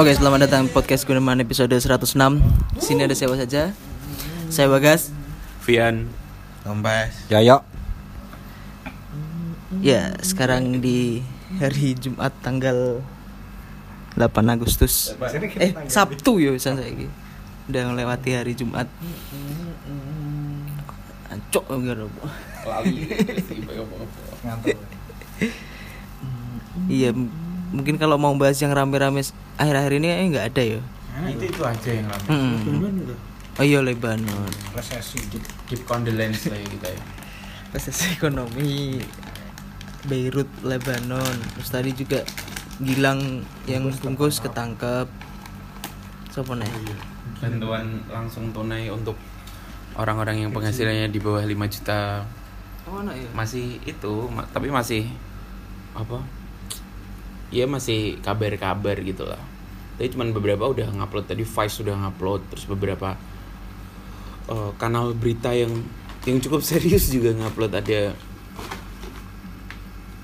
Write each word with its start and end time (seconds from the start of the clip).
Oke, 0.00 0.16
selamat 0.16 0.48
datang 0.48 0.64
podcast 0.72 1.04
Gunaman 1.04 1.44
episode 1.44 1.76
106. 1.76 2.16
Di 2.72 2.80
sini 2.80 3.04
ada 3.04 3.12
siapa 3.12 3.36
saja? 3.36 3.68
Saya 4.48 4.72
Bagas. 4.72 5.12
Vian 5.68 6.08
Tombas 6.64 7.28
Yoyo 7.28 7.60
Ya, 9.84 10.16
sekarang 10.24 10.80
di 10.80 11.20
hari 11.60 11.92
Jumat 12.00 12.32
tanggal 12.40 13.04
8 14.16 14.24
Agustus. 14.48 15.12
Eh, 15.60 15.76
Sabtu 15.84 16.40
ya 16.40 16.56
bisa 16.56 16.72
saya 16.72 16.88
Udah 17.68 17.92
melewati 17.92 18.32
hari 18.32 18.56
Jumat. 18.56 18.88
Ancok 21.28 21.76
enggak 21.76 22.00
Iya, 26.88 27.12
mungkin 27.70 27.94
kalau 27.96 28.16
mau 28.16 28.34
bahas 28.34 28.58
yang 28.58 28.70
rame-rame 28.70 29.22
akhir-akhir 29.54 29.92
ini 29.94 30.06
kayaknya 30.06 30.26
nggak 30.28 30.46
ada 30.48 30.62
ya. 30.68 30.80
itu 31.28 31.44
itu 31.46 31.62
aja 31.62 31.90
yang 31.90 32.06
lama 32.06 32.26
Hmm. 32.26 33.14
Oh 33.52 33.62
iya 33.62 33.78
Lebanon. 33.78 34.48
resesi 34.72 35.20
keep 35.66 35.84
condolence 35.84 36.46
lah 36.46 36.56
ya 36.56 36.66
kita 36.66 36.88
ya 36.88 37.02
Resesi 37.70 38.10
ekonomi 38.12 38.98
Beirut, 40.02 40.48
Lebanon. 40.62 41.36
Terus 41.54 41.70
tadi 41.70 41.90
juga 41.92 42.24
Gilang 42.80 43.20
yang 43.68 43.84
bungkus 43.94 44.40
ketangkep. 44.40 45.04
Siapa 46.30 46.56
nih? 46.56 46.72
bantuan 47.36 47.84
langsung 48.06 48.48
tunai 48.50 48.88
untuk 48.88 49.16
orang-orang 49.94 50.40
yang 50.40 50.50
penghasilannya 50.50 51.08
di 51.08 51.16
bawah 51.16 51.40
5 51.40 51.52
juta 51.70 52.24
Oh, 52.84 53.00
anak 53.00 53.14
ya? 53.14 53.28
masih 53.30 53.76
itu 53.82 54.12
ma- 54.26 54.44
tapi 54.46 54.68
masih 54.68 55.04
apa 55.92 56.20
ya 57.50 57.66
masih 57.66 58.18
kabar-kabar 58.22 58.96
gitu 59.02 59.26
lah. 59.26 59.42
Tapi 59.98 60.08
cuman 60.16 60.32
beberapa 60.32 60.64
udah 60.70 60.88
ngupload 60.96 61.26
tadi 61.28 61.44
Vice 61.44 61.82
sudah 61.82 61.98
ngupload 61.98 62.40
terus 62.48 62.64
beberapa 62.64 63.18
eh, 64.48 64.70
kanal 64.78 65.12
berita 65.12 65.52
yang 65.52 65.84
yang 66.24 66.38
cukup 66.40 66.62
serius 66.70 67.10
juga 67.10 67.34
ngupload. 67.34 67.74
Ada 67.82 68.00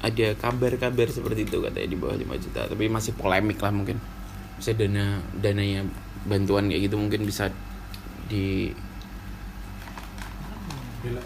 ada 0.06 0.26
kabar-kabar 0.38 1.10
seperti 1.10 1.50
itu 1.50 1.58
katanya 1.58 1.88
di 1.90 1.98
bawah 1.98 2.16
5 2.16 2.44
juta. 2.46 2.60
Tapi 2.70 2.84
masih 2.86 3.12
polemik 3.18 3.58
lah 3.58 3.74
mungkin. 3.74 3.98
Bisa 4.56 4.72
dana 4.72 5.20
dananya 5.36 5.84
bantuan 6.24 6.70
kayak 6.70 6.90
gitu 6.90 6.96
mungkin 6.96 7.22
bisa 7.28 7.50
di 8.26 8.74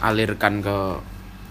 alirkan 0.01 0.61
ke 0.61 0.77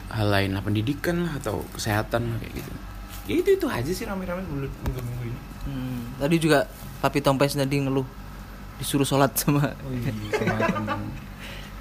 hal 0.09 0.27
lain 0.30 0.53
lah 0.53 0.61
pendidikan 0.61 1.25
lah 1.25 1.38
atau 1.42 1.66
kesehatan 1.73 2.33
lah 2.33 2.38
kayak 2.42 2.61
gitu 2.61 2.89
ya 3.30 3.35
itu 3.45 3.49
itu 3.61 3.67
aja 3.69 3.91
sih 3.94 4.09
rame-rame 4.09 4.41
minggu 4.41 4.66
minggu 4.66 5.23
ini. 5.30 5.39
Hmm, 5.69 6.02
tadi 6.17 6.35
juga 6.41 6.66
Papi 6.97 7.22
Tompes 7.22 7.53
tadi 7.53 7.77
ngeluh 7.77 8.05
disuruh 8.81 9.05
sholat 9.05 9.36
sama 9.38 9.75
oh 9.86 9.91
iya 9.94 10.11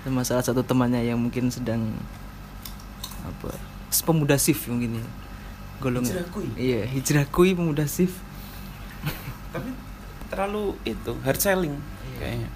sama 0.04 0.22
salah 0.28 0.44
satu 0.44 0.60
temannya 0.60 1.00
yang 1.08 1.16
mungkin 1.16 1.48
sedang 1.48 1.96
apa 3.24 3.54
pemuda 4.04 4.36
sif 4.36 4.68
mungkin 4.68 5.00
ya 5.00 5.06
golongan. 5.78 6.10
Hijrah 6.10 6.28
kui. 6.28 6.46
iya 6.58 6.84
hijrah 6.84 7.24
kui 7.30 7.56
pemuda 7.56 7.88
sif 7.88 8.18
tapi 9.48 9.72
terlalu 10.28 10.76
itu 10.84 11.12
hard 11.24 11.40
selling 11.40 11.74
kayaknya. 12.20 12.50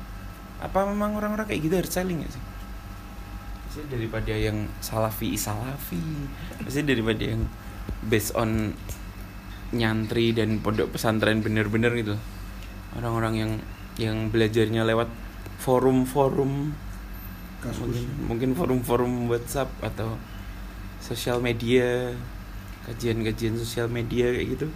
Apa 0.62 0.86
memang 0.86 1.16
orang-orang 1.18 1.48
kayak 1.48 1.60
gitu 1.64 1.74
hard 1.80 1.90
selling 1.90 2.22
gak 2.22 2.32
sih? 2.36 2.42
Maksudnya 3.66 3.88
daripada 3.96 4.32
yang 4.36 4.68
salafi 4.84 5.32
salafi 5.40 6.28
Maksudnya 6.60 6.92
daripada 6.92 7.22
yang 7.24 7.42
based 8.06 8.34
on 8.34 8.74
nyantri 9.72 10.36
dan 10.36 10.60
pondok 10.60 10.92
pesantren 10.92 11.40
bener-bener 11.40 11.92
gitu. 11.96 12.14
Orang-orang 12.98 13.34
yang 13.34 13.52
yang 13.96 14.16
belajarnya 14.28 14.84
lewat 14.84 15.08
forum-forum 15.62 16.74
mungkin, 17.62 18.04
mungkin 18.26 18.50
forum-forum 18.52 19.30
WhatsApp 19.30 19.70
atau 19.80 20.18
sosial 20.98 21.38
media 21.38 22.10
kajian-kajian 22.84 23.56
sosial 23.56 23.86
media 23.88 24.28
kayak 24.28 24.58
gitu. 24.58 24.66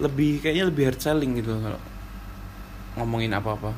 Lebih 0.00 0.42
kayaknya 0.42 0.64
lebih 0.72 0.82
hard 0.90 1.00
selling 1.00 1.38
gitu 1.38 1.52
kalau 1.60 1.80
ngomongin 2.98 3.36
apa-apa. 3.36 3.70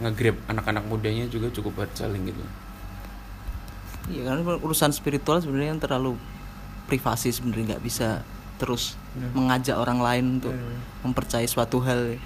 Nge-grab 0.00 0.40
anak-anak 0.48 0.88
mudanya 0.88 1.28
juga 1.28 1.52
cukup 1.52 1.84
hard 1.84 1.92
selling 1.92 2.30
gitu. 2.30 2.40
Iya 4.08 4.32
karena 4.32 4.56
urusan 4.56 4.96
spiritual 4.96 5.44
sebenarnya 5.44 5.76
yang 5.76 5.82
terlalu 5.82 6.16
privasi 6.90 7.30
sebenarnya 7.30 7.76
nggak 7.78 7.84
bisa 7.86 8.26
terus 8.58 8.98
Benar. 9.14 9.30
mengajak 9.32 9.76
orang 9.78 9.98
lain 10.02 10.24
untuk 10.42 10.52
Benar. 10.52 11.06
mempercayai 11.06 11.46
suatu 11.46 11.78
hal 11.86 12.18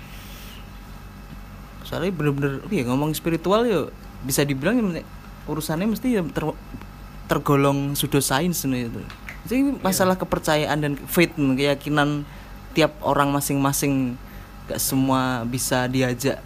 soalnya 1.84 2.10
bener-bener 2.16 2.64
ya 2.72 2.82
ngomong 2.88 3.12
spiritual 3.12 3.68
ya 3.68 3.92
bisa 4.24 4.40
dibilang 4.40 4.80
ya, 4.96 5.04
urusannya 5.44 5.92
mesti 5.92 6.16
ya 6.16 6.24
ter- 6.24 6.58
tergolong 7.28 7.92
pseudoscience 7.92 8.64
nih 8.64 8.88
itu 8.88 9.00
jadi 9.44 9.60
ini 9.60 9.70
masalah 9.84 10.16
kepercayaan 10.16 10.80
dan 10.80 10.92
faith 10.96 11.36
keyakinan 11.36 12.24
tiap 12.72 12.96
orang 13.04 13.28
masing-masing 13.28 14.16
gak 14.64 14.80
semua 14.80 15.44
bisa 15.44 15.84
diajak 15.86 16.40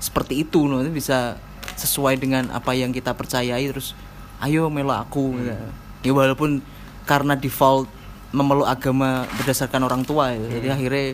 seperti 0.00 0.44
itu 0.44 0.68
no. 0.68 0.84
Itu 0.84 0.92
bisa 0.92 1.40
sesuai 1.76 2.20
dengan 2.20 2.52
apa 2.52 2.76
yang 2.76 2.92
kita 2.92 3.16
percayai 3.16 3.64
terus 3.72 3.96
ayo 4.44 4.68
melo 4.68 4.92
aku 4.92 5.36
gitu. 5.40 5.56
ya 6.04 6.12
walaupun 6.12 6.60
karena 7.04 7.34
default 7.36 7.88
memeluk 8.30 8.68
agama 8.68 9.26
berdasarkan 9.42 9.82
orang 9.82 10.02
tua 10.06 10.30
ya. 10.34 10.46
jadi 10.60 10.68
akhirnya 10.78 11.06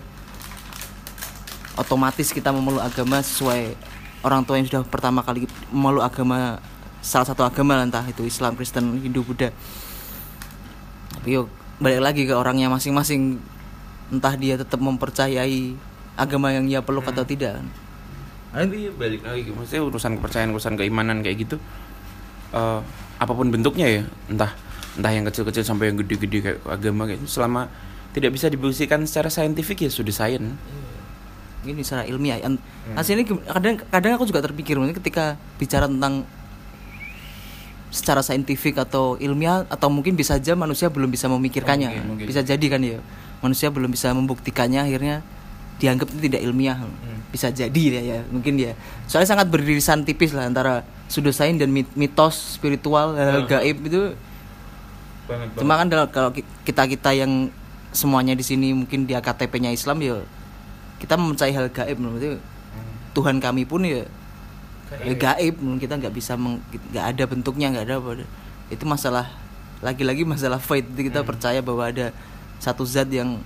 otomatis 1.76 2.32
kita 2.32 2.52
memeluk 2.52 2.80
agama 2.80 3.20
sesuai 3.20 3.76
orang 4.24 4.42
tua 4.42 4.58
yang 4.58 4.66
sudah 4.68 4.82
pertama 4.84 5.20
kali 5.20 5.44
memeluk 5.68 6.02
agama 6.02 6.58
salah 7.04 7.28
satu 7.28 7.46
agama 7.46 7.78
entah 7.78 8.02
itu 8.08 8.26
Islam 8.26 8.58
Kristen 8.58 8.98
Hindu 8.98 9.22
Buddha. 9.22 9.54
Tapi 11.14 11.38
yuk 11.38 11.46
balik 11.78 12.00
lagi 12.02 12.22
ke 12.26 12.34
orangnya 12.34 12.66
masing-masing. 12.66 13.38
Entah 14.10 14.34
dia 14.34 14.58
tetap 14.58 14.82
mempercayai 14.82 15.78
agama 16.18 16.50
yang 16.50 16.66
ia 16.66 16.82
peluk 16.82 17.06
atau 17.06 17.22
tidak. 17.22 17.62
Tapi 18.50 18.90
balik 18.96 19.22
lagi 19.22 19.52
maksudnya 19.52 19.82
urusan 19.86 20.18
kepercayaan 20.18 20.50
urusan 20.50 20.74
keimanan 20.80 21.20
kayak 21.20 21.44
gitu 21.44 21.56
eh, 22.56 22.80
apa 23.20 23.32
pun 23.32 23.52
bentuknya 23.52 24.00
ya 24.00 24.02
entah 24.32 24.52
entah 24.96 25.12
yang 25.12 25.24
kecil-kecil 25.24 25.62
sampai 25.62 25.92
yang 25.92 26.00
gede-gede 26.00 26.38
kayak 26.40 26.58
agama 26.64 27.04
kayak 27.04 27.20
gitu 27.20 27.36
selama 27.36 27.68
tidak 28.16 28.32
bisa 28.32 28.48
dibuktikan 28.48 29.04
secara 29.04 29.28
saintifik 29.28 29.84
ya 29.84 29.90
sudah 29.92 30.12
sains. 30.12 30.56
Ini 31.66 31.82
secara 31.82 32.06
ilmiah. 32.06 32.40
Hasilnya 32.94 33.26
gim- 33.26 33.42
kadang 33.42 33.76
kadang 33.90 34.12
aku 34.16 34.24
juga 34.24 34.40
terpikir 34.40 34.78
ketika 34.96 35.36
bicara 35.58 35.84
tentang 35.84 36.24
secara 37.90 38.20
saintifik 38.20 38.76
atau 38.76 39.16
ilmiah 39.16 39.64
atau 39.66 39.88
mungkin 39.88 40.14
bisa 40.14 40.36
saja 40.36 40.52
manusia 40.52 40.92
belum 40.92 41.08
bisa 41.08 41.26
memikirkannya. 41.28 41.88
Oh, 41.88 41.92
mungkin, 41.92 42.04
mungkin. 42.12 42.26
bisa 42.28 42.40
jadi 42.40 42.66
kan 42.68 42.80
ya 42.82 42.98
manusia 43.40 43.68
belum 43.72 43.88
bisa 43.88 44.10
membuktikannya 44.12 44.84
akhirnya 44.84 45.20
dianggap 45.76 46.08
itu 46.12 46.20
tidak 46.28 46.40
ilmiah. 46.40 46.78
Bisa 47.30 47.52
jadi 47.52 47.82
ya, 48.00 48.02
ya 48.02 48.18
mungkin 48.32 48.56
ya. 48.56 48.72
Soalnya 49.10 49.28
sangat 49.28 49.46
beririsan 49.52 50.06
tipis 50.06 50.32
lah 50.32 50.48
antara 50.48 50.86
pseudosains 51.08 51.58
dan 51.60 51.68
mit- 51.68 51.92
mitos 51.94 52.56
spiritual 52.56 53.12
Oh. 53.12 53.44
gaib 53.44 53.76
itu 53.84 54.16
banget 55.26 55.48
Cuma 55.58 55.74
kan 55.76 55.86
kalau- 56.10 56.34
kita 56.64 56.82
kita 56.86 57.10
yang 57.12 57.50
semuanya 57.90 58.34
di 58.36 58.44
sini 58.44 58.72
mungkin 58.72 59.04
dia 59.04 59.18
KTP-nya 59.18 59.72
Islam 59.72 59.98
ya 60.02 60.20
kita 60.96 61.16
mempercayai 61.16 61.54
hal 61.54 61.68
gaib 61.68 61.96
berarti 61.98 62.40
Tuhan 63.12 63.36
kami 63.40 63.64
pun 63.64 63.84
ya 63.84 64.04
ya 65.02 65.14
gaib 65.16 65.56
kita 65.80 65.98
nggak 65.98 66.14
bisa 66.14 66.36
nggak 66.38 67.04
ada 67.16 67.24
bentuknya 67.26 67.72
nggak 67.74 67.84
ada 67.90 67.94
apa. 67.98 68.10
Itu 68.70 68.84
masalah 68.86 69.26
lagi-lagi 69.82 70.22
masalah 70.22 70.62
faith. 70.62 70.86
Jadi 70.92 71.10
kita 71.10 71.20
percaya 71.24 71.60
bahwa 71.60 71.84
ada 71.86 72.14
satu 72.62 72.86
zat 72.86 73.10
yang 73.10 73.40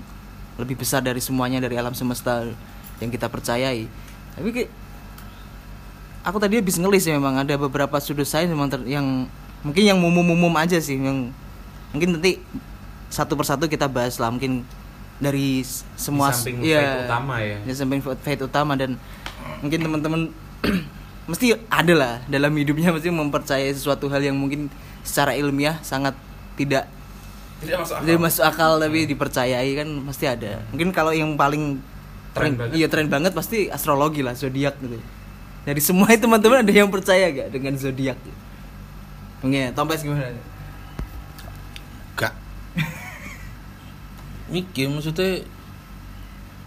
lebih 0.60 0.76
besar 0.76 1.00
dari 1.00 1.18
semuanya 1.18 1.62
dari 1.62 1.74
alam 1.80 1.96
semesta 1.96 2.44
yang 3.00 3.10
kita 3.10 3.30
percayai. 3.32 3.88
Tapi 4.36 4.48
kayak 4.52 4.70
aku 6.22 6.36
tadi 6.36 6.60
habis 6.60 6.76
ngelis 6.76 7.08
ya 7.08 7.16
memang. 7.16 7.40
Ada 7.40 7.56
beberapa 7.56 7.96
sudut 8.02 8.28
saya 8.28 8.44
memang 8.46 8.68
ter- 8.68 8.86
yang 8.86 9.26
mungkin 9.64 9.82
yang 9.84 9.98
umum-umum 10.00 10.52
aja 10.56 10.76
sih 10.80 10.96
yang 11.00 11.32
mungkin 11.90 12.18
nanti 12.18 12.38
satu 13.10 13.34
persatu 13.34 13.66
kita 13.66 13.90
bahas 13.90 14.16
lah 14.22 14.30
mungkin 14.30 14.62
dari 15.20 15.60
semua 15.98 16.32
Di 16.32 16.40
samping 16.40 16.56
iya, 16.64 16.80
faith 16.80 17.04
utama 17.04 17.34
ya. 17.42 17.56
di 17.60 17.72
samping 17.76 18.00
faith 18.00 18.42
utama 18.46 18.72
dan 18.78 18.96
mungkin 19.60 19.78
teman-teman 19.84 20.20
mesti 21.30 21.54
ada 21.68 21.94
lah 21.94 22.14
dalam 22.26 22.50
hidupnya 22.56 22.90
mesti 22.94 23.12
mempercayai 23.12 23.70
sesuatu 23.74 24.08
hal 24.08 24.22
yang 24.24 24.38
mungkin 24.38 24.72
secara 25.04 25.36
ilmiah 25.36 25.76
sangat 25.84 26.16
tidak 26.56 26.88
tidak 27.60 27.84
masuk 27.84 27.94
akal. 28.00 28.04
tidak 28.08 28.20
masuk 28.24 28.44
akal 28.48 28.72
tapi 28.80 28.98
dipercayai 29.04 29.70
kan 29.76 29.88
pasti 30.08 30.24
ada 30.24 30.64
mungkin 30.72 30.88
kalau 30.90 31.12
yang 31.12 31.36
paling 31.36 31.78
Tren 32.30 32.54
banget. 32.54 32.78
iya 32.78 32.86
tren 32.86 33.10
banget 33.10 33.34
pasti 33.34 33.66
astrologi 33.66 34.22
lah 34.22 34.38
zodiak 34.38 34.78
gitu 34.78 34.96
dari 35.66 35.80
semua 35.82 36.08
teman-teman 36.14 36.62
ada 36.62 36.72
yang 36.72 36.88
percaya 36.88 37.26
gak 37.28 37.48
dengan 37.52 37.74
zodiak 37.76 38.16
Oke, 39.40 39.72
Tompes 39.72 40.04
gimana? 40.04 40.36
Mikir 44.50 44.90
maksudnya 44.90 45.46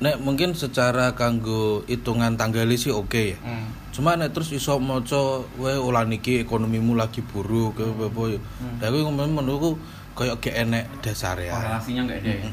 nek 0.04 0.20
mungkin 0.20 0.52
secara 0.52 1.16
kanggo 1.16 1.88
hitungan 1.88 2.36
tanggali 2.36 2.76
sih 2.76 2.92
oke 2.92 3.24
ya. 3.36 3.38
Hmm. 3.40 3.72
cuma 3.94 4.18
nek 4.18 4.34
terus 4.34 4.50
iso 4.52 4.82
maca 4.82 5.46
wae 5.62 5.78
ulah 5.78 6.04
niki 6.04 6.42
ekonomimu 6.42 6.98
lagi 6.98 7.22
buruk 7.22 7.78
ke 7.78 7.86
apa 7.86 8.22
ya. 8.34 8.40
Lha 8.82 8.88
kuwi 8.90 9.02
ngomong 9.06 9.38
menurutku 9.38 9.78
koyo 10.18 10.36
gak 10.42 10.56
enek 10.66 10.90
dasare 11.06 11.48
ya. 11.48 11.54
Korelasinya 11.54 12.02
nggak 12.10 12.20
ada 12.20 12.32
ya. 12.34 12.50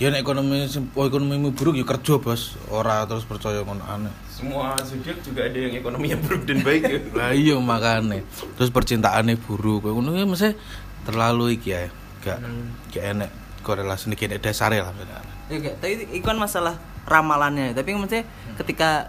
ya 0.00 0.06
nek 0.10 0.20
ekonomi 0.24 0.64
oh, 0.96 1.04
ekonomimu 1.04 1.52
buruk 1.52 1.76
ya 1.76 1.84
kerja 1.84 2.16
bos. 2.16 2.56
Ora 2.72 3.04
terus 3.04 3.28
percaya 3.28 3.60
ngono 3.60 3.84
aneh. 3.84 4.14
Semua 4.32 4.74
zodiak 4.80 5.20
juga 5.20 5.46
ada 5.46 5.58
yang 5.60 5.76
ekonominya 5.76 6.16
buruk 6.24 6.48
dan 6.48 6.58
baik 6.64 6.82
ya. 6.88 6.98
lah 7.20 7.30
iya 7.36 7.54
makane. 7.60 8.24
Terus 8.56 8.72
percintaannya 8.72 9.36
buruk 9.36 9.84
ngono. 9.84 10.16
Ya 10.16 10.24
mesti 10.24 10.56
terlalu 11.04 11.60
iki 11.60 11.76
ya 11.76 11.92
gak 12.24 12.40
gak 12.88 13.04
enek 13.04 13.43
korelasi 13.64 14.06
ini 14.06 14.16
enek 14.20 14.40
dasare 14.40 14.78
lah 14.78 14.92
sebenarnya. 14.92 15.32
Ya, 15.44 15.56
kayak, 15.58 15.76
tapi 15.80 15.92
itu 16.12 16.22
kan 16.22 16.36
masalah 16.36 16.76
ramalannya. 17.04 17.72
Tapi 17.72 17.96
maksudnya 17.96 18.28
ketika 18.54 19.08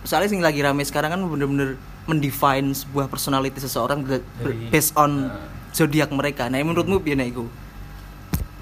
misalnya 0.00 0.28
sing 0.28 0.40
lagi 0.40 0.60
rame 0.60 0.80
sekarang 0.82 1.12
kan 1.12 1.20
bener-bener 1.20 1.76
mendefine 2.04 2.72
sebuah 2.72 3.06
personality 3.06 3.60
seseorang 3.60 4.00
Dari- 4.02 4.68
based 4.68 4.96
on 4.96 5.28
zodiak 5.70 6.08
mereka. 6.08 6.48
Nah 6.48 6.58
menurutmu 6.58 6.98
piye 6.98 7.14
nek 7.14 7.28
iku? 7.28 7.44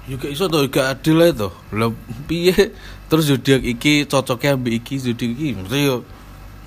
Ya 0.07 0.15
iso 0.25 0.47
to, 0.47 0.63
gak 0.67 0.99
adil 0.99 1.19
ae 1.19 1.31
to. 1.31 1.51
Lah 1.71 1.91
piye? 2.25 2.71
Terus 3.07 3.23
zodiak 3.25 3.59
iki 3.61 4.03
cocoknya 4.03 4.55
ambek 4.55 4.79
iki 4.79 4.95
zodiak 4.97 5.31
iki? 5.31 5.47
Mesti 5.53 5.79
yo 5.81 6.03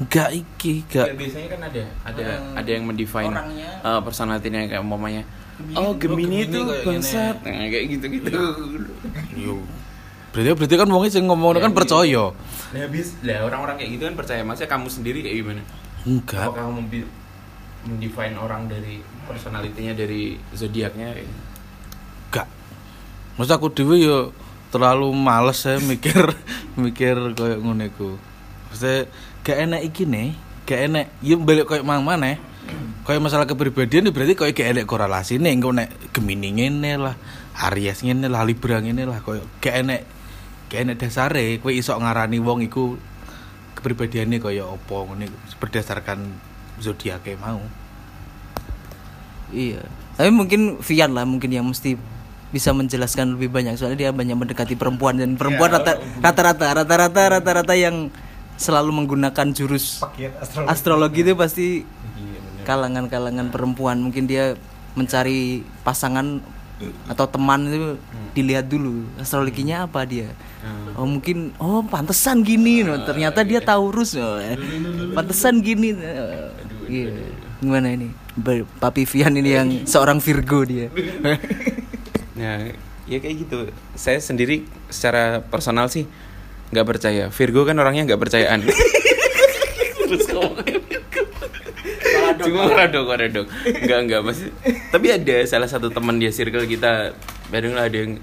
gak 0.03 0.33
iki, 0.33 0.85
Kayak 0.85 1.13
gak 1.13 1.17
biasanya 1.17 1.49
kan 1.49 1.61
ada 1.63 1.83
ada 2.03 2.23
Hmm. 2.41 2.57
ada 2.57 2.71
yang 2.71 2.85
mendefine 2.85 3.33
Orangnya. 3.33 3.69
uh, 3.81 4.01
personality-nya 4.01 4.69
kayak 4.69 4.81
umpamanya 4.81 5.29
Gemini. 5.61 5.77
oh 5.77 5.93
Gemini 5.95 6.23
Gemini 6.25 6.37
itu 6.49 6.59
kayak 6.65 6.85
bangsat 6.85 7.37
nah, 7.45 7.67
kayak 7.69 7.85
gitu-gitu. 7.93 8.31
yo. 9.37 9.55
Berarti 10.31 10.51
berarti 10.55 10.75
kan 10.79 10.89
wong 10.89 11.03
sing 11.11 11.25
ngomong 11.27 11.59
Ya, 11.59 11.63
kan 11.67 11.73
percaya. 11.75 12.25
Lah 12.71 12.81
habis 12.87 13.19
lah 13.27 13.45
orang-orang 13.45 13.77
kayak 13.83 13.91
gitu 13.99 14.03
kan 14.07 14.15
percaya 14.15 14.41
maksudnya 14.47 14.71
kamu 14.71 14.87
sendiri 14.89 15.19
kayak 15.21 15.37
gimana? 15.43 15.63
Enggak. 16.07 16.47
Apakah 16.49 16.71
kamu 16.71 16.81
bi- 16.87 17.11
mendefine 17.81 18.37
orang 18.37 18.69
dari 18.69 19.01
personalitinya 19.27 19.93
dari 19.93 20.39
zodiaknya? 20.55 21.19
Gak. 22.31 22.47
Masa 23.35 23.59
aku 23.59 23.73
dhewe 23.73 23.99
yo 23.99 24.19
terlalu 24.71 25.11
males 25.11 25.59
saya 25.59 25.83
mikir 25.83 26.31
mikir 26.83 27.17
koyo 27.35 27.59
ngono 27.59 27.91
iku. 27.91 28.15
Mesti 28.71 29.11
gak 29.43 29.59
enak 29.67 29.81
iki 29.83 30.07
nih, 30.07 30.31
gak 30.63 30.81
enak. 30.93 31.07
Ya 31.25 31.35
balik 31.35 31.67
koyo 31.67 31.83
mang 31.83 32.07
maneh. 32.07 32.39
Koyo 33.05 33.19
masalah 33.19 33.49
kepribadian 33.49 34.13
berarti 34.13 34.37
koyo 34.39 34.53
gak 34.53 34.77
enak 34.77 34.85
korelasi 34.87 35.41
nih, 35.41 35.57
engko 35.57 35.73
nek 35.73 35.89
Gemini 36.15 36.53
ngene 36.53 37.01
lah, 37.01 37.15
Aries 37.69 38.05
ngene 38.05 38.29
lah, 38.29 38.45
Libra 38.45 38.79
ngene 38.79 39.09
lah 39.09 39.25
koyo 39.25 39.43
gak 39.59 39.87
enak 39.87 40.01
gak 40.71 40.87
enak 40.87 40.97
dasare 41.03 41.59
kowe 41.59 41.75
iso 41.75 41.99
ngarani 41.99 42.39
wong 42.39 42.63
iku 42.63 42.95
kepribadiannya 43.75 44.39
koyo 44.39 44.79
apa 44.79 44.95
ngono 44.95 45.27
iku 45.27 45.37
berdasarkan 45.59 46.19
zodiake 46.79 47.35
mau. 47.41 47.61
iya. 49.51 49.83
Tapi 50.15 50.31
mungkin 50.31 50.79
Vian 50.79 51.17
lah 51.17 51.25
mungkin 51.25 51.51
yang 51.51 51.67
mesti 51.67 51.97
bisa 52.51 52.75
menjelaskan 52.75 53.39
lebih 53.39 53.51
banyak 53.51 53.79
soalnya 53.79 54.07
dia 54.07 54.11
banyak 54.11 54.35
mendekati 54.35 54.75
perempuan 54.75 55.17
dan 55.19 55.39
perempuan 55.39 55.71
rata 55.71 56.03
rata-rata 56.19 56.67
rata-rata 56.83 57.23
rata-rata 57.39 57.75
yang 57.79 58.11
selalu 58.59 58.91
menggunakan 58.91 59.55
jurus 59.55 60.03
astrologi. 60.67 61.23
itu 61.23 61.33
pasti 61.39 61.67
kalangan-kalangan 62.65 63.49
perempuan 63.53 64.01
mungkin 64.01 64.27
dia 64.27 64.57
mencari 64.97 65.63
pasangan 65.87 66.43
atau 67.13 67.29
teman 67.29 67.69
itu 67.69 68.01
dilihat 68.33 68.65
dulu 68.73 69.05
astrologinya 69.21 69.85
apa 69.85 70.09
dia 70.09 70.33
oh 70.97 71.05
mungkin 71.05 71.53
oh 71.61 71.85
pantesan 71.85 72.41
gini 72.41 72.81
no. 72.81 73.05
ternyata 73.05 73.45
dia 73.45 73.61
Taurus 73.61 74.17
no. 74.17 74.41
pantesan 75.13 75.61
gini 75.61 75.93
no. 75.93 76.09
Iya. 76.89 77.13
gimana 77.61 77.93
ini 77.93 78.09
Papi 78.81 79.05
Vian 79.05 79.37
ini 79.37 79.51
yang 79.53 79.69
seorang 79.93 80.25
Virgo 80.25 80.65
dia 80.65 80.89
Nah, 82.41 82.73
ya 83.05 83.19
kayak 83.21 83.37
gitu. 83.45 83.59
Saya 83.93 84.17
sendiri 84.17 84.65
secara 84.89 85.45
personal 85.45 85.93
sih 85.93 86.09
nggak 86.73 86.87
percaya. 86.89 87.25
Virgo 87.29 87.69
kan 87.69 87.77
orangnya 87.77 88.09
nggak 88.09 88.23
percayaan. 88.25 88.65
Terus 90.09 90.27
ngomongnya 90.33 90.81
Virgo. 90.81 91.23
Cuma 92.51 92.67
radok, 92.67 93.07
radok. 93.15 93.47
Enggak, 93.65 93.99
enggak 94.03 94.21
masih. 94.27 94.49
Tapi 94.91 95.07
ada 95.15 95.37
salah 95.47 95.69
satu 95.71 95.87
teman 95.89 96.19
dia 96.19 96.35
circle 96.35 96.67
kita, 96.67 97.15
kadang 97.49 97.79
lah 97.79 97.87
ada 97.87 97.95
yang 97.95 98.19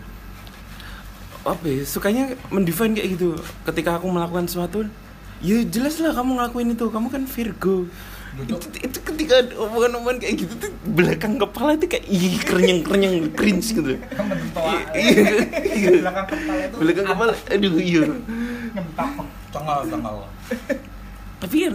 apa 1.47 1.63
ya, 1.63 1.79
sukanya 1.87 2.35
mendefine 2.51 2.91
kayak 2.91 3.15
gitu. 3.15 3.39
Ketika 3.63 3.95
aku 3.95 4.11
melakukan 4.11 4.51
sesuatu, 4.51 4.83
ya 5.39 5.63
jelas 5.63 5.95
lah 6.03 6.11
kamu 6.11 6.43
ngelakuin 6.43 6.75
itu. 6.75 6.85
Kamu 6.91 7.07
kan 7.07 7.23
Virgo. 7.23 7.87
Itu, 8.37 8.53
itu 8.85 8.99
ketika 9.01 9.41
omongan-omongan 9.57 10.21
kayak 10.21 10.45
gitu 10.45 10.53
tuh 10.61 10.69
belakang 10.93 11.41
kepala 11.41 11.73
itu 11.73 11.89
kayak 11.89 12.05
ih 12.05 12.37
kerenyang 12.45 12.85
kerenyang 12.85 13.33
cringe 13.33 13.73
gitu. 13.73 13.97
Iya, 14.93 15.25
iya. 15.73 15.89
belakang 16.05 16.27
kepala 16.29 16.61
itu 16.61 16.75
belakang 16.77 17.05
kepala, 17.09 17.33
aduh 17.33 17.73
iya. 17.81 18.03
nyentak 18.77 19.09
Cengal 19.49 19.79
cengal. 19.89 20.17
Tapi 21.37 21.67
ya 21.67 21.71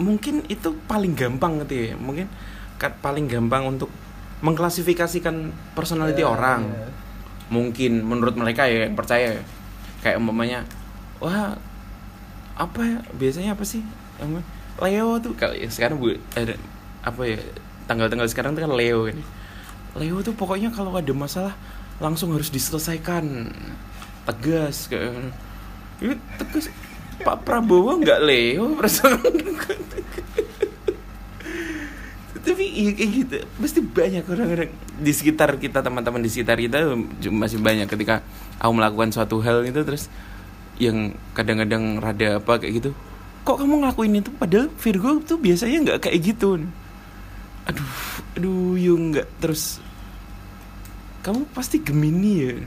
mungkin 0.00 0.44
itu 0.48 0.72
paling 0.88 1.12
gampang 1.12 1.60
gitu 1.64 1.92
ya. 1.92 1.94
Mungkin 2.00 2.26
paling 2.80 3.28
gampang 3.28 3.68
untuk 3.68 3.92
mengklasifikasikan 4.40 5.52
personality 5.76 6.24
orang. 6.24 6.72
Mungkin 7.52 8.00
menurut 8.02 8.34
mereka 8.34 8.64
ya 8.64 8.88
yang 8.88 8.96
percaya 8.96 9.36
ya. 9.36 9.42
Kayak 10.02 10.18
umpamanya 10.18 10.66
wah 11.22 11.54
apa 12.58 12.80
ya 12.82 12.98
biasanya 13.14 13.54
apa 13.54 13.62
sih? 13.62 13.86
Leo 14.82 15.20
tuh 15.22 15.36
kalau 15.38 15.54
ya 15.54 15.70
sekarang 15.70 16.02
bu 16.02 16.18
ada 16.34 16.58
apa 17.06 17.22
ya 17.22 17.38
tanggal-tanggal 17.86 18.26
sekarang 18.26 18.58
tuh 18.58 18.66
kan 18.66 18.72
Leo 18.74 19.06
kan. 19.06 19.18
Leo 19.94 20.18
tuh 20.24 20.34
pokoknya 20.34 20.74
kalau 20.74 20.90
ada 20.96 21.12
masalah 21.14 21.54
langsung 22.02 22.34
harus 22.34 22.50
diselesaikan 22.50 23.52
tegas 24.26 24.90
kayak 24.90 25.30
ini 26.02 26.18
tegas 26.40 26.66
Pak 27.22 27.46
Prabowo 27.46 27.96
nggak 28.02 28.20
Leo? 28.26 28.76
Tapi 32.42 32.64
iya 32.74 32.90
kayak 32.90 33.10
gitu. 33.14 33.36
Pasti 33.62 33.80
banyak 33.80 34.26
orang-orang 34.26 34.70
di 34.98 35.12
sekitar 35.14 35.54
kita 35.62 35.78
teman-teman 35.78 36.18
di 36.18 36.30
sekitar 36.30 36.58
kita 36.58 36.98
masih 37.30 37.62
banyak 37.62 37.86
ketika 37.86 38.26
aku 38.58 38.72
melakukan 38.74 39.14
suatu 39.14 39.38
hal 39.40 39.62
itu 39.62 39.78
terus 39.86 40.10
yang 40.82 41.14
kadang-kadang 41.38 42.02
rada 42.02 42.42
apa 42.42 42.58
kayak 42.58 42.82
gitu. 42.82 42.90
Kok 43.46 43.62
kamu 43.62 43.86
ngelakuin 43.86 44.18
itu? 44.18 44.30
Padahal 44.34 44.66
Virgo 44.74 45.22
tuh 45.22 45.38
biasanya 45.38 45.78
nggak 45.86 45.98
kayak 46.06 46.18
gitu. 46.34 46.66
Aduh 47.70 47.94
aduh 48.34 48.74
yung 48.74 49.14
nggak. 49.14 49.26
Terus 49.38 49.78
kamu 51.22 51.46
pasti 51.54 51.78
Gemini 51.78 52.32
ya. 52.42 52.58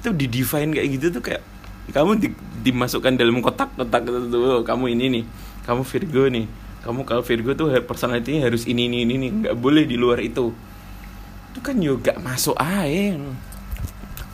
Itu 0.00 0.16
di 0.16 0.24
define 0.24 0.72
kayak 0.72 0.88
gitu 0.96 1.06
tuh 1.20 1.22
kayak 1.24 1.44
kamu 1.90 2.10
di- 2.18 2.38
dimasukkan 2.64 3.18
dalam 3.18 3.42
kotak-kotak 3.42 4.02
itu 4.06 4.28
tuh 4.30 4.62
kamu 4.66 4.84
ini 4.96 5.04
nih. 5.20 5.24
Kamu 5.66 5.82
Virgo 5.84 6.24
nih. 6.30 6.46
Kamu 6.80 7.04
kalau 7.04 7.20
Virgo 7.20 7.52
tuh 7.52 7.68
personality 7.84 8.40
harus 8.40 8.64
ini 8.64 8.88
ini 8.88 9.04
ini 9.04 9.14
nih 9.20 9.30
nggak 9.44 9.56
boleh 9.60 9.84
di 9.84 10.00
luar 10.00 10.18
itu. 10.24 10.54
Itu 11.50 11.58
kan 11.60 11.76
juga 11.82 12.14
masuk 12.22 12.54
aja 12.56 13.18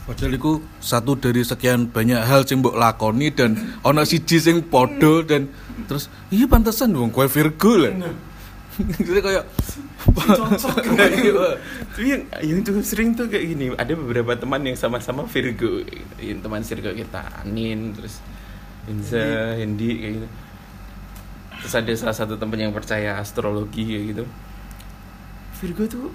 Padahal 0.07 0.39
itu 0.39 0.63
satu 0.79 1.19
dari 1.19 1.43
sekian 1.43 1.91
banyak 1.91 2.23
hal 2.23 2.47
sing 2.47 2.63
mbok 2.63 2.79
lakoni 2.79 3.35
dan 3.35 3.59
ono 3.83 4.07
siji 4.07 4.39
sing 4.39 4.63
podo 4.63 5.27
dan 5.27 5.51
terus 5.91 6.07
iya 6.31 6.47
pantesan 6.47 6.95
wong 6.95 7.11
kowe 7.11 7.27
Virgo 7.27 7.75
lah. 7.75 7.91
Jadi 8.77 9.21
kayak 9.25 9.45
Nah, 10.07 11.09
iya. 11.19 11.33
Yang, 11.99 12.23
yang 12.45 12.59
tuh 12.63 12.81
sering 12.85 13.17
tuh 13.17 13.27
kayak 13.27 13.57
gini. 13.57 13.73
Ada 13.75 13.93
beberapa 13.97 14.37
teman 14.39 14.63
yang 14.63 14.79
sama-sama 14.79 15.27
Virgo. 15.27 15.83
Yang 16.21 16.41
teman 16.45 16.63
circle 16.63 16.95
kita 16.95 17.43
Anin 17.43 17.97
terus 17.97 18.23
Inza 18.87 19.57
Hendy 19.59 19.91
kayak 19.99 20.13
gitu. 20.23 20.29
Terus 21.65 21.75
ada 21.75 21.93
salah 21.99 22.17
satu 22.17 22.35
teman 22.39 22.61
yang 22.61 22.73
percaya 22.73 23.19
astrologi 23.19 23.83
kayak 23.83 24.05
gitu. 24.15 24.25
Virgo 25.57 25.85
tuh 25.89 26.07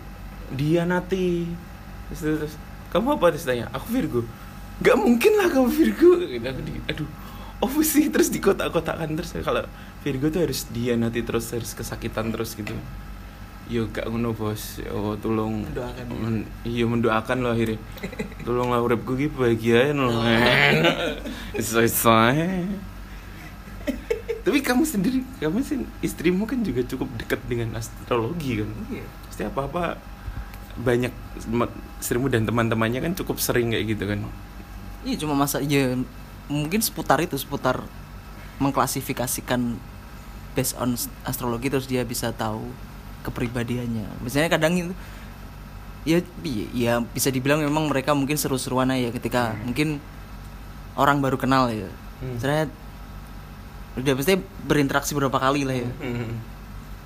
dianati 0.53 1.49
terus, 2.11 2.19
terus, 2.21 2.37
terus, 2.45 2.55
kamu 2.93 3.17
apa? 3.17 3.25
Terus 3.35 3.45
tanya 3.45 3.65
aku 3.73 3.87
Virgo. 3.91 4.21
Nggak 4.81 4.97
mungkin 4.97 5.31
lah 5.35 5.47
kamu 5.51 5.67
Virgo. 5.67 6.11
Gitu 6.23 6.45
aku 6.45 6.61
di, 6.63 6.73
aduh 6.87 7.09
apa 7.61 7.79
sih? 7.85 8.07
Terus 8.07 8.29
di 8.31 8.39
kotak-kotakan 8.39 9.09
terus. 9.19 9.35
Kalau 9.43 9.65
Virgo 10.01 10.33
tuh 10.33 10.41
harus 10.49 10.65
dianati 10.73 11.21
terus 11.21 11.53
harus 11.53 11.77
kesakitan 11.77 12.33
terus 12.33 12.57
gitu. 12.57 12.73
Yo 13.69 13.87
gak 13.93 14.09
ngono 14.09 14.33
bos. 14.33 14.81
Oh 14.89 15.13
tolong. 15.15 15.63
Mendoakan. 15.69 16.03
Dia. 16.09 16.17
men, 16.17 16.35
iya 16.65 16.85
mendoakan 16.89 17.37
lo 17.45 17.49
akhirnya. 17.53 17.79
Tolong 18.45 18.73
lah 18.73 18.81
uripku 18.81 19.13
ki 19.13 19.29
bahagia 19.29 19.93
lo 19.93 20.09
selesai 21.61 22.65
tapi 24.45 24.57
kamu 24.65 24.83
sendiri 24.89 25.21
kamu 25.37 25.61
sih 25.61 25.85
istrimu 26.01 26.49
kan 26.49 26.65
juga 26.65 26.81
cukup 26.81 27.07
dekat 27.21 27.41
dengan 27.45 27.77
astrologi 27.77 28.65
kan? 28.65 28.69
Iya. 28.89 29.05
pasti 29.29 29.41
apa 29.45 29.61
apa 29.69 29.83
banyak 30.81 31.13
istrimu 32.01 32.25
dan 32.31 32.49
teman-temannya 32.49 33.05
kan 33.05 33.13
cukup 33.13 33.37
sering 33.37 33.69
kayak 33.69 33.85
gitu 33.93 34.03
kan? 34.09 34.25
Iya 35.05 35.15
cuma 35.21 35.37
masa 35.37 35.61
iya 35.61 35.93
mungkin 36.49 36.81
seputar 36.81 37.21
itu 37.21 37.37
seputar 37.37 37.85
mengklasifikasikan 38.57 39.77
based 40.51 40.75
on 40.79 40.95
astrologi 41.23 41.71
terus 41.71 41.87
dia 41.87 42.03
bisa 42.03 42.31
tahu 42.35 42.71
kepribadiannya. 43.23 44.23
Misalnya 44.23 44.49
kadang 44.51 44.73
itu 44.75 44.93
ya 46.01 46.17
ya 46.73 46.93
bisa 47.05 47.29
dibilang 47.29 47.61
memang 47.61 47.85
mereka 47.85 48.17
mungkin 48.17 48.33
seru-seruan 48.33 48.89
aja 48.89 49.13
ketika 49.13 49.53
mungkin 49.63 50.01
orang 50.97 51.21
baru 51.21 51.37
kenal 51.37 51.69
ya. 51.69 51.87
Hmm. 52.21 52.37
misalnya 52.37 52.69
udah 53.97 54.13
pasti 54.13 54.37
berinteraksi 54.65 55.11
berapa 55.13 55.37
kali 55.37 55.65
lah 55.65 55.77
ya. 55.77 55.89
Hmm. 56.01 56.37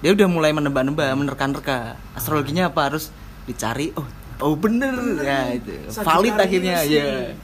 dia 0.04 0.12
udah 0.12 0.28
mulai 0.28 0.52
menebak-nebak 0.52 1.12
menerka-nerka. 1.18 2.00
Astrologinya 2.16 2.70
apa 2.72 2.94
harus 2.94 3.12
dicari? 3.46 3.92
Oh 3.96 4.08
oh 4.42 4.56
bener. 4.56 4.96
Ya 5.22 5.56
itu. 5.56 5.72
Valid 5.92 6.36
akhirnya 6.36 6.84
ya. 6.88 7.36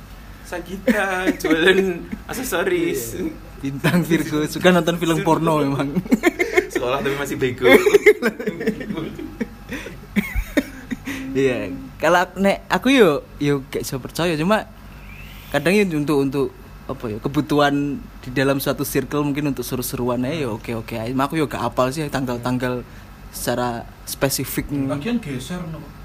Sagita 0.48 1.32
jualan 1.40 2.04
aksesoris 2.28 3.16
bintang 3.62 4.02
Virgo. 4.02 4.42
Suka 4.50 4.74
nonton 4.74 4.98
film 4.98 5.22
porno 5.22 5.62
memang 5.62 5.94
sekolah 6.74 7.00
tapi 7.00 7.16
masih 7.16 7.38
bego. 7.38 7.70
Iya 11.32 11.72
kalau 12.02 12.28
nek 12.42 12.66
aku 12.68 12.92
yo 12.92 13.24
yo 13.38 13.62
gak 13.70 13.86
bisa 13.86 14.02
percaya. 14.02 14.34
Cuma 14.36 14.66
kadang 15.54 15.78
ya 15.78 15.86
untuk 15.94 16.18
untuk 16.18 16.48
apa 16.90 17.06
ya 17.08 17.18
kebutuhan 17.22 18.02
di 18.26 18.30
dalam 18.34 18.58
suatu 18.60 18.84
circle 18.84 19.24
mungkin 19.24 19.54
untuk 19.54 19.64
seru-seruan 19.64 20.26
ya 20.26 20.50
oke 20.50 20.74
oke 20.82 20.98
aja. 20.98 21.14
Cuma 21.14 21.30
aku 21.30 21.38
yo 21.38 21.46
gak 21.46 21.62
apal 21.62 21.94
sih 21.94 22.04
tanggal-tanggal 22.10 22.82
secara 23.30 23.86
spesifik. 24.04 24.68
Bagian 24.90 25.22
geser 25.22 25.62
no. 25.70 26.01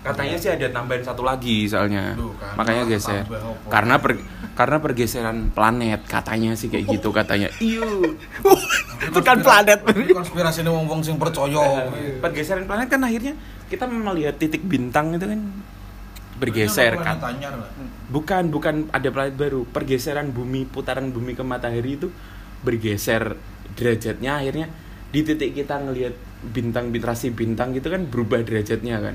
Katanya 0.00 0.36
sih 0.40 0.48
ada 0.48 0.66
tambahan 0.72 1.04
satu 1.04 1.20
lagi 1.20 1.68
soalnya. 1.68 2.16
Kan. 2.16 2.56
makanya 2.56 2.84
geser. 2.88 3.24
karena 3.68 4.00
per, 4.00 4.16
karena 4.56 4.76
pergeseran 4.80 5.52
planet 5.52 6.00
katanya 6.08 6.56
sih 6.56 6.72
kayak 6.72 6.88
gitu 6.88 7.12
katanya. 7.12 7.52
Iyo 7.60 8.16
itu 9.04 9.20
kan 9.20 9.44
planet. 9.44 9.84
konspirasi 10.16 10.64
ini 10.64 10.70
wong-wong 10.72 11.04
sing 11.04 11.20
percaya. 11.20 11.92
pergeseran 12.24 12.64
planet 12.64 12.88
kan 12.88 13.00
akhirnya 13.04 13.36
kita 13.68 13.84
melihat 13.86 14.40
titik 14.40 14.64
bintang 14.64 15.12
itu 15.12 15.28
kan 15.28 15.40
bergeser 16.40 16.96
kan 16.96 17.20
lah. 17.20 17.68
bukan 18.08 18.48
bukan 18.48 18.74
ada 18.96 19.08
planet 19.12 19.36
baru. 19.36 19.68
Pergeseran 19.68 20.32
bumi 20.32 20.64
putaran 20.64 21.12
bumi 21.12 21.36
ke 21.36 21.44
matahari 21.44 22.00
itu 22.00 22.08
bergeser 22.64 23.36
derajatnya. 23.76 24.40
Akhirnya 24.40 24.66
di 25.12 25.20
titik 25.28 25.52
kita 25.52 25.76
ngelihat 25.76 26.16
bintang 26.40 26.88
bintrasi 26.88 27.36
bintang 27.36 27.76
gitu 27.76 27.92
kan 27.92 28.08
berubah 28.08 28.40
derajatnya 28.40 28.96
kan 28.96 29.14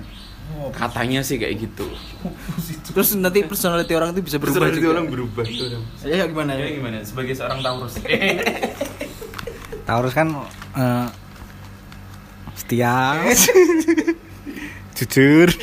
Oh, 0.53 0.69
katanya 0.69 1.25
sih 1.25 1.41
kayak 1.41 1.57
gitu. 1.57 1.89
Terus 2.93 3.17
nanti 3.17 3.41
personality 3.41 3.97
orang 3.97 4.13
itu 4.13 4.21
bisa 4.21 4.37
berubah 4.37 4.61
Personality 4.61 4.79
juga? 4.79 4.93
orang 4.93 5.07
berubah 5.09 5.43
tuh 5.43 5.67
ya 6.05 6.23
gimana? 6.29 6.51
Ya 6.53 6.67
gimana? 6.69 7.01
Sebagai 7.01 7.33
seorang 7.33 7.59
Taurus. 7.65 7.97
Taurus 9.89 10.13
kan 10.13 10.27
eh, 10.77 11.07
setia, 12.53 13.19
jujur. 14.97 15.49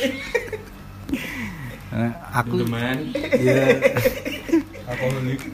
Eh, 1.93 2.09
aku 2.33 2.57
teman 2.65 3.13
ya 3.37 3.69
alkoholik. 4.89 5.45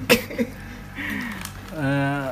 eh 1.75 2.31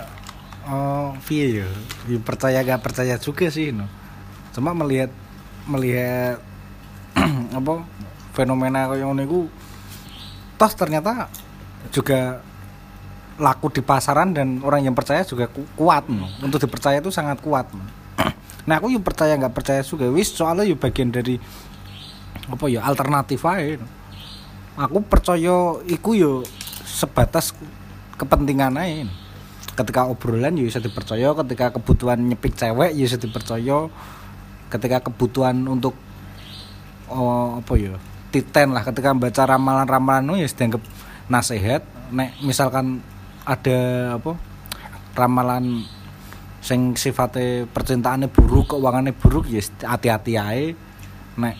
oh 0.64 1.12
piye 1.28 1.60
ya? 1.60 1.68
Ya 2.08 2.20
percaya 2.24 2.64
gak 2.64 2.88
percaya 2.88 3.20
juga 3.20 3.52
sih 3.52 3.76
no. 3.76 3.84
Cuma 4.56 4.72
melihat 4.72 5.12
melihat 5.68 6.40
apa 7.58 7.74
fenomena 8.38 8.86
kayak 8.90 9.06
ngono 9.06 9.22
iku 9.26 9.40
toh 10.58 10.72
ternyata 10.74 11.30
juga 11.94 12.42
laku 13.38 13.70
di 13.70 13.82
pasaran 13.86 14.34
dan 14.34 14.62
orang 14.66 14.90
yang 14.90 14.96
percaya 14.98 15.22
juga 15.22 15.46
ku- 15.46 15.70
kuat 15.78 16.10
no. 16.10 16.26
untuk 16.42 16.58
dipercaya 16.58 16.98
itu 16.98 17.14
sangat 17.14 17.38
kuat 17.42 17.70
no. 17.74 17.86
nah 18.68 18.82
aku 18.82 18.90
yuk 18.94 19.06
percaya 19.06 19.38
nggak 19.38 19.54
percaya 19.54 19.82
juga 19.86 20.10
wis 20.10 20.34
soalnya 20.34 20.66
yuk 20.66 20.82
bagian 20.82 21.14
dari 21.14 21.38
apa 22.50 22.66
ya 22.70 22.82
alternatif 22.82 23.46
aja 23.46 23.78
no. 23.78 23.88
aku 24.78 25.06
percaya 25.06 25.78
iku 25.86 26.18
yo 26.18 26.32
sebatas 26.86 27.54
kepentingan 28.18 28.74
aja 28.78 29.06
no. 29.06 29.14
ketika 29.78 30.10
obrolan 30.10 30.58
ya 30.58 30.66
bisa 30.66 30.82
dipercaya 30.82 31.38
ketika 31.46 31.78
kebutuhan 31.78 32.18
nyepik 32.18 32.58
cewek 32.58 32.98
ya 32.98 33.04
bisa 33.06 33.22
dipercaya 33.22 33.94
ketika 34.74 34.98
kebutuhan 35.06 35.62
untuk 35.70 35.94
oh, 37.10 37.60
apa 37.60 37.74
ya? 37.76 37.96
Titen 38.32 38.76
lah 38.76 38.84
ketika 38.84 39.16
baca 39.16 39.44
ramalan-ramalan 39.48 40.24
no, 40.24 40.34
ya 40.36 40.48
dianggap 40.48 40.84
nasihat. 41.32 41.84
Nek 42.12 42.40
misalkan 42.44 43.04
ada 43.48 43.80
apa 44.20 44.36
ramalan 45.16 45.88
sing 46.60 47.00
sifatnya 47.00 47.64
percintaannya 47.72 48.28
buruk 48.28 48.76
keuangannya 48.76 49.16
buruk 49.16 49.48
ya 49.48 49.64
hati-hati 49.88 50.36
aja 50.36 50.76
nek 51.40 51.56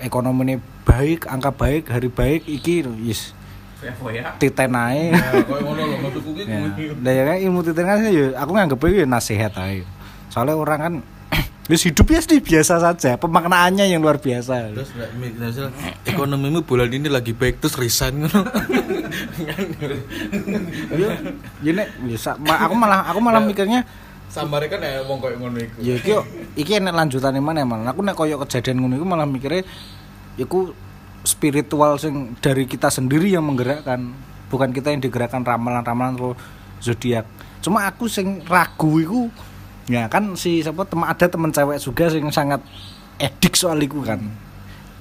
ekonominya 0.00 0.56
baik 0.88 1.28
angka 1.28 1.52
baik 1.52 1.92
hari 1.92 2.08
baik 2.08 2.48
iki 2.48 2.88
yes 3.04 3.36
ya 3.84 3.92
titen 4.40 4.72
aja 4.76 5.12
Ya, 6.40 6.68
ya. 6.76 6.92
Nah, 7.00 7.12
ya 7.12 7.34
ilmu 7.40 7.64
titen 7.64 7.84
kan 7.84 8.00
ya 8.04 8.36
aku 8.36 8.52
nganggep 8.52 8.80
ya 8.92 9.08
nasihat 9.08 9.52
aja. 9.56 9.88
Soalnya 10.28 10.56
orang 10.60 10.80
kan 10.80 10.94
wis 11.70 11.86
hidup 11.86 12.10
ya 12.10 12.18
sih 12.18 12.42
biasa 12.42 12.82
saja, 12.82 13.14
pemaknaannya 13.14 13.86
yang 13.86 14.02
luar 14.02 14.18
biasa. 14.18 14.74
Terus 14.74 14.90
misal 15.14 15.70
ekonomimu 16.02 16.66
bulan 16.66 16.90
ini 16.90 17.06
lagi 17.06 17.30
baik 17.30 17.62
terus 17.62 17.78
resign 17.78 18.26
ngono. 18.26 18.42
Iya, 20.90 21.08
ya 21.62 21.70
nek 21.70 21.88
bisa 22.10 22.34
ma- 22.42 22.58
aku 22.66 22.74
malah 22.74 23.06
aku 23.06 23.20
malah 23.22 23.42
mikirnya 23.42 23.86
Sambare 24.30 24.70
kan 24.70 24.78
ya 24.78 25.02
wong 25.02 25.18
koyo 25.18 25.42
ngono 25.42 25.58
iku. 25.58 25.82
ya 25.82 25.98
iki 25.98 26.14
iki 26.54 26.72
enek 26.78 26.94
lanjutane 26.94 27.42
mana 27.42 27.66
malah. 27.66 27.90
Aku 27.90 28.02
nek 28.02 28.14
koyo 28.14 28.38
kejadian 28.42 28.78
ngono 28.78 28.94
iku 28.98 29.06
malah 29.06 29.26
mikirnya 29.26 29.66
iku 30.38 30.70
spiritual 31.26 31.98
sing 31.98 32.38
dari 32.38 32.66
kita 32.66 32.94
sendiri 32.94 33.26
yang 33.26 33.42
menggerakkan, 33.46 34.14
bukan 34.46 34.70
kita 34.70 34.94
yang 34.94 35.02
digerakkan 35.02 35.42
ramalan-ramalan 35.42 36.14
atau 36.14 36.32
zodiak. 36.78 37.26
Cuma 37.58 37.90
aku 37.90 38.06
sing 38.06 38.42
ragu 38.46 39.02
iku 39.02 39.20
ya 39.90 40.06
kan 40.06 40.38
si 40.38 40.62
siapa 40.62 40.86
teman 40.86 41.10
ada 41.10 41.26
teman 41.26 41.50
cewek 41.50 41.82
juga 41.82 42.06
sing 42.14 42.30
sangat 42.30 42.62
edik 43.18 43.58
soal 43.58 43.82
iku 43.82 44.06
kan. 44.06 44.22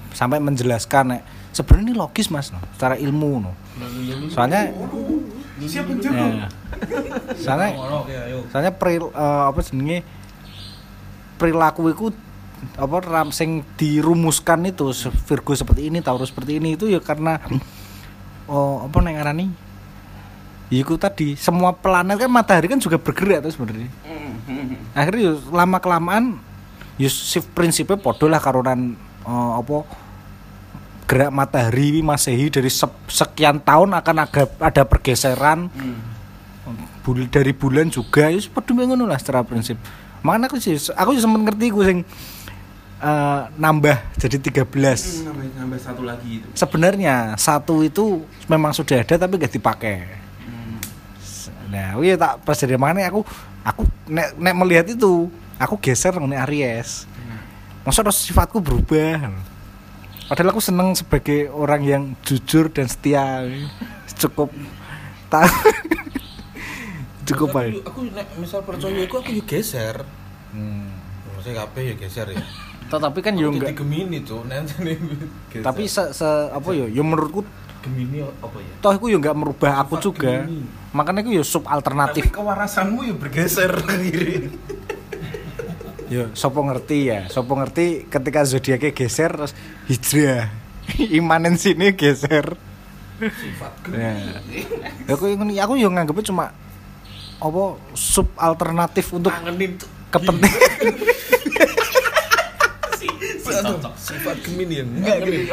Sampai 0.10 0.41
menjelaskan 0.41 1.13
nek 1.13 1.22
sebenarnya 1.53 1.86
ini 1.86 1.93
logis 1.93 2.34
Mas 2.34 2.50
no, 2.50 2.58
secara 2.74 2.98
ilmu 2.98 3.46
no. 3.46 3.53
Soalnya 4.34 4.74
ya, 4.74 6.48
soalnya 7.36 7.69
ayo. 7.75 8.39
soalnya 8.48 8.72
peril 8.74 9.12
eh, 9.12 9.43
apa 9.51 9.60
jenenge 9.62 10.08
perilaku 11.36 11.91
itu 11.91 12.08
apa 12.75 12.98
ram 13.03 13.31
sing 13.31 13.63
dirumuskan 13.79 14.67
itu 14.67 14.91
Virgo 15.27 15.55
seperti 15.55 15.88
ini 15.88 16.03
Taurus 16.03 16.31
seperti 16.31 16.60
ini 16.60 16.75
itu 16.75 16.91
ya 16.91 17.00
karena 17.00 17.39
oh 18.51 18.84
apa 18.84 18.98
neng 19.00 19.15
ngarani 19.15 19.46
Iku 20.70 21.02
tadi 21.02 21.34
semua 21.34 21.74
planet 21.74 22.22
kan 22.22 22.30
matahari 22.30 22.70
kan 22.70 22.78
juga 22.78 23.02
bergerak 23.02 23.42
tuh 23.42 23.54
sebenarnya. 23.58 23.90
Akhirnya 24.94 25.34
ya 25.34 25.34
lama 25.50 25.78
kelamaan 25.82 26.38
shift 27.02 27.50
prinsipnya 27.58 27.98
podo 27.98 28.30
lah 28.30 28.38
karunan 28.38 28.94
eh, 29.26 29.52
apa 29.58 29.88
gerak 31.10 31.34
matahari 31.34 32.06
masehi 32.06 32.54
dari 32.54 32.70
sep- 32.70 33.10
sekian 33.10 33.58
tahun 33.66 33.98
akan 33.98 34.16
ada 34.30 34.44
ada 34.62 34.84
pergeseran. 34.86 35.74
Bul 37.02 37.26
dari 37.26 37.50
bulan 37.50 37.90
juga 37.90 38.30
ya 38.30 38.38
seperti 38.38 38.78
ngono 38.78 39.10
lah 39.10 39.18
secara 39.18 39.42
prinsip. 39.42 39.80
Makanya 40.22 40.54
aku 40.54 40.62
sih 40.62 40.78
aku 40.94 41.18
sempat 41.18 41.50
ngerti 41.50 41.66
gue 41.74 41.86
sing 41.88 42.00
eh, 43.02 43.42
nambah 43.58 43.98
jadi 44.22 44.38
13 44.38 44.70
nambah 44.70 45.46
nambah 45.66 45.80
satu 45.82 46.06
lagi 46.06 46.46
itu. 46.46 46.48
Sebenarnya 46.54 47.34
satu 47.42 47.82
itu 47.82 48.22
memang 48.46 48.70
sudah 48.76 49.02
ada 49.02 49.18
tapi 49.18 49.42
gak 49.42 49.56
dipakai 49.56 50.19
nah 51.68 51.98
iya 52.00 52.16
tak 52.16 52.42
pas 52.42 52.56
dari 52.56 52.76
mana 52.76 53.02
aku 53.04 53.22
aku 53.62 53.82
nek, 54.06 54.34
nek 54.36 54.56
melihat 54.56 54.86
itu 54.88 55.30
aku 55.56 55.76
geser 55.78 56.16
nih 56.16 56.40
Aries. 56.40 57.06
Masa 57.82 58.04
terus 58.04 58.22
sifatku 58.22 58.60
berubah? 58.60 59.32
Padahal 60.26 60.54
aku 60.54 60.62
seneng 60.62 60.94
sebagai 60.94 61.50
orang 61.50 61.82
yang 61.82 62.04
jujur 62.22 62.70
dan 62.70 62.86
setia. 62.86 63.42
Cukup. 64.14 64.54
Tak. 65.28 65.50
Cukup 67.28 67.50
Aku- 67.50 67.58
baik. 67.58 67.74
Aku 67.86 68.00
nek 68.10 68.28
misal 68.38 68.62
percaya 68.62 69.00
iku 69.00 69.22
aku 69.22 69.32
yo 69.32 69.44
geser. 69.44 70.06
Hmm. 70.50 70.90
Maksudnya 71.34 71.66
kabeh 71.66 71.84
ya 71.84 71.96
geser 71.96 72.28
ya. 72.30 72.42
tetapi 72.90 73.22
kan 73.22 73.38
yo 73.38 73.54
Aku 73.54 73.62
enggak 73.62 73.78
Gemini 73.78 74.18
tuh, 74.26 74.42
nanti 74.50 74.74
tapi 75.62 75.86
se, 75.86 76.10
se- 76.10 76.50
apa 76.50 76.74
yo 76.74 76.90
yo 76.90 77.06
menurutku 77.06 77.46
Gemini 77.80 78.20
apa 78.24 78.58
ya? 78.60 78.74
toh 78.80 78.92
aku 78.92 79.06
yo 79.08 79.18
enggak 79.18 79.38
merubah 79.40 79.80
aku 79.82 79.96
Sifat 79.96 80.04
juga 80.04 80.34
Gemini. 80.44 80.68
makanya 80.92 81.20
aku 81.24 81.32
yo 81.32 81.44
sub 81.44 81.64
alternatif 81.66 82.24
Tapi 82.28 82.36
kewarasanmu 82.36 83.00
ya 83.08 83.14
bergeser 83.16 83.72
akhirnya. 83.88 84.52
Yo, 86.10 86.26
sopo 86.34 86.66
ngerti 86.66 87.06
ya, 87.06 87.30
sopo 87.30 87.54
ngerti 87.54 88.10
ketika 88.10 88.42
zodiaknya 88.42 88.98
geser 88.98 89.30
terus 89.30 89.54
hijrah. 89.86 90.50
Imanensinya 91.22 91.94
geser. 91.94 92.58
Ya. 93.94 94.42
Ya, 95.06 95.14
aku 95.14 95.30
aku 95.38 95.74
yang 95.78 95.94
nganggepnya 95.94 96.26
cuma 96.34 96.46
apa 97.38 97.64
sub 97.94 98.26
alternatif 98.42 99.14
untuk 99.14 99.30
kepentingan 100.10 100.98
Sifat 103.96 104.38
Gemini 104.41 104.75
yang 104.79 104.89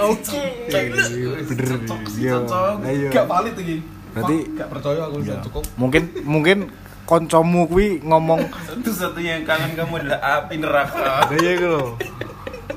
Oke. 0.03 0.43
bener 0.69 1.71
yo 2.17 2.39
ayo 2.83 3.09
Gak 3.11 3.27
valid 3.27 3.55
iki. 3.57 3.77
Berarti 4.13 4.37
gak 4.55 4.69
percaya 4.73 5.01
aku 5.05 5.17
Ya. 5.21 5.37
cukup. 5.41 5.65
mungkin 5.77 6.03
mungkin 6.25 6.59
koncomu 7.05 7.67
kuwi 7.67 8.01
ngomong 8.01 8.49
Satu-satunya 8.67 9.39
yang 9.39 9.45
kangen 9.45 9.73
kamu 9.75 9.93
adalah 10.01 10.21
api 10.41 10.55
neraka. 10.57 11.31
iya 11.37 11.51
iku 11.55 11.67
lho 11.69 11.85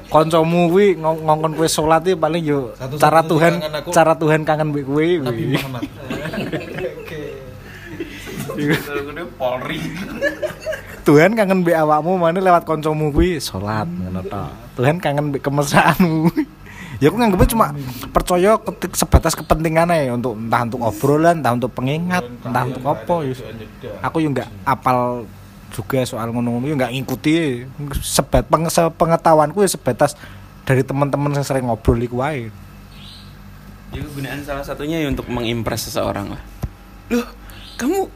koncomu 0.06 0.70
kuwi 0.70 0.88
ngong- 0.96 1.22
ngongkon 1.22 1.54
kowe 1.56 1.66
salat 1.66 2.02
iki 2.04 2.14
paling 2.14 2.44
yo 2.44 2.74
cara 2.98 3.22
Tuhan 3.22 3.58
aku- 3.58 3.90
cara 3.90 4.14
Tuhan 4.14 4.42
kangen 4.44 4.70
mbek 4.70 4.84
kowe 4.84 5.06
Nabi. 5.22 5.44
Muhammad. 5.54 5.84
Udah 8.60 9.28
Polri. 9.32 9.80
Tuhan 11.02 11.32
kangen 11.34 11.64
mbek 11.64 11.78
awakmu 11.78 12.20
mana 12.20 12.38
lewat 12.38 12.66
koncomu 12.66 13.10
kuwi 13.10 13.40
salat 13.40 13.88
ngono 13.88 14.22
to. 14.22 14.44
Tuhan 14.80 15.04
kangen 15.04 15.36
kemesraanmu. 15.36 16.32
ya 17.04 17.12
aku 17.12 17.16
nganggepnya 17.20 17.50
cuma 17.52 17.68
percaya 18.16 18.56
ketik 18.64 18.96
sebatas 18.96 19.36
kepentingan 19.36 19.92
aja 19.92 20.16
untuk 20.16 20.40
entah 20.40 20.64
untuk 20.64 20.80
obrolan, 20.80 21.44
entah 21.44 21.52
untuk 21.52 21.72
pengingat, 21.76 22.24
entah 22.48 22.64
untuk 22.64 22.84
apa 22.88 23.16
ya. 23.28 23.36
Aku 24.08 24.24
nggak 24.24 24.48
apal 24.64 25.28
juga 25.76 26.02
soal 26.08 26.32
ngono-ngono 26.32 26.66
yo 26.66 26.76
nggak 26.80 26.96
ngikuti 26.96 27.68
sebat 28.02 28.48
peng, 28.48 28.66
pengetahuanku 28.72 29.62
ya 29.62 29.70
sebatas 29.70 30.18
dari 30.64 30.82
teman-teman 30.82 31.36
yang 31.36 31.44
sering 31.44 31.68
ngobrol 31.68 32.00
iku 32.00 32.24
wae. 32.24 32.48
Ya 33.92 34.00
kegunaan 34.00 34.40
salah 34.48 34.64
satunya 34.64 35.04
ya 35.04 35.12
untuk 35.12 35.28
mengimpress 35.28 35.92
seseorang 35.92 36.32
lah. 36.32 36.42
Loh, 37.12 37.28
kamu 37.76 38.08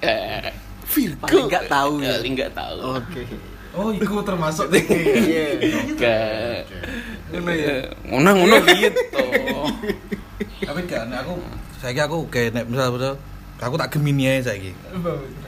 eh 0.00 0.54
Virgo. 0.86 1.28
Paling 1.28 1.46
nggak 1.50 1.66
tahu 1.68 1.92
ya. 2.00 2.14
Paling 2.22 2.34
nggak 2.38 2.52
tahu. 2.54 2.76
Oke. 3.04 3.22
Oh, 3.76 3.92
iku 3.92 4.24
termasuk. 4.24 4.72
Iya. 4.74 5.46
Gak. 6.00 6.58
Ngono 7.32 7.52
ya. 7.52 7.74
Ngono 8.08 8.28
ngono 8.32 8.56
gitu. 8.72 9.24
Tapi 10.64 10.80
nek 10.88 11.20
aku 11.20 11.34
saiki 11.76 12.00
aku 12.00 12.26
kayak 12.32 12.56
nek 12.56 12.64
misal 12.72 12.88
misal 12.96 13.14
aku 13.60 13.76
tak 13.76 13.92
Gemini 13.92 14.32
ae 14.32 14.40
saiki. 14.40 14.72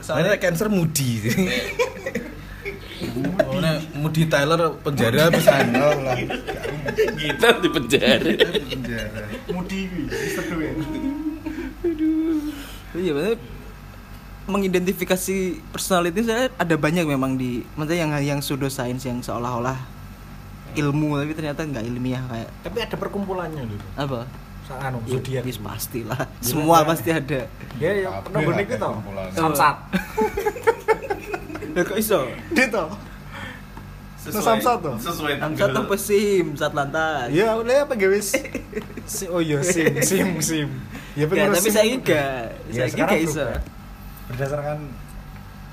Soalnya 0.05 0.37
nek 0.37 0.43
Cancer 0.45 0.69
Moody. 0.69 1.25
Oh, 3.49 3.57
nek 3.59 3.89
Moody 3.97 4.29
Tyler 4.29 4.61
penjara 4.85 5.33
bisa 5.33 5.65
lah. 5.65 6.19
Kita 7.17 7.49
di 7.65 7.69
penjara. 7.73 8.33
Penjara. 8.69 9.23
Mudi 9.49 9.89
seru 10.37 10.61
ya. 10.61 10.73
Iya, 12.99 13.13
maksudnya 13.15 13.58
mengidentifikasi 14.49 15.37
personality 15.71 16.25
saya 16.25 16.49
ada 16.57 16.75
banyak 16.75 17.05
memang 17.05 17.37
di 17.37 17.63
maksudnya 17.77 17.99
yang 18.03 18.11
yang 18.19 18.41
pseudoscience 18.41 19.05
yang 19.05 19.21
seolah-olah 19.21 19.77
ilmu 20.73 21.17
tapi 21.17 21.33
ternyata 21.33 21.65
nggak 21.65 21.85
ilmiah 21.85 22.23
kayak 22.29 22.49
Tapi 22.65 22.79
ada 22.81 22.97
perkumpulannya 22.97 23.63
dulu. 23.65 23.87
apa? 23.95 24.21
Anu 24.69 25.01
Ya, 25.09 25.17
zodiak. 25.17 25.43
yes, 25.49 25.57
pastilah. 25.57 26.29
Semua 26.45 26.85
pasti 26.85 27.09
ada. 27.09 27.49
Ya 27.81 27.89
ya 28.05 28.21
iku 28.61 28.77
to. 28.77 28.91
Oh. 28.93 29.01
Samsat. 29.33 29.77
Lah 31.73 31.83
kok 31.89 31.97
iso? 31.97 32.29
Dia 32.53 32.69
to. 32.69 32.85
Samsat 34.29 34.77
tuh? 34.85 34.97
Sesuai 35.01 35.41
Samsat 35.41 35.73
tanggal. 35.73 35.89
apa 35.89 35.95
sim? 35.97 36.53
Sat 36.53 36.77
lantas. 36.77 37.33
Ya 37.33 37.57
udah 37.57 37.89
apa 37.89 37.97
si 39.09 39.25
oh 39.25 39.41
iya 39.41 39.65
sim 39.65 39.89
sim 40.05 40.37
sim. 40.45 40.69
Ya 41.17 41.25
tapi 41.25 41.71
saya 41.73 41.89
enggak. 41.89 42.53
Ya, 42.69 42.85
Saya 42.85 43.09
enggak 43.09 43.21
iso. 43.25 43.47
Berdasarkan 44.29 44.79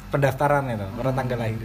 pendaftaran 0.10 0.64
itu, 0.72 0.88
orang 0.96 1.14
tanggal 1.14 1.38
lahir. 1.40 1.60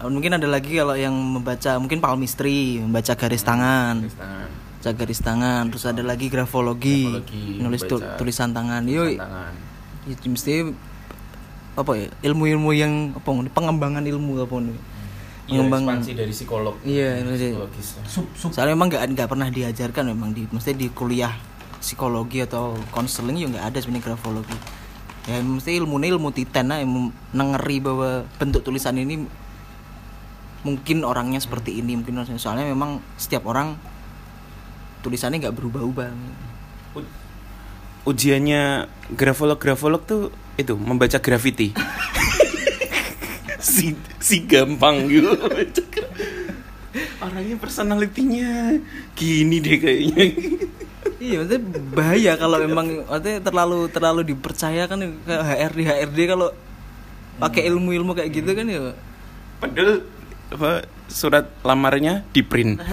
Mungkin 0.00 0.32
ada 0.32 0.48
lagi 0.48 0.80
kalau 0.80 0.96
yang 0.96 1.12
membaca 1.12 1.76
mungkin 1.76 2.00
palmistry, 2.00 2.80
membaca 2.80 3.12
garis 3.12 3.44
tangan. 3.44 4.00
Tulis 4.00 4.16
tangan. 4.16 4.48
Baca 4.80 4.90
garis 4.96 5.20
tangan, 5.20 5.62
terus 5.68 5.84
ada 5.84 6.00
lagi 6.00 6.32
grafologi, 6.32 7.04
Grafologi, 7.04 7.60
nulis 7.60 7.84
tu- 7.84 8.00
tulisan 8.16 8.48
tangan. 8.48 8.80
Yuk, 8.88 9.20
Tangan. 9.20 9.52
ya, 10.08 10.16
mesti 10.24 10.72
apa 11.76 11.92
ya 11.94 12.08
ilmu-ilmu 12.24 12.70
yang 12.72 12.92
apa 13.12 13.28
pengembangan 13.52 14.00
ilmu 14.02 14.40
apa 14.42 14.56
nih 14.58 14.72
Iya, 15.50 15.66
pengembangan 15.66 15.98
ekspansi 16.00 16.12
dari 16.16 16.32
psikolog. 16.32 16.74
Iya, 16.80 17.10
iya. 17.20 17.28
psikologis. 17.28 17.88
Sub 18.08 18.26
sub 18.32 18.50
soalnya 18.56 18.72
memang 18.72 18.88
nggak 18.88 19.04
nggak 19.12 19.28
pernah 19.28 19.48
diajarkan 19.52 20.04
memang 20.16 20.30
di 20.32 20.48
mesti 20.48 20.72
di 20.72 20.88
kuliah 20.88 21.34
psikologi 21.76 22.40
atau 22.40 22.72
konseling 22.88 23.36
juga 23.36 23.60
nggak 23.60 23.66
ada 23.68 23.78
sebenarnya 23.84 24.04
grafologi 24.08 24.56
ya 25.30 25.38
mesti 25.46 25.78
ilmu 25.78 26.02
ilmu 26.02 26.34
titen 26.34 26.74
lah 26.74 26.82
yang 26.82 27.14
nengeri 27.30 27.78
bahwa 27.78 28.26
bentuk 28.42 28.66
tulisan 28.66 28.98
ini 28.98 29.30
mungkin 30.66 31.06
orangnya 31.06 31.38
seperti 31.38 31.78
ini 31.78 31.94
mungkin 31.94 32.18
orangnya- 32.18 32.42
soalnya 32.42 32.66
memang 32.66 32.98
setiap 33.14 33.46
orang 33.46 33.78
tulisannya 35.00 35.38
nggak 35.38 35.54
berubah-ubah. 35.56 36.10
Ujiannya 38.10 38.90
grafolog 39.14 39.60
grafolog 39.60 40.02
tuh 40.02 40.34
itu 40.58 40.74
membaca 40.74 41.20
graffiti 41.22 41.70
si 43.60 43.94
si 44.18 44.44
gampang 44.50 45.06
gitu. 45.06 45.30
Orangnya 47.24 47.54
personalitinya 47.60 48.74
gini 49.14 49.62
deh 49.62 49.78
kayaknya 49.78 50.26
Iya, 51.20 51.44
maksudnya 51.44 51.60
bahaya 51.92 52.32
kalau 52.40 52.56
memang 52.64 52.86
maksudnya 53.04 53.44
terlalu 53.44 53.92
terlalu 53.92 54.20
dipercaya 54.32 54.88
kan 54.88 55.04
kayak 55.28 55.44
HRD 55.44 55.80
HRD 55.84 56.18
kalau 56.32 56.48
pakai 57.40 57.68
ilmu-ilmu 57.68 58.12
kayak 58.12 58.30
gitu 58.36 58.50
kan 58.52 58.64
ya 58.68 58.92
padahal 59.60 60.04
apa 60.52 60.70
surat 61.08 61.48
lamarnya 61.64 62.24
di 62.32 62.40
print 62.44 62.80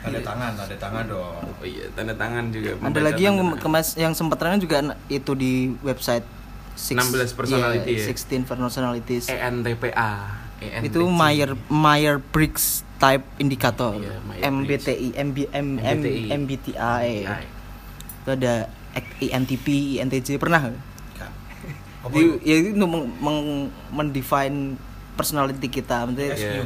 Tanda 0.00 0.16
tangan, 0.24 0.56
tanda 0.56 0.76
tangan 0.80 1.04
dong. 1.12 1.44
oh 1.44 1.66
iya 1.68 1.84
tanda 1.92 2.16
tangan 2.16 2.48
juga 2.48 2.72
ada 2.80 3.00
lagi 3.04 3.20
yang 3.20 3.36
kemas 3.60 4.00
yang 4.00 4.16
sempat 4.16 4.40
terang 4.40 4.56
juga 4.56 4.96
itu 5.12 5.36
di 5.36 5.76
website 5.84 6.24
16 6.72 7.36
personality 7.36 8.00
iya, 8.00 8.08
ya? 8.08 8.16
16 8.40 8.48
personalities. 8.48 9.24
E 9.28 9.36
ENTPA 9.36 10.12
ENTC. 10.64 10.88
itu 10.88 11.00
Meyer 11.04 11.52
Meyer 11.68 12.16
Briggs 12.16 12.80
Type 13.00 13.24
Indicator 13.38 13.96
Iya, 13.96 14.20
Myers-Briggs. 14.20 14.84
MBTI 14.84 15.08
MB, 15.18 15.36
M, 15.50 15.68
MBTI. 15.74 16.20
MBTI 16.28 16.28
MBTI. 16.30 17.10
itu 18.20 18.30
ada 18.30 18.54
INTP 19.18 19.66
INTJ 19.96 20.36
pernah 20.36 20.68
Gak. 21.16 21.30
Apa 22.04 22.12
Di, 22.12 22.20
itu? 22.20 22.32
ya 22.42 22.54
itu 22.58 22.68
untuk 22.74 22.90
meng, 22.90 23.04
meng- 23.18 23.68
mendefine 23.90 24.76
personality 25.12 25.66
kita 25.66 26.04
maksudnya 26.04 26.34
Iya. 26.34 26.64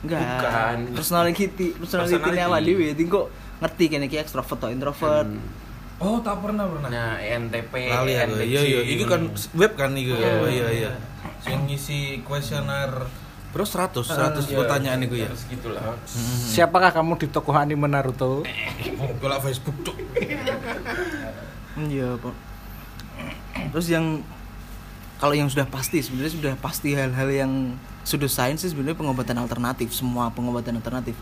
enggak 0.00 0.20
Bukan. 0.20 0.76
personality 0.94 1.44
personality 1.74 2.16
Personality. 2.16 2.40
awak 2.42 2.60
dhewe 2.62 2.84
jadi 2.90 3.02
kok 3.06 3.26
ngerti 3.56 3.84
kan 3.86 4.00
iki 4.02 4.16
extrovert 4.18 4.58
atau 4.58 4.68
introvert 4.68 5.28
Hmm. 5.28 5.62
Oh, 5.96 6.18
tak 6.18 6.36
pernah 6.38 6.66
pernah. 6.66 6.90
nah 6.90 7.12
ENTP 7.16 7.70
Lali 7.86 8.12
aku. 8.14 8.34
ENTJ. 8.34 8.44
Iya 8.44 8.60
iya, 8.62 8.80
itu 8.84 9.04
kan 9.04 9.20
web 9.52 9.72
kan 9.74 9.94
itu. 9.94 10.10
Iya. 10.10 10.32
Oh 10.36 10.50
iya 10.50 10.66
iya. 10.68 10.90
Sing 11.38 11.64
ngisi 11.64 11.98
kuesioner 12.20 12.90
Bro 13.54 13.62
100, 13.62 14.02
100 14.02 14.50
Iya, 14.50 14.58
pertanyaan 14.58 14.98
itu 15.06 15.14
ya. 15.14 15.30
harus 15.30 15.46
gitulah 15.46 15.94
Siapakah 16.50 16.90
kamu 16.90 17.14
di 17.22 17.30
tokoh 17.30 17.54
anime 17.54 17.86
Naruto? 17.86 18.42
Golek 19.22 19.40
Facebook 19.46 19.78
cuk. 19.86 19.94
iya 21.86 22.18
pak. 22.18 22.34
Terus 23.70 23.86
yang 23.86 24.26
kalau 25.16 25.38
yang 25.38 25.46
sudah 25.46 25.70
pasti 25.70 26.02
sebenarnya 26.02 26.34
sudah 26.34 26.52
pasti 26.58 26.98
hal-hal 26.98 27.30
yang 27.30 27.52
sudah 28.02 28.26
sains 28.26 28.66
sih 28.66 28.74
sebenarnya 28.74 28.98
pengobatan 28.98 29.38
alternatif. 29.38 29.94
Semua 29.94 30.34
pengobatan 30.34 30.74
alternatif. 30.74 31.14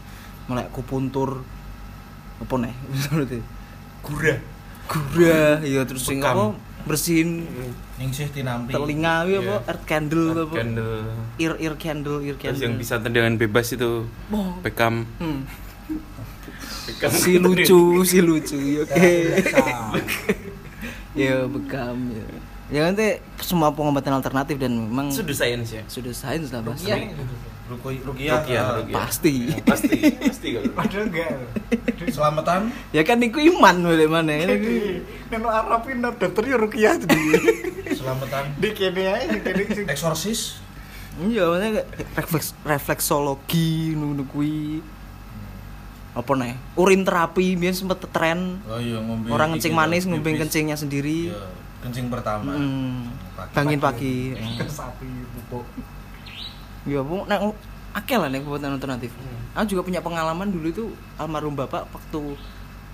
Mulai 0.49 0.67
akupuntur 0.67 1.45
apa 2.41 2.55
nih? 2.59 2.75
Berarti 3.13 3.39
gura 4.03 4.35
gura 4.89 5.61
ya 5.63 5.85
terus 5.85 6.09
sing 6.09 6.25
apa? 6.25 6.57
Bersihin 6.89 7.45
Ningsih 8.03 8.29
tinampi. 8.29 8.75
telinga 8.75 9.23
ya 9.25 9.39
apa 9.39 9.55
Iya. 9.55 9.57
earth 9.65 9.85
candle 9.87 10.27
apa 10.35 10.55
candle 10.55 10.95
ear 11.39 11.55
ear 11.57 11.75
candle 11.77 12.19
ear 12.21 12.35
terus 12.35 12.43
candle 12.51 12.65
yang 12.65 12.75
bisa 12.77 12.95
tendangan 12.99 13.35
bebas 13.37 13.67
itu 13.71 14.11
Oh. 14.29 14.59
Beckham 14.59 15.07
Hmm. 15.17 15.47
Beckham 16.83 17.11
si 17.13 17.39
lucu 17.39 17.81
si 18.03 18.19
lucu 18.19 18.59
ya, 18.59 18.83
oke 18.83 19.13
ya 21.15 21.47
bekam 21.47 21.97
ya 22.11 22.27
ya 22.69 22.81
nanti 22.85 23.07
semua 23.39 23.71
pengobatan 23.71 24.17
alternatif 24.17 24.57
dan 24.57 24.73
memang 24.73 25.07
sudah 25.09 25.31
sains 25.33 25.71
ya 25.71 25.83
sudah 25.87 26.11
sains 26.11 26.51
lah 26.51 26.59
pasti 26.61 26.91
Ruki 27.63 28.03
Rukia. 28.03 28.37
Rukia, 28.37 28.59
eh, 28.59 28.73
Rukia. 28.77 28.93
pasti 28.93 29.35
pasti 29.63 29.97
pasti 30.19 30.47
kalau 30.53 30.73
Padahal 30.77 31.05
enggak. 31.07 31.31
Selamatan. 32.05 32.61
ya 32.91 33.01
kan 33.01 33.17
niku 33.17 33.39
iman 33.41 33.77
boleh 33.79 34.09
mana 34.11 34.33
ya 34.35 34.47
Neno 35.31 35.49
Arab 35.49 35.87
ini 35.87 36.05
dokter 36.13 36.43
yo 36.45 36.59
rukiah 36.59 36.99
jadi. 36.99 37.17
Selamatan. 38.03 38.45
Di 38.59 38.69
kene 38.75 39.03
ae 39.15 39.25
di 39.31 39.39
kene 39.39 39.63
Eksorsis. 39.87 40.59
iya 41.13 41.45
maksudnya 41.45 41.85
refleks 42.17 42.49
refleksologi 42.65 43.95
nunggu 43.95 44.25
kuwi. 44.33 44.83
Apa 46.13 46.33
nih 46.37 46.57
urin 46.77 47.07
terapi 47.07 47.55
biar 47.55 47.73
sempet 47.73 48.03
tren. 48.11 48.59
Oh 48.67 48.81
iya 48.83 48.99
ngombe. 48.99 49.31
orang 49.31 49.55
kencing 49.57 49.73
manis 49.73 50.05
ngombe 50.05 50.35
kencingnya 50.35 50.75
sendiri. 50.75 51.31
Iya, 51.31 51.47
kencing 51.87 52.11
pertama. 52.11 52.53
Hmm, 52.53 53.13
Pagi. 53.39 53.55
bangun 53.55 53.81
pagi. 53.81 54.17
Sapi 54.67 55.09
pupuk. 55.37 55.65
Ya 56.89 57.01
bu. 57.01 57.25
Nek 57.29 57.55
akeh 57.93 58.17
lah 58.19 58.29
nek 58.33 58.43
pengobatan 58.43 58.77
alternatif. 58.77 59.13
Aku 59.53 59.65
juga 59.69 59.83
punya 59.85 60.01
pengalaman 60.01 60.49
dulu 60.49 60.67
itu 60.69 60.85
almarhum 61.21 61.55
bapak 61.55 61.87
waktu 61.93 62.37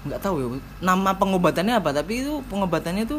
nggak 0.06 0.22
tahu 0.22 0.34
ya 0.38 0.46
nama 0.78 1.10
pengobatannya 1.18 1.74
apa 1.74 1.90
tapi 1.90 2.22
itu 2.22 2.38
pengobatannya 2.46 3.02
itu 3.02 3.18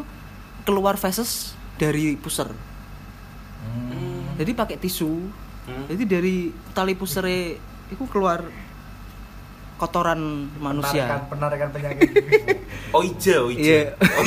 keluar 0.64 0.96
feses 0.96 1.52
dari 1.80 2.12
puser 2.14 2.52
Hmm. 3.60 4.36
jadi 4.36 4.52
pakai 4.52 4.76
tisu 4.76 5.12
Hmm. 5.60 5.84
jadi 5.86 6.04
dari 6.10 6.36
tali 6.70 6.92
pusere 6.92 7.60
itu 7.86 8.04
keluar 8.06 8.40
kotoran 9.76 10.18
manusia 10.56 11.24
penarikan 11.26 11.68
penyakit 11.70 12.08
Oh 12.90 13.00
iya, 13.00 13.36
oh 13.38 13.48
Iya. 13.48 13.60
iya. 13.62 13.80
Oh. 13.94 14.24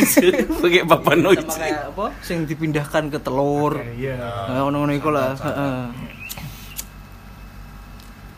Pakai 0.62 0.82
papan 0.84 1.20
kayak 1.26 1.92
apa 1.92 2.06
sing 2.22 2.46
dipindahkan 2.46 3.10
ke 3.10 3.20
telur 3.20 3.76
iya 3.94 4.16
Nah, 4.16 4.64
ngono-ngono 4.64 4.94
iku 4.94 5.10
lah. 5.10 5.36
heeh. 5.36 5.78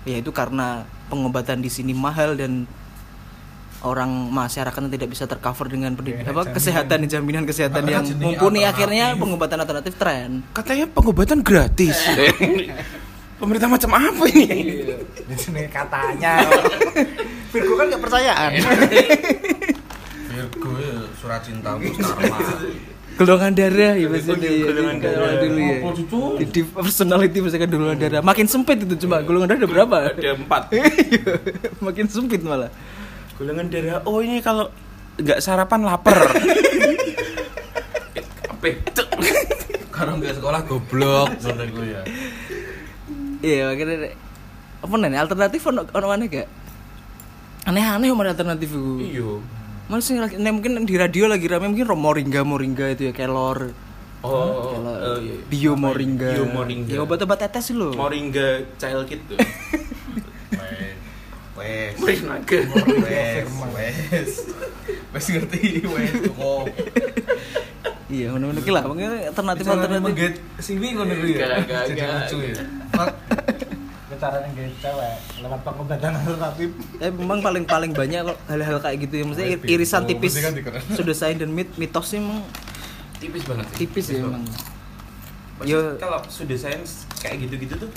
Ya 0.06 0.15
itu 0.17 0.30
karena 0.30 0.82
pengobatan 1.08 1.60
di 1.60 1.69
sini 1.69 1.93
mahal 1.93 2.34
dan 2.36 2.65
orang 3.86 4.10
masyarakat 4.28 4.82
tidak 4.89 5.08
bisa 5.08 5.24
tercover 5.24 5.65
dengan 5.67 5.93
pendid- 5.93 6.17
Iya, 6.17 6.26
apa 6.26 6.41
jaminan. 6.41 6.54
kesehatan 6.54 6.98
jaminan 7.06 7.43
kesehatan 7.45 7.82
Karena 7.82 7.93
yang 7.93 8.06
mumpuni 8.17 8.34
alternatif. 8.60 8.74
akhirnya 8.74 9.06
pengobatan 9.15 9.58
alternatif 9.60 9.93
tren. 9.95 10.30
Katanya 10.52 10.86
pengobatan 10.88 11.39
gratis. 11.39 11.98
Pemerintah 13.36 13.67
macam 13.67 13.91
apa 13.93 14.24
ini? 14.28 14.48
di 15.26 15.36
sini 15.36 15.67
katanya 15.67 16.39
Virgo 17.50 17.76
kan 17.76 17.86
nggak 17.88 18.00
percayaan 18.00 18.52
Virgo 20.26 20.71
ya 20.78 20.95
surat 21.15 21.41
cinta. 21.41 21.76
Golongan 23.15 23.52
darah 23.52 23.95
ya 23.95 24.08
maksudnya. 24.08 24.50
iya, 24.50 24.65
golongan 24.67 24.98
darah. 25.00 25.32
dulu 25.39 25.60
ya. 25.60 25.76
Di 26.45 26.62
personality 26.63 27.38
misalkan 27.39 27.69
golongan 27.69 27.98
darah 27.98 28.21
makin 28.21 28.43
sempit 28.45 28.76
itu 28.78 28.95
cuma 29.00 29.19
golongan 29.19 29.48
darah 29.50 29.60
ada 29.63 29.69
berapa? 29.69 29.98
Ada 30.12 30.32
empat. 30.36 30.63
makin 31.86 32.06
sempit 32.08 32.39
malah. 32.39 32.67
Golongan 33.36 33.67
darah. 33.67 34.00
Oh 34.08 34.24
ini 34.24 34.39
kalau 34.39 34.71
nggak 35.19 35.39
sarapan 35.43 35.84
lapar. 35.84 36.15
Apa? 38.56 38.67
Karena 39.91 40.12
nggak 40.19 40.36
sekolah 40.39 40.60
goblok 40.67 41.30
iku 41.39 41.82
ya. 41.84 42.02
Iya, 43.45 43.69
makanya 43.69 44.17
apa 44.82 44.93
nih 45.02 45.17
alternatif 45.17 45.62
ono 45.69 45.82
ono 45.86 46.06
mana 46.10 46.26
gak? 46.26 46.48
Aneh-aneh 47.65 48.10
omong 48.13 48.26
alternatif 48.26 48.74
itu. 48.74 48.93
Iya. 49.02 49.32
Mana 49.86 50.02
sih 50.02 50.17
lagi 50.17 50.38
nih, 50.38 50.50
mungkin 50.54 50.82
di 50.86 50.95
radio 50.98 51.30
lagi 51.30 51.45
rame 51.45 51.69
mungkin 51.69 51.89
moringa 51.93 52.41
moringa 52.41 52.86
itu 52.93 53.10
ya 53.10 53.13
kelor. 53.13 53.74
Oh, 54.26 54.74
kelor. 54.74 54.98
oh, 54.98 55.17
iya. 55.21 55.38
bio 55.45 55.74
moringa. 55.78 56.34
Bio 56.34 56.45
moringa. 56.50 56.93
Ya 56.98 57.02
obat-obat 57.06 57.45
tetes 57.45 57.69
sih 57.69 57.78
lo. 57.78 57.93
Moringa 57.93 58.65
child 58.82 59.06
kit 59.06 59.21
tuh. 59.30 59.38
Wes. 61.56 61.96
Wes 62.04 62.20
naga. 62.28 62.60
Wes. 63.04 63.48
Wes. 63.48 64.32
Wes 65.15 65.26
ngerti 65.32 65.88
wes 65.88 66.12
kok. 66.28 66.65
Iya, 68.12 68.36
ngono-ngono 68.36 68.60
ki 68.62 68.72
lah. 68.76 68.84
Mungkin 68.86 69.08
alternatif 69.32 69.63
Alternatif 69.65 70.36
sing 70.60 70.78
wi 70.84 70.91
ngono 70.94 71.15
iku 71.15 71.26
ya. 71.39 71.58
Jadi 71.63 72.02
lucu 72.04 72.38
ya. 72.44 72.63
cara 74.15 74.39
yang 74.48 74.72
cewek 74.80 75.12
lewat 75.44 75.60
pengobatan 75.68 76.15
alternatif 76.15 76.72
Tapi 76.72 77.12
memang 77.20 77.39
paling 77.44 77.63
paling 77.68 77.91
banyak 77.91 78.24
kok 78.24 78.38
hal-hal 78.48 78.78
kayak 78.80 78.98
gitu 79.08 79.13
ya. 79.20 79.24
Maksudnya 79.28 79.50
irisan 79.68 80.04
tipis 80.08 80.34
kan 80.39 80.54
sudah 80.96 81.15
sain 81.15 81.36
dan 81.36 81.52
mit 81.52 81.72
mitos 81.76 82.15
sih 82.15 82.24
emang 82.24 82.39
Tipis 83.20 83.44
banget. 83.48 83.65
sih. 83.72 83.78
tipis 83.84 84.06
ya 84.12 84.24
emang. 84.24 84.44
Yo. 85.63 85.96
kalau 86.00 86.20
sudah 86.28 86.56
sains 86.60 87.08
kayak 87.24 87.48
gitu-gitu 87.48 87.88
tuh 87.88 87.91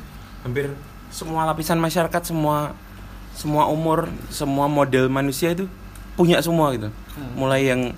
hampir 0.46 0.70
semua 1.10 1.42
lapisan 1.42 1.78
masyarakat 1.82 2.22
semua 2.22 2.74
semua 3.38 3.70
umur 3.70 4.10
semua 4.34 4.66
model 4.66 5.06
manusia 5.06 5.54
itu 5.54 5.70
punya 6.18 6.42
semua 6.42 6.74
gitu. 6.74 6.90
Hmm. 6.90 7.38
mulai 7.38 7.70
yang 7.70 7.94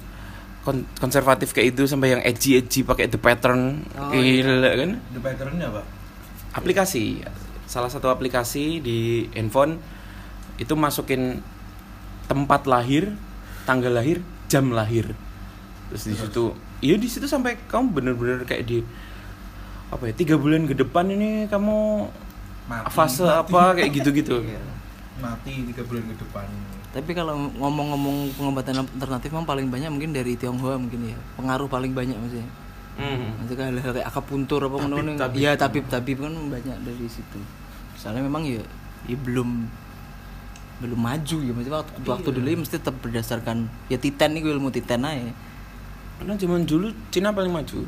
kon- 0.60 0.84
konservatif 1.00 1.56
kayak 1.56 1.72
itu 1.72 1.88
sampai 1.88 2.12
yang 2.12 2.20
edgy 2.20 2.60
edgy 2.60 2.84
pakai 2.84 3.08
the 3.08 3.16
pattern. 3.16 3.80
Oh, 3.96 4.12
gila 4.12 4.76
kan? 4.76 5.00
The 5.16 5.20
patternnya 5.24 5.66
apa? 5.72 5.82
aplikasi. 6.52 7.24
Salah 7.70 7.88
satu 7.88 8.10
aplikasi 8.10 8.82
di 8.82 9.30
handphone 9.32 9.78
itu 10.58 10.74
masukin 10.76 11.40
tempat 12.26 12.66
lahir 12.68 13.14
tanggal 13.64 13.94
lahir 13.94 14.20
jam 14.50 14.74
lahir. 14.74 15.14
Terus 15.88 16.02
di 16.04 16.14
situ 16.20 16.44
iya 16.84 17.00
di 17.00 17.08
situ 17.08 17.24
sampai 17.24 17.56
kamu 17.70 17.86
bener-bener 17.96 18.44
kayak 18.44 18.66
di 18.66 18.82
apa 19.90 20.06
ya 20.06 20.14
tiga 20.14 20.34
bulan 20.38 20.66
ke 20.70 20.74
depan 20.74 21.06
ini 21.10 21.46
kamu 21.50 22.06
Mati. 22.70 22.94
fase 22.94 23.26
apa 23.26 23.74
kayak 23.74 23.90
gitu-gitu 23.90 24.38
Iya. 25.20 25.28
Mati 25.28 25.52
3 25.76 25.84
bulan 25.84 26.02
ke 26.08 26.16
depan. 26.16 26.48
Tapi 26.90 27.10
kalau 27.14 27.34
ngomong-ngomong 27.60 28.34
pengobatan 28.34 28.82
alternatif 28.82 29.28
memang 29.30 29.46
paling 29.46 29.66
banyak 29.68 29.90
mungkin 29.92 30.10
dari 30.16 30.34
Tionghoa 30.34 30.80
mungkin 30.80 31.12
ya. 31.12 31.18
Pengaruh 31.36 31.68
paling 31.68 31.92
banyak 31.92 32.16
maksudnya. 32.16 32.48
Hmm. 32.98 33.36
Maksudnya 33.44 33.70
hal-hal 33.70 33.92
kayak 33.94 34.08
akupuntur 34.08 34.60
apa 34.66 34.76
ngono 34.80 35.14
tabib. 35.14 35.38
Iya, 35.38 35.54
tabib-tabib 35.54 36.18
kan 36.24 36.32
banyak 36.32 36.76
dari 36.82 37.06
situ. 37.06 37.40
Soalnya 37.94 38.24
memang 38.24 38.48
ya, 38.48 38.64
ya 39.06 39.16
belum 39.20 39.68
belum 40.80 40.96
maju 40.96 41.36
ya 41.44 41.52
maksudnya 41.52 41.84
waktu, 41.84 41.98
waktu 42.08 42.28
dulu 42.32 42.46
ya 42.48 42.56
mesti 42.56 42.80
tetap 42.80 42.96
berdasarkan 43.04 43.68
ya 43.92 44.00
titan 44.00 44.32
nih 44.32 44.48
ilmu 44.48 44.72
titan 44.72 45.04
aja 45.04 45.28
karena 46.16 46.32
zaman 46.40 46.64
dulu 46.64 46.88
Cina 47.12 47.36
paling 47.36 47.52
maju 47.52 47.84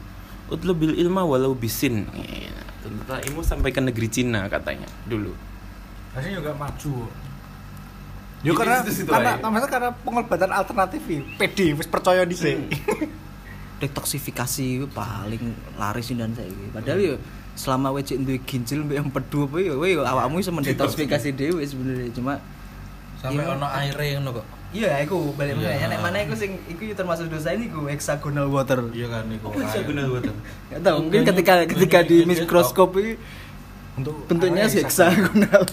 utlubil 0.53 0.92
ilma 1.01 1.25
walau 1.25 1.57
bisin 1.57 2.05
Iya, 2.12 2.53
tuntut 2.85 3.09
ilmu 3.09 3.40
sampai 3.40 3.73
ke 3.73 3.81
negeri 3.81 4.12
Cina 4.12 4.45
katanya 4.53 4.85
dulu 5.09 5.33
Rasanya 6.12 6.37
juga 6.38 6.53
maju. 6.55 6.94
Yo 8.42 8.53
karena 8.59 8.83
karena 8.83 9.33
namanya 9.38 9.68
karena 9.70 9.90
pengobatan 10.03 10.51
alternatif. 10.51 11.01
PD 11.38 11.59
wis 11.72 11.87
percaya 11.87 12.27
di 12.27 12.35
sini. 12.35 12.66
detoksifikasi 13.83 14.87
paling 14.94 15.42
laris 15.75 16.14
dan 16.14 16.31
saya 16.38 16.46
padahal 16.70 16.98
ya 17.03 17.14
selama 17.59 17.90
wajib 17.90 18.22
duwe 18.22 18.38
ginjal 18.46 18.87
mbek 18.87 19.03
empedu 19.03 19.51
apa 19.51 19.59
ya 19.59 19.75
we 19.75 19.98
awakmu 19.98 20.38
iso 20.38 20.55
mendetoksifikasi 20.55 21.35
dhewe 21.35 21.66
sebenarnya 21.66 22.14
cuma 22.14 22.38
Sampai 23.18 23.46
ono 23.46 23.66
aire 23.70 24.18
ngono 24.18 24.38
kok. 24.38 24.46
iya 24.75 24.98
aku 25.03 25.31
balik 25.35 25.55
Iya. 25.59 25.79
mana 25.79 25.87
nek 25.94 25.98
mana 25.98 26.16
aku 26.27 26.35
sing 26.35 26.59
iku 26.66 26.90
ya 26.90 26.94
termasuk 26.94 27.31
dosa 27.31 27.55
ini 27.55 27.70
ku 27.70 27.87
hexagonal 27.87 28.51
water 28.51 28.83
Iya 28.90 29.07
kan 29.11 29.31
iku. 29.31 29.46
Hexagonal 29.55 30.07
water. 30.11 30.35
Gak 30.75 30.81
tahu 30.83 30.96
mungkin 31.07 31.22
ketika 31.31 31.53
ketika 31.70 31.98
di 32.03 32.16
mikroskop 32.27 32.90
ini 32.98 33.14
Untuk 33.92 34.24
bentuknya 34.24 34.64
air 34.64 34.72
hexagonal 34.78 35.62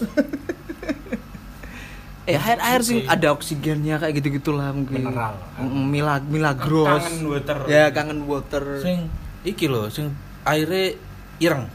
eh 2.28 2.36
air 2.36 2.60
air 2.60 2.80
sih 2.80 3.02
ada 3.04 3.32
oksigennya 3.32 3.96
kayak 3.96 4.20
gitu 4.20 4.28
gitulah 4.36 4.70
mungkin 4.70 5.02
Mineral. 5.02 5.34
Mm, 5.56 5.84
milag 5.88 6.22
milagros 6.24 7.02
Kangen 7.02 7.26
water. 7.26 7.58
ya 7.66 7.90
kangen 7.90 8.20
water 8.22 8.62
Sing 8.78 9.08
iki 9.42 9.66
lho, 9.66 9.88
sing 9.88 10.12
aire 10.42 11.00
ireng. 11.38 11.66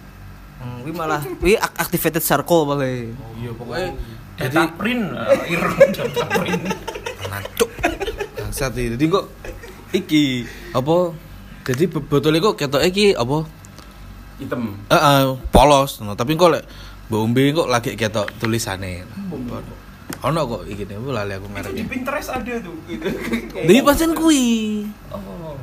Hmm, 0.55 0.85
wi 0.85 0.91
malah 0.91 1.19
wi 1.41 1.57
activated 1.57 2.21
charcoal 2.21 2.63
balik 2.65 3.11
Iya 3.35 3.51
pokoknya 3.51 3.89
Data 4.35 4.67
print, 4.69 5.03
ireng 5.53 5.75
data 5.91 6.23
print. 6.29 6.63
Nancuk. 7.25 7.69
Bangsat 8.35 8.75
iki. 8.75 8.89
Jadi 8.93 9.03
kok 9.07 9.25
iki 9.91 10.23
apa? 10.71 10.95
Jadi 11.65 11.83
be- 11.87 12.03
botol 12.03 12.35
kok 12.37 12.55
ketok 12.55 12.83
iki 12.83 13.11
apa? 13.11 13.47
Hitam. 14.35 14.75
Heeh, 14.91 15.23
polos. 15.49 16.03
No, 16.03 16.13
tapi 16.19 16.35
kok 16.35 16.51
lek 16.51 16.63
mbok 17.05 17.21
ombe 17.21 17.43
kok 17.53 17.69
lagi 17.69 17.91
ketok 17.95 18.27
tulisane. 18.41 19.05
Ono 20.25 20.39
kok 20.49 20.61
iki 20.65 20.89
nih, 20.89 20.97
lali 20.97 21.33
aku 21.37 21.47
Itu 21.53 21.69
di. 21.69 21.83
Pinterest 21.85 22.29
ada 22.33 22.53
tuh. 22.59 22.75
Gitu. 22.89 23.07
Dewi 23.65 23.81
pancen 23.85 24.11
kuwi. 24.17 24.45
Oh. 25.13 25.57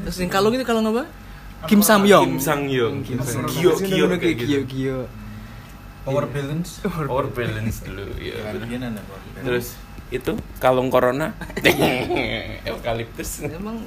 terus 0.00 0.16
yang 0.16 0.32
kalung 0.32 0.56
itu 0.56 0.64
kalung 0.64 0.86
apa 0.96 1.04
Kim 1.68 1.84
Samyong 1.84 2.24
Kim 2.24 2.40
Sang 2.40 2.64
Yong. 2.64 3.04
Kim 3.04 3.20
kayak 3.20 4.34
gitu. 4.40 4.48
Gio 4.48 4.60
Gio 4.64 4.98
Power 6.00 6.24
balance. 6.32 6.80
Power 6.80 7.28
balance 7.28 7.84
dulu 7.84 8.08
ya. 8.16 8.56
Terus 9.44 9.76
itu 10.08 10.32
kalung 10.56 10.88
corona 10.88 11.36
eukaliptus. 12.68 13.44
emang 13.44 13.84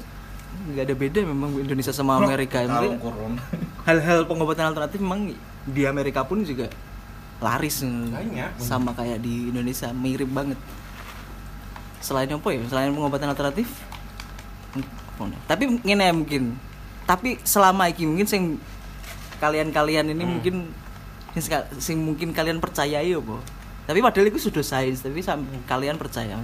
nggak 0.64 0.84
ada 0.88 0.96
beda 0.96 1.20
memang 1.28 1.50
Indonesia 1.60 1.92
sama 1.92 2.20
Amerika. 2.20 2.64
corona. 3.00 3.42
hal-hal 3.84 4.24
pengobatan 4.24 4.72
alternatif 4.72 5.04
memang 5.04 5.36
di 5.68 5.84
Amerika 5.84 6.24
pun 6.24 6.44
juga 6.44 6.72
laris. 7.44 7.84
Banyak. 7.84 8.56
sama 8.60 8.96
kayak 8.96 9.20
di 9.20 9.52
Indonesia 9.52 9.92
mirip 9.92 10.32
banget. 10.32 10.56
Selain 12.00 12.28
apa 12.32 12.48
ya? 12.52 12.64
Selain 12.72 12.92
pengobatan 12.96 13.32
alternatif 13.32 13.68
tapi 15.46 15.64
ngene 15.84 16.04
ya 16.10 16.14
mungkin. 16.16 16.44
Tapi 17.04 17.38
selama 17.44 17.92
ini 17.92 18.08
mungkin 18.08 18.28
sing 18.28 18.44
kalian-kalian 19.44 20.16
ini 20.16 20.24
Hmm. 20.24 20.32
mungkin 20.40 20.56
sing, 21.36 21.52
sing 21.84 21.98
mungkin 22.00 22.32
kalian 22.32 22.64
percayai 22.64 23.12
apa 23.12 23.38
tapi 23.84 24.00
padahal 24.00 24.32
itu 24.32 24.40
sudah 24.40 24.64
sains 24.64 25.04
tapi 25.04 25.20
kalian 25.68 26.00
percaya. 26.00 26.40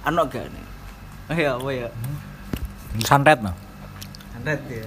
Ano 0.00 0.24
gak 0.24 0.48
nih? 0.48 0.66
Oh 1.28 1.36
ya 1.36 1.50
apa 1.60 1.68
ya 1.68 1.88
santet 3.04 3.38
no? 3.44 3.52
Santet 4.32 4.60
ya. 4.70 4.84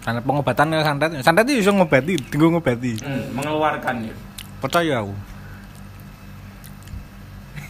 Santet 0.00 0.22
pengobatan 0.24 0.66
ya 0.72 0.80
santet 0.84 1.10
santet 1.24 1.44
itu 1.48 1.64
bisa 1.64 1.72
ngobati 1.72 2.14
tinggal 2.28 2.48
ngobati. 2.56 2.92
Hmm, 3.00 3.24
mengeluarkan 3.36 3.94
ya. 4.08 4.14
Percaya 4.60 4.94
aku. 5.02 5.14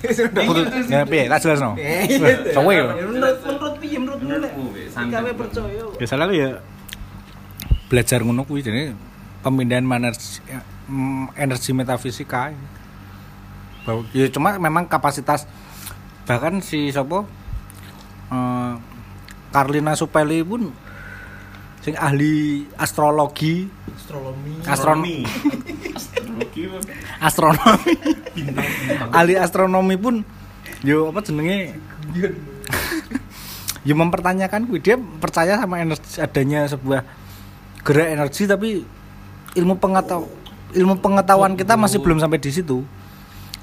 Ya 0.89 1.05
piye? 1.05 1.29
Tak 1.29 1.45
jelas 1.45 1.61
no? 1.61 1.77
Sowe 2.57 2.73
lho. 2.73 2.93
Ya, 2.97 3.05
menurut 3.05 3.37
menurut 3.45 3.75
piye 3.77 3.99
menurut 4.01 4.21
kawe 5.11 5.31
Bang. 5.33 5.37
percaya 5.37 5.83
ya 6.01 6.07
salah 6.09 6.29
ya 6.33 6.49
belajar 7.91 8.23
ngono 8.23 8.47
kuwi 8.47 8.63
jadi 8.63 8.95
pemindahan 9.43 9.85
energi, 9.85 10.41
mm, 10.89 11.35
energi 11.35 11.71
metafisika 11.75 12.55
bahwa 13.83 14.05
ya 14.13 14.29
cuma 14.29 14.55
memang 14.61 14.85
kapasitas 14.87 15.49
bahkan 16.29 16.61
si 16.63 16.93
siapa 16.93 17.25
eh, 18.31 18.60
Karlina 19.51 19.99
Supeli 19.99 20.47
pun 20.47 20.71
sing 21.81 21.97
ahli 21.99 22.65
astrologi. 22.79 23.67
Astronomi. 23.99 24.53
Astronomi. 24.67 25.17
Astronomi, 27.21 27.95
ahli 29.13 29.35
astronomi 29.37 29.97
pun 29.99 30.15
yo 30.87 31.11
apa 31.11 31.21
jenenge? 31.27 31.75
Yo 33.81 33.97
mempertanyakan 33.97 34.69
kuwi 34.69 34.85
dia 34.85 35.01
percaya 35.01 35.57
sama 35.57 35.81
energi 35.81 36.21
adanya 36.21 36.69
sebuah 36.69 37.01
gerak 37.81 38.13
energi 38.13 38.45
tapi 38.45 38.85
ilmu 39.57 39.81
pengetahuan 39.81 40.29
ilmu 40.77 41.01
pengetahuan 41.01 41.57
kita 41.57 41.81
masih 41.81 41.97
belum 42.05 42.21
sampai 42.21 42.37
di 42.37 42.53
situ. 42.53 42.85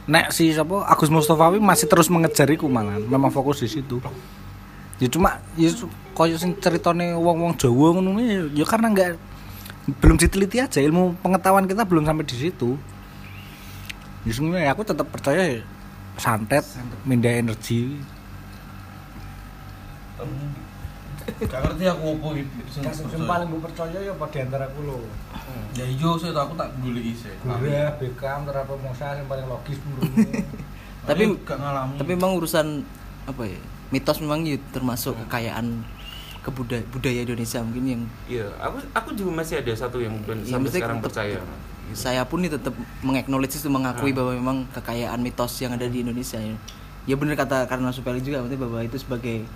Nek 0.10 0.34
si 0.34 0.50
siapa 0.58 0.90
Agus 0.90 1.14
Mustafawi 1.14 1.62
masih 1.62 1.86
terus 1.86 2.10
mengejar 2.10 2.50
iku 2.50 2.66
malah 2.66 2.98
memang 2.98 3.30
fokus 3.30 3.62
di 3.62 3.70
situ 3.70 4.02
ya 4.98 5.08
cuma 5.10 5.38
ya 5.54 5.70
koyo 6.18 6.36
sing 6.42 6.58
ceritane 6.58 7.14
wong-wong 7.14 7.54
Jawa 7.58 7.94
ngono 7.94 8.18
ya 8.22 8.50
ya 8.50 8.66
karena 8.66 8.90
enggak 8.90 9.10
belum 10.02 10.18
diteliti 10.20 10.58
aja 10.60 10.82
ilmu 10.82 11.16
pengetahuan 11.22 11.70
kita 11.70 11.86
belum 11.88 12.04
sampai 12.04 12.26
di 12.26 12.36
situ 12.36 12.76
ya 14.28 14.32
sebenarnya 14.34 14.74
aku 14.76 14.84
tetap 14.84 15.08
percaya 15.08 15.60
ya, 15.60 15.62
santet 16.18 16.66
mindah 17.06 17.32
energi 17.32 18.02
Gak 21.28 21.60
ngerti 21.60 21.84
aku 21.92 22.16
opo 22.16 22.40
iki. 22.40 22.48
sing 22.72 22.88
percaya. 22.88 23.44
bu 23.44 23.60
percaya 23.60 24.00
ya 24.00 24.16
pada 24.16 24.38
antara 24.48 24.64
aku 24.72 24.80
lo 24.88 24.98
Ya 25.76 25.84
iya 25.84 26.12
sih 26.18 26.32
aku 26.32 26.56
tak 26.56 26.72
peduli 26.80 27.12
sih. 27.14 27.30
Gura, 27.44 27.94
Beckham, 28.00 28.48
Terapi 28.48 28.74
Mosa 28.80 29.12
yang 29.14 29.28
paling 29.28 29.46
logis 29.46 29.78
menurutmu 29.84 30.24
tapi 31.08 31.24
gak 31.48 31.56
ngalamin. 31.56 31.96
tapi 31.96 32.12
memang 32.20 32.32
urusan 32.36 32.84
apa 33.24 33.44
ya 33.48 33.60
mitos 33.90 34.20
memang 34.20 34.44
ya 34.44 34.58
termasuk 34.70 35.16
kekayaan 35.26 35.82
kebudaya 36.42 36.84
budaya 36.88 37.20
Indonesia 37.22 37.60
mungkin 37.60 37.84
yang 37.86 38.02
Iya, 38.26 38.48
aku 38.58 38.78
aku 38.94 39.10
juga 39.14 39.32
masih 39.36 39.60
ada 39.60 39.72
satu 39.74 40.00
yang 40.00 40.16
belum 40.22 40.44
Ya, 40.44 40.56
sampai 40.56 40.70
sekarang 40.70 40.98
tetap- 40.98 41.08
percaya. 41.12 41.40
saya 41.90 42.22
pun 42.24 42.40
nih 42.40 42.52
tetap 42.52 42.72
mengaknowledge 43.00 43.56
itu 43.56 43.68
mengakui 43.68 44.12
Hmm. 44.12 44.18
bahwa 44.18 44.32
memang 44.34 44.58
kekayaan 44.72 45.20
mitos 45.20 45.56
yang 45.58 45.72
ada 45.72 45.88
di 45.88 46.02
Indonesia 46.02 46.36
ya. 46.36 46.56
Ya 47.04 47.16
benar 47.16 47.36
kata 47.38 47.64
karena 47.66 47.88
Supeli 47.90 48.20
juga 48.20 48.44
penting 48.44 48.60
bahwa 48.60 48.80
itu 48.82 48.96
sebagai 48.98 49.48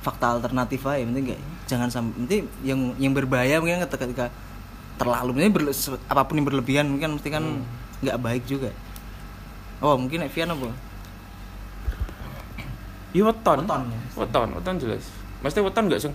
fakta 0.00 0.32
alternatif 0.32 0.80
aja 0.82 1.02
penting 1.02 1.24
enggak 1.26 1.40
jangan 1.66 1.90
sampai 1.90 2.14
penting 2.16 2.42
yang 2.62 2.80
yang 2.96 3.12
berbahaya 3.12 3.58
mungkin 3.58 3.82
ketika, 3.84 4.30
terlalu 4.96 5.50
berle- 5.50 5.74
se- 5.74 5.98
apa 6.06 6.22
pun 6.22 6.38
yang 6.38 6.46
berlebihan 6.46 6.86
mungkin 6.86 7.18
mesti 7.18 7.28
kan 7.28 7.42
Hmm. 7.42 7.66
nggak 8.00 8.18
baik 8.18 8.42
juga. 8.46 8.70
Oh, 9.78 9.96
mungkin 9.96 10.22
Evian 10.22 10.50
apa? 10.50 10.70
Iya 13.10 13.22
weton. 13.30 13.58
Weton, 13.66 13.82
ya. 13.90 14.00
Weton, 14.14 14.48
weton 14.54 14.74
jelas. 14.78 15.04
Maksudnya 15.42 15.64
weton 15.66 15.84
enggak 15.90 16.00
sih? 16.06 16.12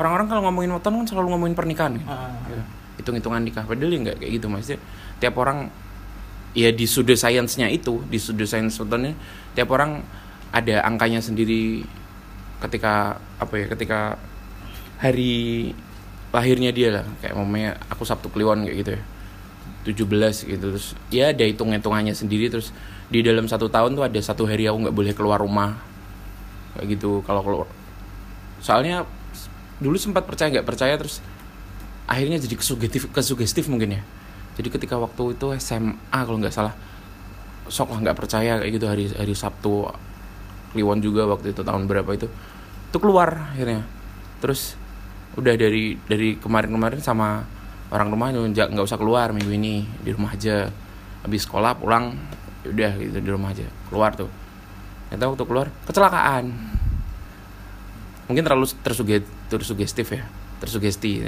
Orang-orang 0.00 0.26
kalau 0.26 0.42
ngomongin 0.48 0.70
weton 0.74 0.92
kan 1.02 1.06
selalu 1.06 1.28
ngomongin 1.36 1.54
pernikahan. 1.54 1.92
kan? 2.02 2.10
Ah. 2.10 2.34
Gitu. 2.50 2.62
Hitung-hitungan 3.02 3.40
nikah. 3.44 3.64
Padahal 3.64 3.90
ya 3.92 3.98
enggak 4.02 4.16
kayak 4.18 4.32
gitu 4.40 4.46
maksudnya. 4.50 4.80
Tiap 5.22 5.34
orang 5.38 5.58
ya 6.52 6.68
di 6.74 6.84
sudut 6.84 7.16
sainsnya 7.16 7.70
itu, 7.70 8.02
di 8.10 8.18
sudut 8.20 8.44
sains 8.44 8.76
wetonnya 8.76 9.16
tiap 9.56 9.72
orang 9.72 10.04
ada 10.52 10.84
angkanya 10.84 11.24
sendiri 11.24 11.86
ketika 12.60 13.16
apa 13.40 13.54
ya, 13.56 13.66
ketika 13.70 14.20
hari 14.98 15.72
lahirnya 16.34 16.74
dia 16.74 16.88
lah. 17.00 17.04
Kayak 17.22 17.34
mamanya 17.38 17.70
aku 17.86 18.02
Sabtu 18.02 18.28
Kliwon 18.32 18.66
kayak 18.66 18.78
gitu 18.82 18.92
ya. 18.98 19.02
17 19.82 20.46
gitu 20.46 20.64
terus 20.70 20.94
ya 21.10 21.34
ada 21.34 21.42
hitung-hitungannya 21.42 22.14
sendiri 22.14 22.46
terus 22.46 22.70
di 23.10 23.18
dalam 23.18 23.50
satu 23.50 23.66
tahun 23.66 23.98
tuh 23.98 24.06
ada 24.06 24.20
satu 24.22 24.46
hari 24.46 24.70
aku 24.70 24.86
nggak 24.86 24.94
boleh 24.94 25.10
keluar 25.10 25.42
rumah 25.42 25.74
kayak 26.76 26.86
gitu 26.98 27.20
kalau 27.24 27.42
keluar. 27.44 27.68
Soalnya 28.62 29.04
dulu 29.82 29.98
sempat 29.98 30.24
percaya 30.24 30.48
nggak 30.48 30.68
percaya 30.68 30.94
terus 30.94 31.18
akhirnya 32.06 32.38
jadi 32.38 32.54
kesugestif 32.54 33.10
kesugestif 33.10 33.64
mungkin 33.68 34.00
ya. 34.00 34.02
Jadi 34.56 34.68
ketika 34.68 35.00
waktu 35.00 35.36
itu 35.36 35.46
SMA 35.58 36.18
kalau 36.24 36.38
nggak 36.40 36.54
salah. 36.54 36.74
Sok 37.72 37.94
lah 37.94 38.00
nggak 38.04 38.18
percaya 38.18 38.58
kayak 38.60 38.72
gitu 38.74 38.86
hari 38.90 39.06
hari 39.08 39.32
Sabtu 39.32 39.88
Kliwon 40.74 41.00
juga 41.00 41.24
waktu 41.28 41.56
itu 41.56 41.62
tahun 41.64 41.88
berapa 41.88 42.10
itu. 42.12 42.28
Itu 42.92 42.98
keluar 43.00 43.54
akhirnya. 43.54 43.84
Terus 44.40 44.76
udah 45.38 45.56
dari 45.56 45.96
dari 46.04 46.36
kemarin-kemarin 46.36 47.00
sama 47.00 47.48
orang 47.88 48.12
rumah 48.12 48.28
nggak 48.32 48.84
usah 48.84 49.00
keluar 49.00 49.32
minggu 49.32 49.52
ini 49.52 49.84
di 50.04 50.10
rumah 50.12 50.36
aja. 50.36 50.68
Habis 51.22 51.46
sekolah 51.46 51.78
pulang 51.78 52.18
ya 52.66 52.68
udah 52.74 52.92
gitu 52.98 53.18
di 53.20 53.30
rumah 53.30 53.54
aja. 53.54 53.64
Keluar 53.88 54.12
tuh 54.12 54.41
ternyata 55.12 55.28
waktu 55.28 55.44
keluar 55.44 55.68
kecelakaan. 55.84 56.56
Mungkin 58.32 58.48
terlalu 58.48 58.64
tersuge, 58.80 59.20
tersugestif 59.52 60.08
ya 60.08 60.24
tersugesti. 60.56 61.20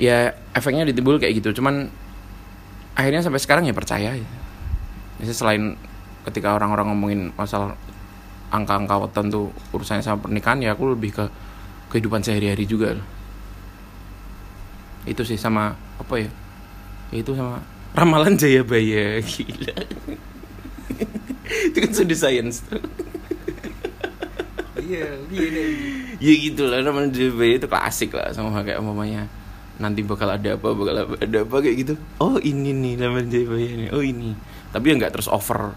Ya 0.00 0.32
efeknya 0.56 0.88
ditimbul 0.88 1.20
kayak 1.20 1.44
gitu. 1.44 1.60
Cuman 1.60 1.92
akhirnya 2.96 3.20
sampai 3.20 3.36
sekarang 3.36 3.68
ya 3.68 3.76
percaya 3.76 4.16
ya. 4.16 4.28
Jadi 5.20 5.32
selain 5.36 5.76
ketika 6.24 6.56
orang-orang 6.56 6.88
ngomongin 6.88 7.20
masalah 7.36 7.76
angka-angka 8.48 8.96
weton 8.96 9.28
tuh 9.28 9.52
urusannya 9.76 10.00
sama 10.00 10.24
pernikahan 10.24 10.64
ya 10.64 10.72
aku 10.72 10.96
lebih 10.96 11.20
ke 11.20 11.28
kehidupan 11.92 12.24
sehari-hari 12.24 12.64
juga. 12.64 12.96
Itu 15.04 15.20
sih 15.28 15.36
sama 15.36 15.76
apa 16.00 16.14
ya? 16.16 16.32
Ya 17.12 17.20
itu 17.20 17.36
sama 17.36 17.60
ramalan 17.92 18.40
Jayabaya 18.40 19.20
gila 19.28 19.76
itu 21.70 21.78
kan 21.78 21.92
sudah 21.92 22.18
sains 22.18 22.62
tuh 22.66 22.82
Iya, 24.80 25.06
iya 25.30 25.64
ya 26.18 26.34
gitu 26.50 26.66
lah 26.66 26.82
ramalan 26.82 27.14
Jayabaya 27.14 27.62
itu 27.62 27.68
klasik 27.70 28.10
lah 28.16 28.32
sama 28.34 28.64
kayak 28.64 28.82
umpamanya 28.82 29.28
nanti 29.80 30.04
bakal 30.04 30.28
ada 30.28 30.60
apa 30.60 30.68
bakal 30.76 31.16
ada 31.16 31.38
apa 31.40 31.56
kayak 31.64 31.76
gitu. 31.80 31.94
Oh 32.20 32.36
ini 32.36 32.76
nih 32.76 33.00
ramalan 33.00 33.28
Jayabaya 33.32 33.70
nih 33.80 33.88
oh 33.96 34.04
ini. 34.04 34.36
Tapi 34.70 34.84
ya 34.92 34.94
nggak 35.00 35.12
terus 35.16 35.28
over. 35.32 35.72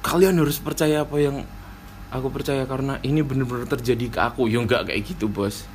Kalian 0.00 0.40
harus 0.40 0.56
percaya 0.56 1.04
apa 1.04 1.16
yang 1.20 1.44
aku 2.08 2.32
percaya 2.32 2.64
karena 2.64 2.96
ini 3.04 3.20
bener-bener 3.20 3.68
terjadi 3.68 4.06
ke 4.08 4.20
aku. 4.24 4.48
Ya 4.48 4.64
nggak 4.64 4.88
kayak 4.88 5.00
gitu 5.04 5.28
bos. 5.28 5.68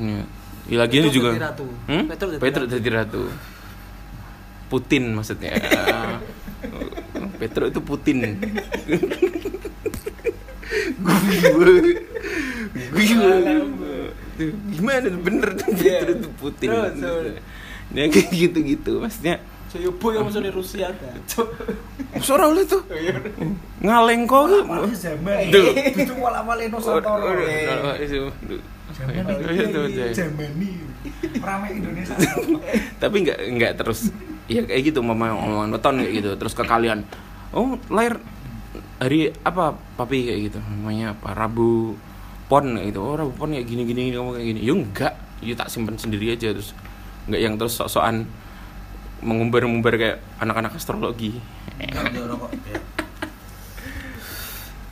Ya, 0.00 0.26
ya 0.66 0.76
lagi 0.82 0.98
ini 0.98 1.08
juga 1.14 1.38
ratu. 1.38 1.66
Hmm? 1.86 2.10
Ratu. 2.10 2.66
jadi 2.66 2.88
ratu. 2.90 3.30
Putin 4.66 5.14
maksudnya 5.14 5.54
Petruk 7.36 7.68
itu 7.70 7.80
Putin. 7.84 8.16
Gue 12.96 13.04
gimana 14.74 15.06
tuh? 15.08 15.20
bener 15.22 15.48
tuh 15.56 15.70
Petruk 15.76 16.16
itu 16.16 16.28
Putin. 16.40 16.68
Ya 17.94 18.04
kayak 18.10 18.28
gitu-gitu 18.34 18.98
maksudnya. 18.98 19.38
Saya 19.66 19.90
boy 19.90 20.14
yang 20.14 20.24
maksudnya 20.26 20.52
Rusia 20.54 20.88
kan. 20.94 21.18
Suara 22.22 22.48
oleh 22.48 22.64
tuh. 22.64 22.82
Ngaleng 23.82 24.24
kok. 24.24 24.46
Zaman. 24.94 25.52
Duh. 25.52 25.74
itu 25.74 26.14
wala 26.16 26.40
wala 26.42 26.62
Nusantara 26.66 27.34
Jamani 30.14 30.70
ramai 31.42 31.70
Indonesia. 31.76 32.16
Tapi 33.02 33.16
nggak 33.26 33.38
nggak 33.58 33.72
terus. 33.76 34.08
Ya 34.46 34.62
kayak 34.62 34.94
gitu 34.94 35.02
mama 35.02 35.34
omongan 35.34 35.74
weton 35.74 35.94
kayak 36.00 36.12
gitu. 36.22 36.30
Terus 36.38 36.52
ke 36.54 36.64
kalian 36.64 37.02
oh 37.52 37.76
lahir 37.92 38.18
hari 38.96 39.30
apa 39.44 39.76
papi 39.94 40.26
kayak 40.26 40.40
gitu 40.50 40.58
namanya 40.62 41.12
apa 41.12 41.36
rabu 41.36 41.94
pon 42.46 42.64
kayak 42.74 42.94
gitu 42.94 43.00
oh 43.02 43.14
rabu 43.14 43.32
pon 43.36 43.52
kayak 43.52 43.66
gini 43.66 43.82
gini 43.84 44.10
kamu 44.10 44.30
kayak 44.34 44.46
gini 44.46 44.60
ya 44.62 44.72
enggak 44.72 45.14
ya 45.44 45.54
tak 45.54 45.68
simpen 45.68 46.00
sendiri 46.00 46.32
aja 46.32 46.50
terus 46.50 46.72
nggak 47.28 47.40
yang 47.42 47.54
terus 47.60 47.76
sok-sokan 47.76 48.24
mengumbar-umbar 49.20 49.94
kayak 49.96 50.18
anak-anak 50.38 50.76
astrologi 50.76 51.36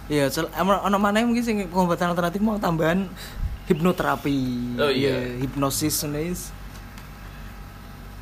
Iya, 0.05 0.29
sel- 0.29 0.53
ono 0.61 1.01
mana 1.01 1.25
mungkin 1.25 1.41
sing 1.41 1.65
pengobatan 1.65 2.13
alternatif 2.13 2.45
mau 2.45 2.61
tambahan 2.61 3.09
hipnoterapi. 3.65 4.37
Oh, 4.77 4.93
iya. 4.93 5.41
hipnosis 5.41 6.05
nulis. 6.05 6.53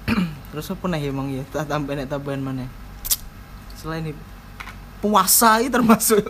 Terus 0.55 0.71
apa 0.71 0.85
nih 0.87 1.11
emang 1.11 1.35
ya? 1.35 1.43
Tambahan 1.51 2.07
tambahan 2.07 2.39
mana? 2.39 2.71
Selain 3.83 4.15
itu 4.15 4.23
puasa 4.99 5.59
itu 5.59 5.75
termasuk 5.75 6.23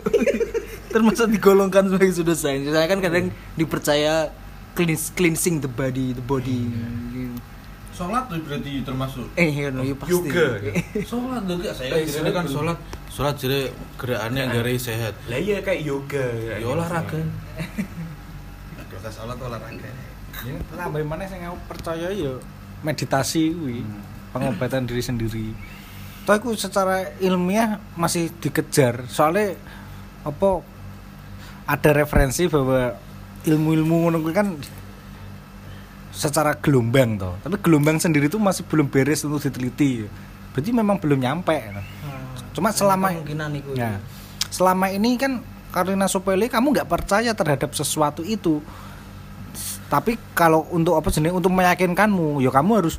termasuk 0.93 1.29
digolongkan 1.29 1.85
sebagai 1.87 2.09
sudah 2.11 2.33
saya 2.33 2.57
saya 2.65 2.85
kan 2.85 2.97
kadang 2.97 3.29
dipercaya 3.53 4.33
cleans, 4.73 5.13
cleansing 5.13 5.61
the 5.61 5.69
body 5.69 6.11
the 6.11 6.23
body 6.23 6.65
Sholat 7.93 8.25
tuh 8.25 8.41
berarti 8.41 8.81
termasuk. 8.81 9.29
eh 9.37 9.53
ya 9.53 9.69
no, 9.69 9.85
ya 9.85 9.93
pasti 9.93 10.17
Yoga. 10.17 10.57
Sholat 11.05 11.45
tuh 11.45 11.61
gak 11.61 11.77
saya 11.77 11.93
Eh, 11.93 12.09
kira 12.09 12.25
sholat 12.25 12.33
kan 12.33 12.45
sholat. 12.49 12.77
Sholat 13.05 13.35
jadi 13.37 13.69
gerakannya 14.01 14.39
yang 14.41 14.51
gari 14.51 14.81
sehat. 14.81 15.13
Lah 15.29 15.37
iya 15.37 15.61
kayak 15.61 15.85
yoga. 15.85 16.25
Ya 16.57 16.65
olahraga. 16.65 17.21
Proses 18.89 19.13
sholat 19.13 19.37
olahraga. 19.37 19.89
Ya, 20.41 20.57
tambah 20.73 21.05
mana 21.05 21.29
saya 21.29 21.53
percaya 21.69 22.09
ya 22.09 22.33
meditasi 22.81 23.53
kuwi, 23.53 23.85
pengobatan 24.33 24.89
diri 24.89 25.05
sendiri. 25.05 25.53
Toh 26.23 26.33
aku 26.39 26.55
secara 26.55 27.11
ilmiah 27.19 27.83
masih 27.99 28.31
dikejar. 28.39 29.03
Soalnya 29.11 29.59
apa 30.23 30.63
ada 31.67 31.89
referensi 31.91 32.47
bahwa 32.47 32.95
ilmu-ilmu 33.43 34.07
ngono 34.07 34.17
kan 34.31 34.55
secara 36.15 36.55
gelombang 36.55 37.19
toh. 37.19 37.35
Tapi 37.43 37.59
gelombang 37.59 37.99
sendiri 37.99 38.31
itu 38.31 38.39
masih 38.39 38.63
belum 38.63 38.87
beres 38.87 39.27
untuk 39.27 39.43
diteliti. 39.43 40.07
Berarti 40.55 40.69
memang 40.71 40.95
belum 41.01 41.19
nyampe. 41.19 41.59
Cuma 42.53 42.69
selama 42.71 43.11
kemungkinan 43.11 43.51
itu 43.57 43.71
Ya. 43.75 43.99
Selama 44.53 44.93
ini 44.93 45.17
kan 45.17 45.41
Karina 45.73 46.05
Sopele 46.05 46.45
kamu 46.47 46.77
nggak 46.77 46.87
percaya 46.87 47.33
terhadap 47.33 47.73
sesuatu 47.73 48.21
itu. 48.21 48.61
Tapi 49.89 50.17
kalau 50.37 50.69
untuk 50.69 50.97
apa 50.97 51.09
jenis 51.09 51.33
untuk 51.33 51.53
meyakinkanmu, 51.53 52.41
ya 52.41 52.49
kamu 52.53 52.85
harus 52.85 52.95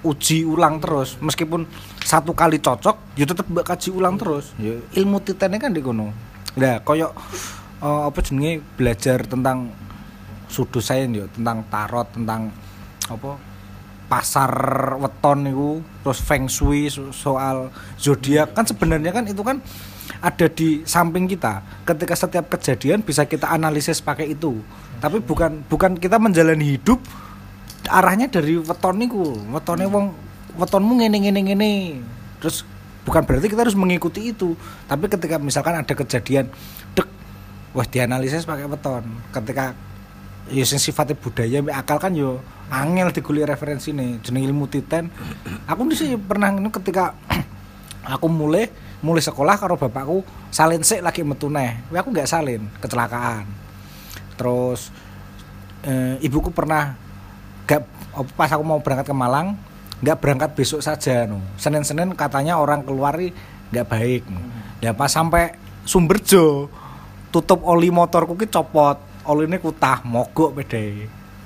menguji 0.00 0.48
ulang 0.48 0.80
terus. 0.80 1.20
Meskipun 1.20 1.68
satu 2.00 2.32
kali 2.32 2.56
cocok, 2.58 3.16
ya 3.16 3.28
tetap 3.28 3.46
mbak 3.52 3.68
kaji 3.68 3.92
ulang 3.92 4.16
terus. 4.16 4.56
Ya, 4.56 4.80
ilmu 4.96 5.20
titennya 5.20 5.60
kan 5.60 5.76
di 5.76 5.84
kono. 5.84 6.12
Nah, 6.56 6.80
koyok 6.80 7.12
eh, 7.84 8.02
apa 8.08 8.18
jenenge 8.24 8.64
belajar 8.80 9.22
tentang 9.28 9.70
sudut 10.50 10.82
saya 10.82 11.06
yo 11.06 11.28
tentang 11.30 11.62
tarot, 11.68 12.08
tentang 12.10 12.50
apa 13.06 13.30
pasar 14.10 14.50
weton 14.98 15.46
itu 15.46 15.70
terus 16.02 16.18
feng 16.18 16.50
shui 16.50 16.90
so- 16.90 17.14
soal 17.14 17.70
zodiak 17.94 18.50
kan 18.58 18.66
sebenarnya 18.66 19.14
kan 19.14 19.22
itu 19.22 19.38
kan 19.46 19.62
ada 20.18 20.50
di 20.50 20.82
samping 20.82 21.30
kita 21.30 21.62
ketika 21.86 22.18
setiap 22.18 22.50
kejadian 22.50 23.06
bisa 23.06 23.22
kita 23.30 23.46
analisis 23.46 24.02
pakai 24.02 24.34
itu 24.34 24.58
tapi 24.98 25.22
bukan 25.22 25.62
bukan 25.70 25.94
kita 25.94 26.18
menjalani 26.18 26.74
hidup 26.74 26.98
arahnya 27.88 28.26
dari 28.28 28.60
weton 28.60 28.96
niku. 29.00 29.38
Wetone 29.54 29.84
wong 29.88 30.06
wetonmu 30.58 31.00
ngene 31.00 31.16
ngene 31.22 31.40
ngene. 31.52 31.72
Terus 32.42 32.66
bukan 33.06 33.24
berarti 33.24 33.48
kita 33.48 33.64
harus 33.64 33.78
mengikuti 33.78 34.28
itu 34.28 34.52
tapi 34.84 35.08
ketika 35.08 35.40
misalkan 35.40 35.72
ada 35.72 35.94
kejadian 35.96 36.52
dek 36.92 37.08
wah 37.72 37.86
dianalisis 37.86 38.44
pakai 38.44 38.68
weton. 38.68 39.04
Ketika 39.32 39.72
ya 40.50 40.64
sing 40.66 40.82
sifatnya 40.82 41.14
budaya 41.14 41.62
akal 41.78 42.02
kan 42.02 42.12
yo 42.12 42.42
angel 42.68 43.14
diguli 43.14 43.46
referensi 43.46 43.94
nih 43.94 44.18
jeneng 44.18 44.50
ilmu 44.50 44.66
titen 44.66 45.06
aku 45.70 45.86
sih 45.94 46.18
pernah 46.18 46.50
ketika 46.74 47.14
aku 48.18 48.26
mulai 48.26 48.66
mulai 49.00 49.22
sekolah 49.24 49.56
karo 49.56 49.80
bapakku 49.80 50.20
salin 50.52 50.84
sik 50.84 51.00
lagi 51.00 51.24
metu 51.24 51.48
neh. 51.48 51.80
Aku 51.88 52.12
nggak 52.12 52.28
salin 52.28 52.68
kecelakaan. 52.82 53.48
Terus 54.36 54.92
eh, 55.84 56.20
ibuku 56.20 56.52
pernah 56.52 56.96
gak 57.70 57.86
op- 58.18 58.34
pas 58.34 58.50
aku 58.50 58.66
mau 58.66 58.82
berangkat 58.82 59.06
ke 59.06 59.14
Malang 59.14 59.54
nggak 60.02 60.18
berangkat 60.18 60.50
besok 60.58 60.82
saja 60.82 61.30
no 61.30 61.38
Senin 61.54 61.86
Senin 61.86 62.18
katanya 62.18 62.58
orang 62.58 62.82
keluar 62.82 63.14
nggak 63.70 63.86
baik 63.86 64.26
no. 64.26 64.42
ya 64.82 64.90
pas 64.90 65.12
sampai 65.12 65.54
Sumberjo 65.86 66.66
tutup 67.30 67.62
oli 67.62 67.94
motorku 67.94 68.34
ki 68.34 68.50
copot 68.50 68.98
oli 69.30 69.46
ini 69.46 69.62
kutah 69.62 70.02
mogok 70.02 70.58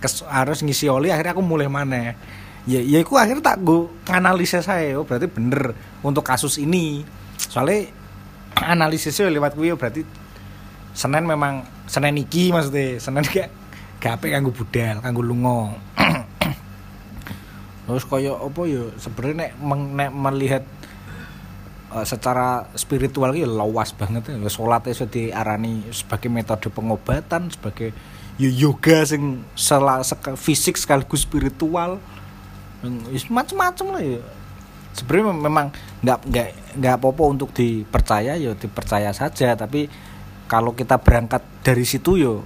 Kes, 0.00 0.24
harus 0.24 0.64
ngisi 0.64 0.88
oli 0.88 1.12
akhirnya 1.12 1.36
aku 1.36 1.44
mulai 1.44 1.68
mana 1.68 2.16
ya 2.64 2.80
ya 2.80 3.00
aku 3.04 3.20
akhirnya 3.20 3.44
tak 3.44 3.60
gue 3.60 3.88
analisis 4.08 4.64
saya 4.64 4.96
oh 4.96 5.04
berarti 5.04 5.28
bener 5.28 5.76
untuk 6.04 6.24
kasus 6.24 6.56
ini. 6.60 7.04
Soalnya 7.36 7.88
analisisnya 8.72 9.28
lewat 9.28 9.56
gue 9.56 9.72
berarti 9.76 10.02
Senin 10.94 11.24
memang 11.28 11.66
Senin 11.88 12.16
iki 12.20 12.52
maksudnya 12.52 13.00
Senin 13.00 13.24
gak 13.26 13.48
gak 14.04 14.20
apa 14.20 14.36
kanggo 14.36 14.52
budal 14.52 15.00
kanggo 15.00 15.24
lunga. 15.24 15.80
Terus 17.88 18.04
kaya 18.04 18.36
apa 18.36 18.60
ya 18.68 18.92
sebenarnya 19.00 19.48
nek, 19.48 19.52
nek 19.96 20.10
melihat 20.12 20.64
eh, 21.96 22.04
secara 22.04 22.68
spiritual 22.76 23.32
ya 23.32 23.48
luas 23.48 23.96
banget 23.96 24.28
ya. 24.28 24.36
Sholat 24.52 24.84
itu 24.92 25.08
diarani 25.08 25.88
sebagai 25.88 26.28
metode 26.28 26.68
pengobatan 26.68 27.48
sebagai 27.48 27.96
ya 28.36 28.52
yoga 28.52 29.08
sing 29.08 29.40
sela, 29.56 30.04
sek- 30.04 30.36
fisik 30.36 30.76
sekaligus 30.76 31.24
spiritual. 31.24 31.96
Ya, 32.84 33.20
macam-macam 33.32 33.86
lah 33.88 34.02
ya. 34.04 34.20
Sebenarnya 34.92 35.24
mem- 35.32 35.42
memang 35.48 35.66
nggak 36.04 36.18
nggak 36.28 36.48
nggak 36.76 36.94
apa-apa 37.00 37.22
untuk 37.24 37.56
dipercaya 37.56 38.36
ya 38.36 38.52
dipercaya 38.52 39.16
saja. 39.16 39.56
Tapi 39.56 39.88
kalau 40.44 40.76
kita 40.76 41.00
berangkat 41.00 41.40
dari 41.64 41.88
situ 41.88 42.20
yo 42.20 42.44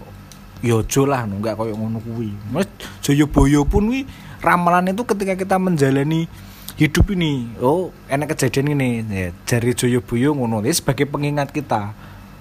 yo 0.59 0.83
ojo 0.83 1.07
lah 1.07 1.25
no, 1.25 1.39
nggak 1.39 1.55
koyo 1.55 1.75
ngono 1.79 2.03
kuwi. 2.03 2.35
Mas 2.51 2.67
Joyoboyo 3.05 3.63
pun 3.63 3.91
wi 3.95 4.05
ramalan 4.43 4.91
itu 4.91 5.03
ketika 5.07 5.35
kita 5.39 5.57
menjalani 5.59 6.27
hidup 6.79 7.15
ini. 7.15 7.47
Oh 7.63 7.95
enak 8.11 8.35
kejadian 8.35 8.75
ini 8.75 8.89
ya 9.07 9.29
jari 9.47 9.75
Joyoboyo 9.75 10.35
ngono. 10.35 10.63
Ini 10.63 10.75
sebagai 10.75 11.07
pengingat 11.07 11.55
kita 11.55 11.95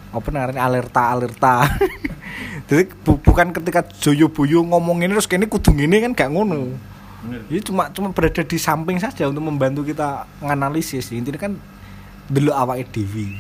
apa 0.08 0.28
namanya 0.32 0.64
alerta 0.64 1.12
alerta 1.12 1.68
jadi 2.72 2.88
bu- 3.04 3.20
bukan 3.20 3.52
ketika 3.52 3.84
Joyoboyo 4.02 4.64
ngomongin 4.64 5.12
terus 5.12 5.28
kini 5.28 5.46
kudu 5.46 5.76
ngene 5.76 6.02
kan 6.02 6.12
gak 6.16 6.32
ngono. 6.34 6.74
Ini 7.52 7.60
cuma 7.60 7.92
cuma 7.92 8.14
berada 8.16 8.40
di 8.46 8.56
samping 8.56 9.02
saja 9.04 9.28
untuk 9.28 9.44
membantu 9.44 9.84
kita 9.84 10.26
menganalisis 10.40 11.12
intinya 11.12 11.50
kan 11.50 11.60
dulu 12.32 12.52
awake 12.56 12.88
dewi 12.94 13.36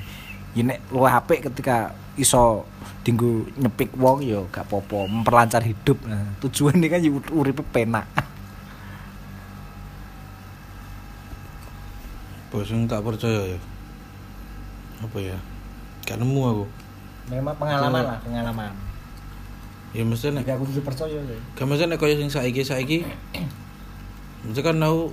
ini 0.57 0.73
luwih 0.89 1.13
apik 1.13 1.45
ketika 1.51 1.93
iso 2.17 2.65
dinggo 3.07 3.47
nyepik 3.55 3.95
wong 3.95 4.19
ya 4.19 4.43
gak 4.51 4.67
popo 4.67 5.07
memperlancar 5.07 5.63
hidup 5.63 5.95
nah, 6.03 6.27
tujuan 6.43 6.75
ini 6.75 6.91
kan 6.91 6.99
ya 6.99 7.11
uripe 7.31 7.63
penak 7.63 8.03
Bos 12.47 12.71
yang 12.71 12.87
tak 12.87 13.03
percaya 13.03 13.53
ya. 13.53 13.59
Apa 15.03 15.19
ya? 15.19 15.35
Gak 16.07 16.17
nemu 16.17 16.41
aku. 16.41 16.65
memang 17.27 17.59
pengalaman 17.59 18.07
lah 18.07 18.17
pengalaman 18.23 18.71
Ya 19.91 20.07
mesti 20.07 20.31
nek 20.31 20.47
gak 20.47 20.63
kudu 20.63 20.79
percaya 20.79 21.19
ya 21.19 21.37
gak 21.59 21.67
mesti 21.67 21.91
nek 21.91 21.99
kaya 21.99 22.15
sing 22.15 22.31
saiki-saiki. 22.31 23.03
Mesti 24.47 24.61
kan 24.67 24.79
aku 24.79 25.11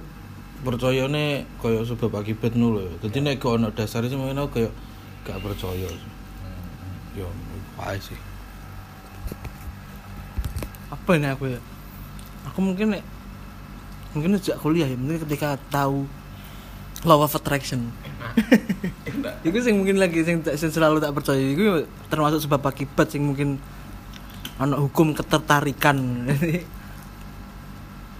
percayane 0.62 1.42
kaya 1.58 1.82
sebab 1.82 2.22
akibat 2.22 2.54
nul 2.54 2.86
ya. 2.86 2.90
Dadi 3.02 3.18
nek 3.18 3.42
gak 3.42 3.58
ono 3.58 3.74
dasare 3.74 4.06
sing 4.06 4.22
aku 4.22 4.50
kaya 4.54 4.70
gak 5.26 5.42
percaya. 5.42 5.90
Ya, 7.18 7.26
wae 7.84 8.00
sih. 8.00 8.18
apa 10.88 11.10
ini 11.18 11.26
aku 11.26 11.44
ya? 11.50 11.60
Aku 12.48 12.62
mungkin 12.62 12.96
nek- 12.96 13.08
mungkin 14.14 14.38
sejak 14.38 14.62
kuliah 14.62 14.86
ya 14.86 14.94
mungkin 14.94 15.20
ketika 15.26 15.58
tahu 15.68 16.06
law 17.04 17.20
of 17.20 17.34
attraction. 17.34 17.92
Itu 19.46 19.58
sing 19.60 19.76
mungkin 19.76 20.00
lagi 20.00 20.24
sing, 20.24 20.40
tak- 20.40 20.56
sing 20.56 20.72
selalu 20.72 21.02
tak 21.02 21.12
percaya. 21.12 21.40
Itu 21.40 21.84
termasuk 22.08 22.46
sebab 22.46 22.62
akibat 22.64 23.12
sing 23.12 23.26
mungkin 23.26 23.60
anak 24.56 24.80
hukum 24.80 25.12
ketertarikan. 25.12 25.96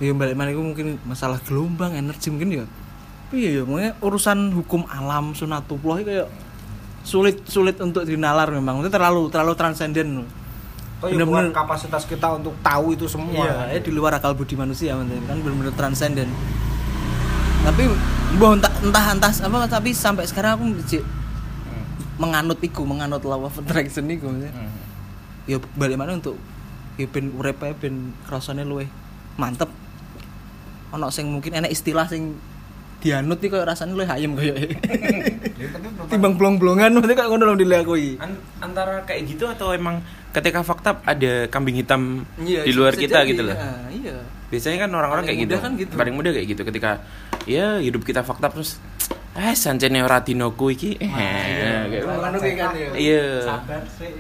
Ya 0.03 0.11
balik 0.11 0.35
mana 0.35 0.51
itu 0.51 0.59
mungkin 0.59 0.99
masalah 1.07 1.39
gelombang 1.47 1.95
energi 1.95 2.27
mungkin 2.27 2.51
ya. 2.51 2.67
Tapi 3.31 3.47
ya, 3.47 3.51
ya 3.51 3.63
mungkin 3.63 3.95
urusan 4.03 4.51
hukum 4.51 4.83
alam 4.91 5.39
sunatullah 5.39 6.03
itu 6.03 6.11
kayak 6.11 6.29
sulit 7.05 7.45
sulit 7.45 7.77
untuk 7.79 8.03
dinalar 8.03 8.49
memang 8.49 8.81
itu 8.81 8.89
terlalu 8.89 9.29
terlalu 9.29 9.53
transenden 9.55 10.25
Oh, 11.03 11.11
ya 11.13 11.21
Bener-bener. 11.21 11.53
bukan 11.53 11.57
kapasitas 11.69 12.09
kita 12.09 12.33
untuk 12.33 12.57
tahu 12.65 12.97
itu 12.97 13.05
semua 13.05 13.45
Iya, 13.45 13.77
ya 13.77 13.81
di 13.83 13.93
luar 13.93 14.17
akal 14.17 14.33
budi 14.33 14.57
manusia 14.57 14.97
kan 14.97 15.05
benar-benar 15.37 15.77
transenden. 15.77 16.33
Tapi 17.61 17.83
boh 18.41 18.57
entah 18.57 18.73
entah 18.81 19.05
entah 19.13 19.29
apa 19.29 19.69
tapi 19.69 19.93
sampai 19.93 20.25
sekarang 20.25 20.57
aku 20.57 20.65
masih 20.65 21.03
menganut 22.17 22.57
iku, 22.63 22.89
menganut 22.89 23.21
law 23.21 23.37
of 23.45 23.53
attraction 23.53 24.09
iku. 24.09 24.33
maksudnya. 24.33 24.53
Ya 25.45 25.61
balik 25.77 26.01
mana 26.01 26.17
untuk 26.17 26.41
ya 26.97 27.05
ben 27.05 27.37
urepe 27.37 27.77
ben 27.77 28.17
rasane 28.25 28.65
luwih 28.65 28.89
mantep. 29.37 29.69
Ono 30.89 31.13
sing 31.13 31.29
mungkin 31.29 31.53
enak 31.53 31.69
istilah 31.69 32.09
sing 32.09 32.33
dianut 33.05 33.37
iki 33.37 33.53
koyo 33.53 33.63
rasane 33.63 33.93
luwih 33.93 34.09
ayem 34.09 34.33
koyo. 34.33 34.57
Timbang 36.11 36.35
blong-blongan 36.37 36.91
maksudnya 36.91 37.17
kayak 37.17 37.31
ngono 37.31 37.45
lho 37.47 37.57
dilakoni. 37.57 38.17
An- 38.17 38.41
antara 38.61 39.05
kayak 39.05 39.29
gitu 39.29 39.45
atau 39.45 39.71
emang 39.71 40.01
ketika 40.33 40.65
fakta 40.65 41.05
ada 41.05 41.47
kambing 41.47 41.77
hitam 41.77 42.25
Iya, 42.41 42.65
di 42.65 42.73
luar 42.73 42.97
kita 42.97 43.23
jadi, 43.23 43.31
gitu 43.31 43.43
loh. 43.45 43.55
ya, 43.55 43.71
Iya. 43.93 44.17
Biasanya 44.49 44.87
kan 44.87 44.91
orang-orang 44.93 45.25
kayak 45.27 45.39
gitu. 45.45 45.55
kan 45.59 45.73
gitu. 45.77 45.93
Paling 45.95 46.15
mudah 46.15 46.31
kayak 46.33 46.49
gitu 46.49 46.63
ketika 46.65 46.91
ya 47.45 47.77
hidup 47.77 48.03
kita 48.03 48.25
fakta 48.25 48.49
terus 48.49 48.81
eh 49.35 49.51
sancene 49.53 49.99
ora 49.99 50.21
dinoku 50.21 50.71
iki 50.71 50.95
eh 50.95 51.11
kayak 51.11 52.07
ngono. 52.07 52.23
Ngono 52.23 52.37
kuwi 52.39 52.55
kan 52.55 52.71
ya. 52.73 52.89
iya 52.95 53.25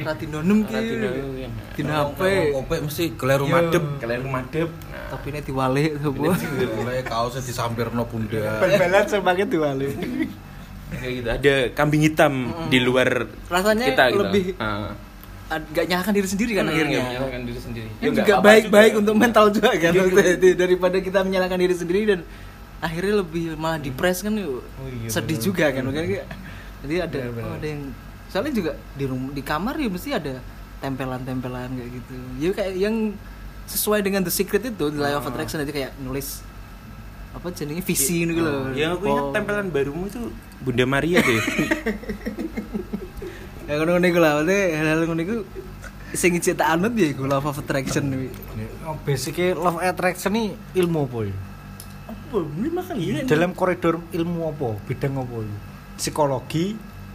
Radinonem 0.03 0.59
ki. 0.65 0.75
Radino 0.75 1.09
Dino 1.73 1.93
HP. 1.93 2.21
Kopi 2.53 2.75
mesti 2.83 3.05
keliru 3.15 3.45
Iya. 3.45 3.55
madep. 3.57 3.85
kalian 3.99 4.23
madep 4.27 4.69
nah 4.85 5.07
Tapi 5.13 5.27
ini 5.29 5.41
diwalik 5.41 5.91
apa? 5.97 6.35
Mulai 6.75 7.03
kaosnya 7.05 7.41
disampirno 7.41 8.03
bunda. 8.05 8.43
Bal-balan 8.63 9.05
semakin 9.05 9.47
diwali. 9.47 9.89
kayak 10.93 11.13
gitu 11.13 11.29
ada 11.29 11.55
kambing 11.73 12.03
hitam 12.03 12.35
di 12.69 12.79
luar 12.79 13.27
Rasanya 13.45 13.83
kita 13.85 14.05
gitu 14.09 14.19
lebih 14.21 14.45
Ah. 14.57 14.95
ad- 15.49 15.67
gak 15.69 15.87
nyalakan 15.87 16.13
diri 16.13 16.29
sendiri 16.29 16.53
kan 16.53 16.63
Hmm, 16.63 16.71
akhirnya. 16.71 16.95
nggak 16.97 17.11
menyalahkan 17.11 17.43
diri 17.45 17.61
sendiri 17.61 17.89
Ya, 17.93 18.07
nggak 18.09 18.15
juga 18.21 18.35
baik-baik 18.41 18.93
untuk 18.97 19.15
mental 19.15 19.45
juga 19.49 19.71
kan 19.75 19.91
Iya, 19.91 20.55
daripada 20.63 20.97
kita 20.99 21.19
menyalahkan 21.21 21.59
diri 21.59 21.75
sendiri 21.75 22.01
dan 22.05 22.21
akhirnya 22.85 23.25
lebih 23.25 23.57
malah 23.57 23.81
depres 23.81 24.21
kan 24.21 24.37
yuk. 24.37 24.61
iya, 24.85 25.09
sedih 25.09 25.35
bener. 25.35 25.47
juga 25.49 25.65
kan 25.73 25.83
makanya 25.83 26.09
kayak- 26.13 26.29
jadi 26.85 26.95
ada 27.01 27.19
oh, 27.41 27.55
ada 27.57 27.67
yang 27.67 27.83
soalnya 28.29 28.53
juga 28.53 28.73
di 28.93 29.05
rumah 29.09 29.31
di 29.33 29.41
kamar 29.41 29.75
ya 29.81 29.89
mesti 29.89 30.11
ada 30.13 30.35
tempelan-tempelan 30.79 31.73
kayak 31.73 31.91
gitu. 31.97 32.15
Ya 32.37 32.49
kayak 32.53 32.73
yang 32.77 33.17
sesuai 33.65 34.05
dengan 34.05 34.21
the 34.21 34.29
secret 34.29 34.61
itu 34.61 34.85
law 34.93 35.17
of 35.17 35.25
attraction 35.25 35.57
nanti 35.57 35.73
kayak 35.73 35.97
nulis 35.97 36.45
apa 37.33 37.49
jenenge 37.51 37.81
visi 37.81 38.21
gitu 38.23 38.37
loh. 38.37 38.69
Yang 38.77 39.01
aku 39.01 39.05
ingat 39.09 39.25
Oh. 39.25 39.33
tempelan 39.33 39.67
barumu 39.73 40.05
itu 40.05 40.29
Bunda 40.61 40.85
Maria 40.85 41.25
deh. 41.25 41.41
Ya 43.65 43.81
ngono 43.81 43.97
ngono 43.97 44.19
lah 44.21 44.33
maksudnya 44.37 44.61
hal-hal 44.77 45.01
ngono 45.09 45.21
iku 45.25 45.37
sing 46.13 46.37
ijek 46.37 46.61
tak 46.61 46.69
anut 46.69 46.93
ya 46.93 47.17
iku 47.17 47.25
law 47.25 47.41
of 47.41 47.57
attraction. 47.57 48.13
Kuwi 48.13 48.29
Oh, 48.85 49.01
basicnya 49.01 49.57
love 49.57 49.81
attraction 49.81 50.37
ini 50.37 50.53
ilmu 50.77 51.09
apa 51.09 51.19
ya? 51.25 51.35
Apa 52.35 52.59
ini 52.59 52.69
makanya 52.69 53.23
Dalam 53.25 53.51
koridor 53.53 54.03
ilmu 54.11 54.51
apa? 54.51 54.75
Bidang 54.85 55.15
apa 55.17 55.37
ya? 55.39 55.57
Psikologi, 55.95 56.75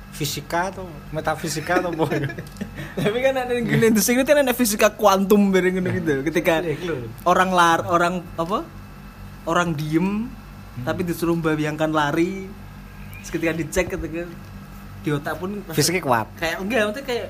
fisika 0.10 0.72
atau 0.72 0.88
metafisika 1.12 1.84
atau 1.84 1.92
apa? 1.92 2.06
ya? 2.14 2.30
tapi 3.04 3.18
kan 3.20 3.36
ada 3.38 3.52
yang 3.52 3.66
gini 3.66 3.88
the 3.90 4.00
secret 4.00 4.24
kan 4.24 4.40
ada 4.40 4.52
fisika 4.52 4.90
kuantum 4.90 5.52
bareng 5.52 5.78
gitu 5.78 6.24
ketika 6.26 6.60
Iya, 6.60 6.76
gitu. 6.76 6.96
orang 7.24 7.50
lar 7.52 7.80
orang 7.86 8.26
apa 8.34 8.66
orang 9.44 9.72
diem 9.72 10.28
tapi 10.82 11.04
disuruh 11.04 11.36
membayangkan 11.36 11.90
lari 11.90 12.48
Terus 13.20 13.30
ketika 13.30 13.52
dicek 13.52 13.86
ketika 13.90 14.24
di 15.00 15.10
otak 15.12 15.36
pun 15.38 15.60
Fisiknya 15.70 16.02
kuat. 16.02 16.28
kayak 16.36 16.58
enggak 16.60 16.80
maksudnya 16.82 17.06
kayak 17.06 17.28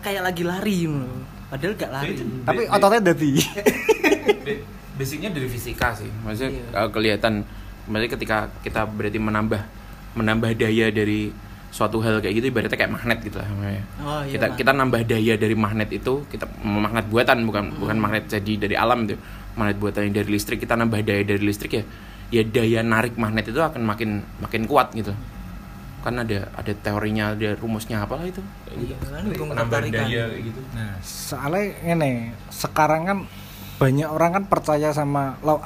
kayak 0.00 0.22
lagi 0.24 0.42
lari 0.42 0.76
gitu 0.82 1.06
padahal 1.46 1.72
gak 1.76 1.90
lari 1.92 2.12
Itu- 2.16 2.42
Tapi 2.42 2.62
ototnya 2.66 3.00
dadi. 3.04 3.32
Ba- 4.94 4.98
basicnya 4.98 5.28
dari 5.28 5.46
fisika 5.46 5.90
sih 5.92 6.06
maksudnya 6.22 6.50
Iya. 6.54 6.66
uh, 6.76 6.88
kelihatan 6.88 7.42
maksudnya 7.84 8.12
ketika 8.14 8.36
kita 8.62 8.86
berarti 8.86 9.18
menambah 9.18 9.60
menambah 10.14 10.50
daya 10.54 10.88
dari 10.88 11.34
suatu 11.68 11.98
hal 11.98 12.22
kayak 12.22 12.38
gitu 12.38 12.46
ibaratnya 12.48 12.78
kayak 12.78 12.94
magnet 12.94 13.18
gitu 13.18 13.34
lah 13.34 13.50
namanya. 13.50 13.82
Oh, 13.98 14.22
iya, 14.22 14.38
kita 14.38 14.46
Mas. 14.46 14.56
kita 14.56 14.70
nambah 14.72 15.00
daya 15.04 15.34
dari 15.34 15.56
magnet 15.58 15.90
itu 15.90 16.22
kita 16.24 16.46
magnet 16.62 17.06
buatan 17.10 17.42
bukan 17.42 17.64
bukan 17.74 17.96
magnet 17.98 18.30
jadi 18.30 18.52
dari 18.56 18.78
alam 18.78 19.02
itu 19.04 19.18
magnet 19.52 19.82
buatan 19.82 20.06
yang 20.06 20.14
dari 20.14 20.28
listrik 20.30 20.62
kita 20.62 20.78
nambah 20.78 21.02
daya 21.02 21.26
dari 21.26 21.42
listrik 21.42 21.74
ya 21.74 21.82
ya 22.30 22.42
daya 22.42 22.80
narik 22.80 23.18
magnet 23.18 23.50
itu 23.50 23.58
akan 23.58 23.82
makin 23.82 24.22
makin 24.38 24.70
kuat 24.70 24.94
gitu 24.94 25.10
kan 26.00 26.14
ada 26.14 26.46
ada 26.52 26.72
teorinya 26.76 27.32
ada 27.32 27.56
rumusnya 27.56 28.06
apalah 28.06 28.22
itu 28.22 28.38
gitu. 28.70 28.94
Iya, 28.94 28.96
kan, 29.00 29.24
hukum 29.26 29.46
nambah 29.50 29.80
daya 29.88 30.22
kayak 30.30 30.42
gitu 30.44 30.60
Nah, 30.72 30.94
soalnya 31.00 31.64
ini 31.82 32.10
sekarang 32.50 33.02
kan 33.02 33.18
banyak 33.78 34.06
orang 34.06 34.30
kan 34.40 34.44
percaya 34.46 34.94
sama 34.94 35.34
law 35.42 35.58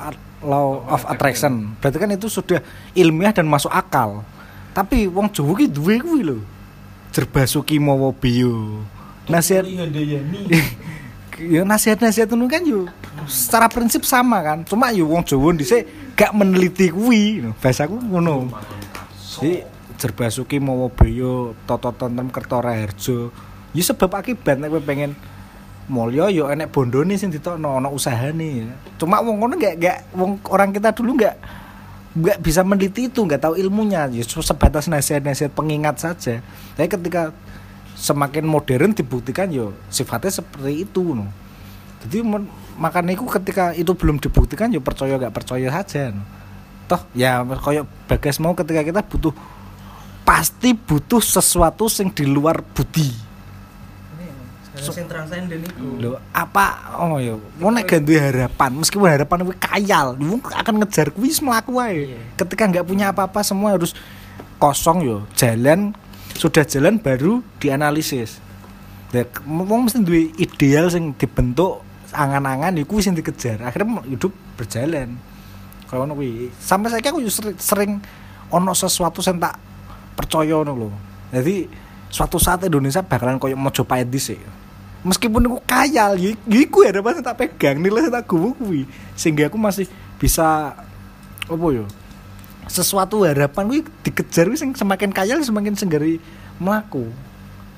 law 0.42 0.86
of 0.88 1.02
attraction. 1.08 1.74
Berarti 1.82 1.96
kan 1.98 2.10
itu 2.14 2.28
sudah 2.30 2.60
ilmiah 2.94 3.34
dan 3.34 3.46
masuk 3.46 3.70
akal. 3.72 4.22
Tapi 4.72 5.10
wong 5.10 5.28
Jawa 5.34 5.52
ki 5.58 5.66
duwe 5.68 5.98
kuwi 5.98 6.22
lho. 6.22 6.38
Jerbasuki 7.10 7.80
mawa 7.82 8.14
biyo. 8.14 8.84
Nasihat 9.28 9.66
ya 11.38 11.62
nasihat-nasihat 11.62 12.26
itu 12.26 12.46
kan 12.50 12.62
yo 12.66 12.86
secara 13.26 13.66
prinsip 13.66 14.06
sama 14.06 14.40
kan. 14.40 14.62
Cuma 14.64 14.94
yo 14.94 15.10
wong 15.10 15.26
Jawa 15.26 15.52
dhisik 15.56 16.14
gak 16.14 16.32
meneliti 16.32 16.94
kuwi. 16.94 17.50
Bahasaku 17.58 17.98
ngono. 17.98 18.54
Jadi 19.38 19.66
jerbasuki 19.98 20.62
mawa 20.62 20.88
biyo 20.94 21.58
toto 21.66 21.90
tentrem 21.92 22.30
kertora 22.30 22.78
harjo. 22.78 23.34
Ya 23.76 23.82
sebab 23.84 24.22
akibat 24.22 24.56
nek 24.56 24.72
pengen 24.86 25.12
mulya 25.88 26.28
yo 26.28 26.52
enek 26.52 26.68
bondone 26.68 27.16
sing 27.16 27.32
ditokno 27.32 27.80
ana 27.80 27.88
usahane. 27.88 28.68
Cuma 29.00 29.24
wong 29.24 29.40
ngono 29.40 29.54
gak 29.56 29.74
gak 29.80 29.98
wong 30.12 30.38
orang 30.52 30.70
kita 30.70 30.92
dulu 30.92 31.16
gak 31.16 31.36
nggak 32.18 32.38
bisa 32.42 32.66
meneliti 32.66 33.06
itu 33.06 33.20
nggak 33.22 33.46
tahu 33.46 33.54
ilmunya 33.54 34.10
ya 34.10 34.24
cuma 34.26 34.42
sebatas 34.42 34.90
nasihat-nasihat 34.90 35.54
pengingat 35.54 36.02
saja 36.02 36.42
tapi 36.74 36.90
ketika 36.90 37.30
semakin 37.94 38.42
modern 38.42 38.90
dibuktikan 38.90 39.46
yo 39.54 39.70
sifatnya 39.86 40.42
seperti 40.42 40.82
itu 40.82 41.14
no. 41.14 41.30
jadi 42.02 42.26
makanya 42.74 43.14
itu 43.14 43.22
ketika 43.28 43.70
itu 43.76 43.92
belum 43.94 44.18
dibuktikan 44.18 44.72
yo 44.74 44.82
percaya 44.82 45.14
nggak 45.14 45.34
percaya 45.34 45.68
saja 45.70 46.10
no. 46.10 46.26
toh 46.90 47.02
ya 47.14 47.44
kayak 47.44 47.86
bagas 48.10 48.42
mau 48.42 48.56
ketika 48.56 48.82
kita 48.82 49.00
butuh 49.06 49.34
pasti 50.26 50.74
butuh 50.74 51.22
sesuatu 51.22 51.86
yang 52.02 52.10
di 52.10 52.24
luar 52.26 52.64
budi 52.74 53.27
Sekarang 54.78 54.94
sing 54.94 55.06
transenden 55.10 55.60
iku. 55.66 55.86
Loh, 55.98 56.16
apa? 56.30 56.94
Oh 57.02 57.18
ya 57.18 57.34
mau 57.58 57.74
nek 57.74 57.90
ganti 57.90 58.14
harapan 58.14 58.70
meskipun 58.78 59.10
harapan 59.10 59.38
kuwi 59.42 59.58
kayal 59.58 60.14
wong 60.14 60.40
akan 60.42 60.74
ngejar 60.82 61.10
kuwi 61.10 61.30
wis 61.30 61.42
mlaku 61.42 61.74
wae. 61.76 62.14
Iya. 62.14 62.20
ketika 62.38 62.62
nggak 62.70 62.86
punya 62.86 63.10
apa-apa 63.10 63.42
semua 63.42 63.74
harus 63.74 63.92
kosong 64.62 65.02
yo. 65.02 65.16
Jalan 65.34 65.92
sudah 66.38 66.62
jalan 66.62 67.02
baru 67.02 67.42
dianalisis. 67.58 68.38
Ya, 69.10 69.26
wong 69.44 69.88
mesti 69.88 70.04
duwe 70.04 70.30
ideal 70.38 70.86
sing 70.92 71.16
dibentuk 71.18 71.82
angan-angan 72.14 72.78
iku 72.78 73.02
wis 73.02 73.10
sing 73.10 73.18
dikejar. 73.18 73.58
Akhirnya 73.66 74.06
hidup 74.06 74.30
berjalan. 74.54 75.18
Kalau 75.90 76.06
ngono 76.06 76.14
kuwi. 76.14 76.54
Sampai 76.62 76.94
saya 76.94 77.02
aku 77.02 77.24
sering, 77.26 77.56
sering 77.58 77.92
ono 78.54 78.72
sesuatu 78.72 79.18
sing 79.24 79.42
tak 79.42 79.58
percaya 80.14 80.54
ngono 80.62 80.72
lho. 80.76 80.90
Jadi 81.34 81.68
suatu 82.08 82.40
saat 82.40 82.64
Indonesia 82.64 83.04
bakalan 83.04 83.36
koyo 83.36 83.56
Mojopahit 83.56 84.08
dhisik 84.08 84.40
meskipun 85.06 85.46
aku 85.46 85.58
kayal 85.62 86.18
ya 86.18 86.34
ya 86.34 86.58
iku 86.58 86.82
harapan 86.82 87.18
sing 87.18 87.24
tak 87.26 87.38
pegang 87.38 87.78
nilai 87.78 88.10
tak 88.10 88.26
kuwi. 88.26 88.86
Sehingga 89.14 89.46
aku 89.50 89.58
masih 89.58 89.86
bisa 90.18 90.74
apa 91.48 91.66
yo 91.70 91.86
sesuatu 92.68 93.24
harapan 93.24 93.64
kuwi 93.70 93.80
dikejar 94.04 94.50
sing 94.58 94.74
semakin 94.74 95.14
kayal 95.14 95.40
semakin 95.42 95.74
senggari 95.78 96.18
mlaku. 96.58 97.08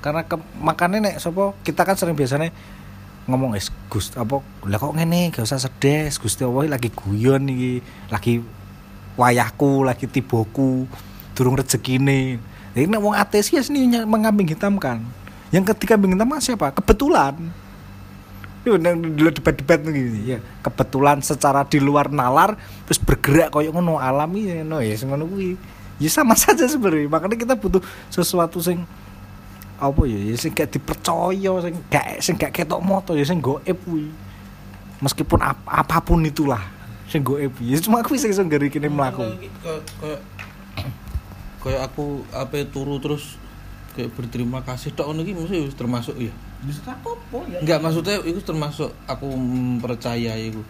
Karena 0.01 0.25
ke, 0.25 0.33
makanya 0.57 0.97
nek 0.97 1.15
sapa 1.21 1.53
kita 1.61 1.85
kan 1.85 1.93
sering 1.93 2.17
biasanya 2.17 2.49
ngomong 3.29 3.53
es 3.53 3.69
Gus 3.85 4.09
apa 4.17 4.41
lah 4.65 4.81
kok 4.81 4.97
ngene 4.97 5.29
gak 5.29 5.45
usah 5.45 5.61
sedih 5.61 6.09
Gusti 6.09 6.41
Allah 6.41 6.73
lagi 6.73 6.89
guyon 6.89 7.45
iki 7.53 7.73
lagi 8.09 8.41
wayahku 9.13 9.85
lagi 9.85 10.09
tiboku 10.09 10.89
durung 11.37 11.53
rezekine. 11.53 12.41
Jadi 12.73 12.87
nek 12.89 13.01
wong 13.03 13.13
ateis 13.13 13.53
ya 13.53 13.61
sini 13.61 13.85
mengambing 14.09 14.49
hitamkan 14.49 15.05
yang 15.51 15.67
ketika 15.67 15.99
hitam 15.99 16.27
kan 16.31 16.39
siapa? 16.39 16.71
Kebetulan. 16.71 17.35
Dulu 18.63 19.29
debat-debat 19.35 19.81
gini 19.83 20.37
ya. 20.37 20.39
Kebetulan 20.61 21.19
secara 21.19 21.65
di 21.65 21.81
luar 21.81 22.07
nalar 22.07 22.55
terus 22.87 23.01
bergerak 23.01 23.51
koyo 23.51 23.73
ngono 23.73 23.97
alami 23.97 24.47
ya 24.47 24.63
no 24.63 24.79
ya 24.79 24.95
ngono 24.95 25.27
kuwi. 25.27 25.57
Ya 25.99 26.09
sama 26.09 26.37
saja 26.41 26.63
sebenarnya. 26.65 27.09
Makanya 27.09 27.37
kita 27.37 27.53
butuh 27.57 27.81
sesuatu 28.07 28.61
sing 28.61 28.85
apa 29.81 30.01
ya 30.05 30.29
ya 30.29 30.35
sing 30.37 30.53
gak 30.53 30.69
dipercaya 30.77 31.51
sing 31.65 31.73
gak 31.89 32.05
sing 32.21 32.35
gak 32.37 32.53
ketok 32.53 32.79
moto 32.85 33.17
ya 33.17 33.25
sing 33.25 33.41
goib 33.41 33.77
kuwi. 33.81 34.13
Meskipun 35.01 35.41
ap- 35.41 35.65
apa 35.65 35.97
pun 36.05 36.21
itulah 36.21 36.61
sing 37.09 37.25
goib 37.25 37.51
ya 37.59 37.81
cuma 37.81 38.05
aku 38.05 38.13
sing 38.13 38.29
iso 38.29 38.45
ngeri 38.45 38.69
kene 38.69 38.93
mlaku. 38.93 39.25
Kayak 41.61 41.81
aku 41.93 42.25
apa 42.29 42.61
turu 42.69 43.01
terus 43.01 43.37
kayak 43.91 44.11
berterima 44.11 44.59
kasih. 44.61 44.91
Tok 44.91 45.07
ngono 45.07 45.21
iki 45.21 45.33
mesti 45.33 45.57
wis 45.61 45.75
termasuk 45.75 46.15
ya 46.15 46.31
Bisa 46.61 46.81
apa 46.85 47.11
ya? 47.45 47.59
enggak 47.59 47.79
maksudnya 47.79 48.17
itu 48.21 48.39
termasuk 48.39 48.89
aku 49.05 49.25
mempercayai 49.27 50.49
itu 50.49 50.63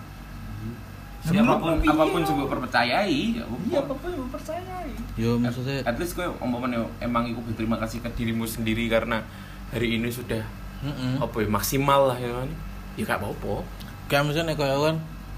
apa 1.22 1.54
pun 1.56 1.78
apa 1.78 2.04
pun 2.08 2.22
juga 2.24 2.44
percayai 2.58 3.38
ya 3.38 3.46
Iya, 3.46 3.80
apa 3.80 3.94
yang 4.10 4.26
percaya. 4.28 4.78
yo 5.14 5.38
maksudnya 5.38 5.86
at 5.86 5.94
least 5.96 6.18
gue 6.18 6.26
umpamanya 6.36 6.82
emang 6.98 7.30
iku 7.30 7.40
berterima 7.44 7.78
kasih 7.78 8.02
ke 8.02 8.10
dirimu 8.12 8.44
sendiri 8.44 8.90
karena 8.90 9.22
hari 9.70 9.96
ini 9.96 10.10
sudah 10.10 10.42
heeh 10.82 11.14
apa 11.18 11.36
ya 11.38 11.48
maksimal 11.48 12.10
lah 12.10 12.18
ya 12.18 12.32
kan? 12.34 12.50
Ya 12.98 13.04
gak 13.06 13.22
apa-apa. 13.22 13.62
Kayak 14.08 14.24
misalnya 14.28 14.54
kayak 14.56 14.78
kan 14.82 14.96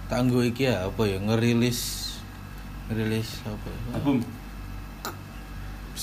tanggo 0.07 0.39
iki 0.39 0.65
ya 0.65 0.87
apa 0.87 1.03
ya 1.03 1.19
ngerilis 1.19 1.79
ngerilis 2.87 3.43
apa 3.43 3.67
ya. 3.67 3.79
Album 3.93 4.17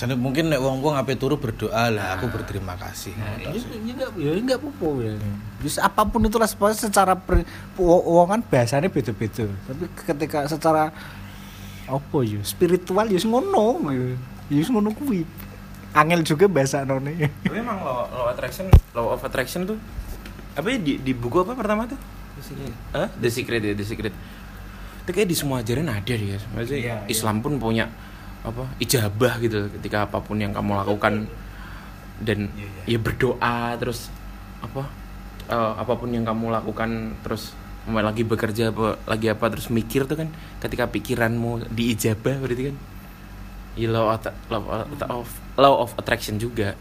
misalnya 0.01 0.17
mungkin 0.17 0.49
nek 0.49 0.65
wong-wong 0.65 0.97
ape 0.97 1.13
turu 1.13 1.37
berdoa 1.37 1.93
lah 1.93 2.17
aku 2.17 2.33
berterima 2.33 2.73
kasih 2.73 3.13
ya 3.13 3.53
ya 3.53 3.53
enggak 3.53 4.11
ya 4.17 4.31
enggak 4.33 4.57
apa-apa 4.57 4.89
ya 4.97 5.13
bisa 5.61 5.85
apa 5.85 6.09
pun 6.09 6.25
itulah 6.25 6.49
pokoknya 6.49 6.89
secara 6.89 7.13
per- 7.13 7.45
wo- 7.77 8.01
wong 8.17 8.33
kan 8.33 8.41
bahasanya 8.41 8.89
beda-beda 8.89 9.45
tapi 9.45 9.85
ketika 9.93 10.49
secara 10.49 10.89
apa 11.85 12.19
ya 12.25 12.41
spiritual 12.41 13.05
ya 13.05 13.21
ngono 13.21 13.77
ya. 13.93 14.17
Ya 14.49 14.57
wis 14.57 14.73
ngono 14.73 14.89
kuwi. 14.91 15.29
Angel 15.93 16.25
juga 16.25 16.49
bahasa 16.49 16.81
none. 16.81 17.29
tapi 17.45 17.61
emang 17.61 17.85
law, 17.85 18.09
law 18.09 18.27
attraction 18.33 18.73
law 18.97 19.13
of 19.13 19.21
attraction 19.21 19.69
tuh 19.69 19.77
apa 20.57 20.65
ya 20.65 20.81
di, 20.81 20.97
di 20.97 21.13
buku 21.13 21.45
apa 21.45 21.53
pertama 21.53 21.85
tuh 21.85 22.01
Hah? 22.97 23.13
The 23.21 23.29
Secret 23.29 23.61
ya 23.61 23.77
The 23.77 23.85
Secret 23.85 24.17
itu 25.05 25.11
kayak 25.13 25.29
di 25.29 25.37
semua 25.37 25.61
ajaran 25.61 25.93
ada 25.93 26.09
dia 26.09 26.41
maksudnya 26.57 26.81
Iya, 26.81 26.95
iya. 26.97 26.97
Islam 27.05 27.45
pun 27.45 27.61
punya 27.61 27.93
apa 28.41 28.65
ijabah 28.81 29.37
gitu 29.45 29.69
ketika 29.81 30.09
apa 30.09 30.19
pun 30.21 30.41
yang 30.41 30.53
kamu 30.55 30.77
lakukan. 30.81 31.29
Dan 32.21 32.53
Iya, 32.53 32.97
ya 32.97 32.99
berdoa 33.01 33.81
terus 33.81 34.13
apa 34.61 34.85
eh, 35.49 35.73
apa 35.81 35.93
pun 35.97 36.13
yang 36.13 36.29
kamu 36.29 36.53
lakukan 36.53 37.17
terus 37.25 37.57
lagi 37.89 38.29
bekerja 38.29 38.77
apa 38.77 39.01
lagi 39.09 39.33
apa 39.33 39.49
terus 39.49 39.73
mikir 39.73 40.05
tuh 40.05 40.21
kan 40.21 40.29
ketika 40.61 40.85
pikiranmu 40.93 41.73
diijabah 41.73 42.37
berarti 42.45 42.71
kan 42.71 42.77
ya 43.81 43.89
law, 43.89 44.13
of, 44.13 44.21
law, 44.53 44.63
of, 45.09 45.29
law 45.57 45.75
of 45.81 45.91
attraction 45.97 46.37
juga. 46.37 46.77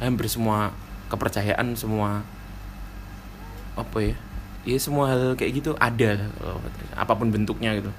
Hampir 0.00 0.32
semua 0.32 0.72
kepercayaan 1.12 1.76
semua 1.76 2.24
apa 3.76 3.98
ya 4.00 4.16
ya 4.64 4.76
semua 4.76 5.08
hal 5.08 5.36
kayak 5.36 5.52
gitu 5.60 5.70
ada 5.80 6.28
apa 6.92 7.12
pun 7.16 7.32
bentuknya 7.32 7.72
gitu 7.80 7.90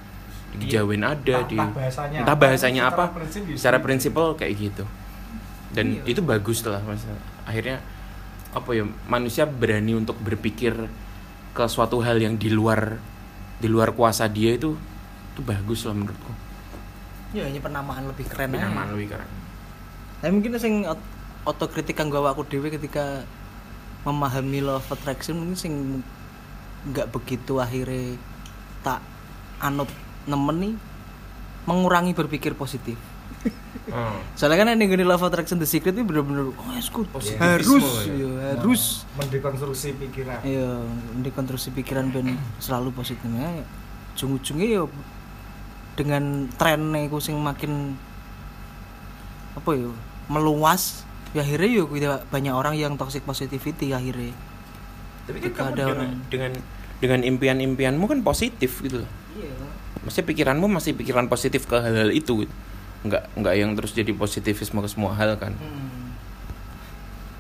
di 0.52 0.68
kejawen 0.68 1.02
ada 1.02 1.38
di 1.44 1.56
bahasanya 1.56 2.18
entah 2.22 2.36
bahasanya 2.36 2.82
secara 2.84 2.94
apa 2.94 3.04
prinsip 3.14 3.42
bisa. 3.44 3.58
secara 3.58 3.78
prinsipal 3.80 4.28
kayak 4.36 4.54
gitu 4.58 4.84
dan 5.72 5.86
Iya. 5.98 6.12
itu 6.12 6.22
bagus 6.22 6.60
lah 6.64 6.84
mas 6.84 7.04
akhirnya 7.44 7.80
apa 8.52 8.70
ya 8.72 8.84
manusia 9.06 9.44
berani 9.44 9.96
untuk 9.96 10.20
berpikir 10.20 10.76
ke 11.52 11.64
suatu 11.66 12.00
hal 12.00 12.20
yang 12.20 12.36
di 12.36 12.48
luar 12.48 13.00
di 13.58 13.68
luar 13.68 13.92
kuasa 13.92 14.28
dia 14.28 14.52
itu 14.52 14.76
itu 15.32 15.42
bagus 15.42 15.84
lah 15.84 15.96
menurutku 15.96 16.32
ya 17.32 17.48
hanya 17.48 17.60
penamaan 17.60 18.04
lebih 18.06 18.28
keren 18.28 18.52
aja. 18.52 18.68
Penamaan 18.68 18.90
lebih 18.92 19.08
keren 19.10 19.30
Tapi 20.20 20.32
mungkin 20.32 20.52
sing 20.58 20.84
ot- 20.84 21.10
otokritik 21.44 21.96
kanggo 21.96 22.20
awakku 22.20 22.44
dhewe 22.44 22.68
ketika 22.70 23.24
memahami 24.04 24.60
law 24.60 24.78
of 24.78 24.92
attraction 24.92 25.40
mungkin 25.40 25.56
sing 25.56 25.74
nggak 26.84 27.08
begitu 27.10 27.58
akhirnya 27.58 28.20
tak 28.82 29.00
anut 29.60 29.88
nemen 30.26 30.56
nih 30.60 30.74
mengurangi 31.66 32.14
berpikir 32.18 32.58
positif. 32.58 32.98
oh. 33.94 34.18
Soalnya 34.38 34.66
kan 34.66 34.78
yang 34.78 34.92
law 35.06 35.18
of 35.18 35.26
attraction 35.26 35.58
the 35.58 35.66
secret 35.66 35.94
itu 35.98 36.06
bener-bener 36.06 36.54
oh 36.54 36.70
yes, 36.74 36.90
good. 36.94 37.10
Positivisme 37.10 37.42
harus 37.42 37.86
ya. 38.06 38.14
ya, 38.14 38.30
harus 38.58 38.84
mendekonstruksi 39.18 39.88
pikiran. 39.98 40.38
Iya, 40.46 40.70
dekonstruksi 41.26 41.70
pikiran 41.74 42.10
ben 42.14 42.38
selalu 42.62 42.94
positif. 42.94 43.26
Ya, 43.26 43.66
ujung-ujungnya 44.18 44.68
ya 44.68 44.84
dengan 45.98 46.48
trennya 46.56 47.06
iku 47.06 47.20
sing 47.20 47.36
makin 47.38 47.94
apa 49.52 49.70
ya 49.76 49.92
meluas 50.32 51.04
ya 51.36 51.44
akhirnya 51.44 51.70
ya 51.70 51.84
kuwi- 51.84 52.24
banyak 52.32 52.54
orang 52.56 52.76
yang 52.80 52.96
toxic 52.96 53.24
positivity 53.28 53.92
akhirnya 53.92 54.32
tapi 55.28 55.38
kan 55.44 55.52
kamu 55.52 55.68
ada 55.68 55.76
dengan, 55.76 55.92
orang- 55.92 56.22
dengan 56.32 56.52
dengan 57.04 57.20
impian-impianmu 57.28 58.06
kan 58.08 58.20
positif 58.24 58.80
gitu 58.80 59.04
loh 59.04 59.10
iya 59.36 59.52
Maksudnya 60.02 60.28
pikiranmu 60.34 60.66
masih 60.66 60.98
pikiran 60.98 61.30
positif 61.30 61.70
ke 61.70 61.78
hal-hal 61.78 62.10
itu. 62.10 62.46
Gitu. 62.46 62.56
nggak 63.02 63.34
nggak 63.34 63.56
yang 63.58 63.74
terus 63.74 63.98
jadi 63.98 64.14
positivisme 64.14 64.78
ke 64.78 64.90
semua 64.90 65.18
hal 65.18 65.34
kan? 65.42 65.58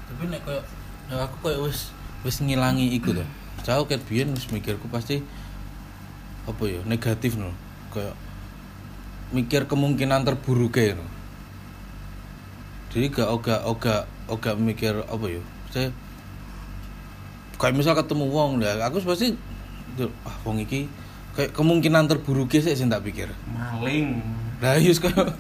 Tapi 0.10 0.24
nek 0.26 0.42
ya 0.46 1.22
aku 1.22 1.36
koyo 1.46 1.70
wis 1.70 1.94
wis 2.26 2.42
ngilangi 2.42 2.98
iku 2.98 3.14
to. 3.14 3.22
Jauh 3.62 3.86
ket 3.86 4.02
biyen 4.10 4.34
wis 4.34 4.50
mikirku 4.50 4.90
pasti 4.90 5.22
apa 6.50 6.64
ya 6.66 6.82
negatif 6.90 7.38
no. 7.38 7.54
Kayak 7.94 8.18
mikir 9.30 9.70
kemungkinan 9.70 10.26
terburuk 10.26 10.82
ya 10.82 10.98
no. 10.98 11.06
jadi 12.92 13.08
gak 13.08 13.30
oga 13.32 13.56
oga 13.64 13.96
oga 14.26 14.52
mikir 14.58 14.98
apa 15.06 15.26
ya. 15.30 15.42
Saya 15.70 15.94
kayak 17.62 17.78
misal 17.78 17.94
ketemu 17.94 18.26
wong 18.34 18.66
ya 18.66 18.82
aku 18.82 18.98
pasti 19.06 19.38
ah 20.26 20.36
wong 20.42 20.58
iki 20.66 20.90
kayak 21.36 21.52
kemungkinan 21.56 22.12
terburuknya 22.12 22.60
sih 22.60 22.76
sing 22.76 22.92
tak 22.92 23.04
pikir. 23.08 23.32
Maling. 23.52 24.20
Nah 24.60 24.78
iya 24.78 24.94
kayak 24.94 25.34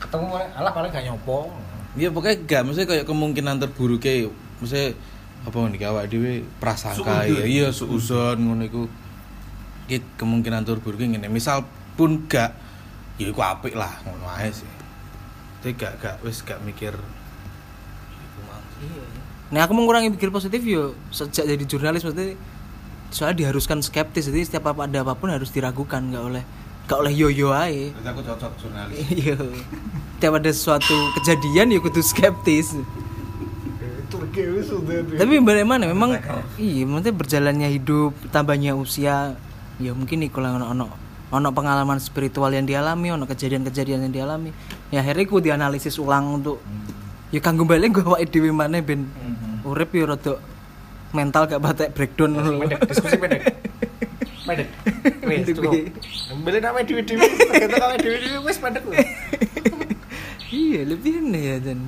Ketemu 0.00 0.26
paling 0.30 0.50
alah 0.56 0.72
paling 0.72 0.90
gak 0.90 1.04
nyopo. 1.06 1.50
Iya 1.98 2.08
pokoknya 2.08 2.36
gak 2.48 2.62
maksudnya 2.64 2.88
kayak 2.88 3.04
kemungkinan 3.06 3.56
terburuknya 3.60 4.32
maksudnya 4.58 4.96
apa 5.42 5.58
nih 5.66 5.82
awak 5.90 6.06
dhewe 6.06 6.46
prasangka 6.62 7.26
ya 7.26 7.42
iya 7.42 7.68
suuzon 7.74 8.38
ngono 8.38 8.62
iku. 8.64 8.82
Iki 9.90 10.16
kemungkinan 10.18 10.62
terburuknya 10.62 11.18
ngene. 11.18 11.28
Misal 11.28 11.66
pun 11.98 12.24
gak 12.30 12.54
ya 13.18 13.28
iku 13.28 13.42
apik 13.42 13.74
lah 13.74 13.92
ngono 14.06 14.26
ae 14.38 14.50
sih. 14.54 14.68
Tapi 15.60 15.74
gak 15.74 15.98
gak 15.98 16.16
wis 16.22 16.42
gak 16.46 16.62
mikir. 16.62 16.94
Nah 19.52 19.68
aku 19.68 19.76
mengurangi 19.76 20.10
pikir 20.16 20.32
positif 20.32 20.64
yo 20.64 20.96
sejak 21.12 21.44
jadi 21.44 21.64
jurnalis 21.68 22.02
maksudnya 22.02 22.34
soalnya 23.12 23.46
diharuskan 23.46 23.84
skeptis 23.84 24.32
jadi 24.32 24.48
setiap 24.48 24.72
apa 24.72 24.88
ada 24.88 25.04
apa 25.04 25.12
pun 25.12 25.28
harus 25.28 25.52
diragukan 25.52 26.00
nggak 26.00 26.24
oleh 26.24 26.44
nggak 26.88 26.98
oleh 26.98 27.12
yo 27.12 27.28
yo 27.28 27.48
aja 27.52 27.92
Berarti 27.94 28.08
aku 28.10 28.20
cocok 28.26 28.52
jurnalis. 28.58 28.96
Iya. 29.22 29.36
Setiap 30.18 30.38
ada 30.38 30.52
suatu 30.54 30.96
kejadian 31.18 31.74
ya 31.74 31.78
kudu 31.82 32.02
skeptis. 32.02 32.78
Tapi 35.18 35.34
bagaimana 35.42 35.84
memang 35.88 36.14
iya 36.56 36.82
maksudnya 36.86 37.14
berjalannya 37.14 37.68
hidup 37.74 38.12
tambahnya 38.30 38.72
usia 38.76 39.34
ya 39.82 39.90
mungkin 39.96 40.22
nih 40.22 40.30
kalau 40.30 40.56
ono 40.56 40.66
ono 40.70 40.86
ono 41.32 41.48
pengalaman 41.50 41.98
spiritual 41.98 42.52
yang 42.52 42.68
dialami 42.68 43.08
ono 43.10 43.24
kejadian-kejadian 43.26 44.08
yang 44.08 44.14
dialami. 44.14 44.54
Ya 44.94 45.02
akhirnya 45.02 45.26
gue 45.26 45.40
dianalisis 45.42 45.96
ulang 45.98 46.38
untuk 46.38 46.60
ya 47.34 47.40
kanggo 47.40 47.64
balik 47.64 47.98
gue 47.98 48.04
awake 48.04 48.30
dhewe 48.30 48.52
maneh 48.52 48.84
ben. 48.84 49.08
Urip 49.66 49.90
ya 49.96 50.06
rada 50.06 50.38
mental 51.12 51.44
gak 51.46 51.60
batek 51.60 51.88
breakdown 51.92 52.36
lho. 52.36 52.64
Diskusi 52.88 53.16
pendek. 53.20 53.42
Pendek. 54.42 54.68
Wis 55.22 55.40
cukup. 55.52 55.72
Beli 56.42 56.58
nama 56.58 56.80
dewi-dewi, 56.82 57.22
kata 57.22 57.76
nama 57.78 57.94
dewi-dewi 58.00 58.38
wis 58.42 58.58
pendek 58.58 58.82
lho. 58.88 58.96
iya 60.52 60.84
lebih 60.84 61.24
ini 61.24 61.40
ya 61.40 61.56
dan 61.60 61.78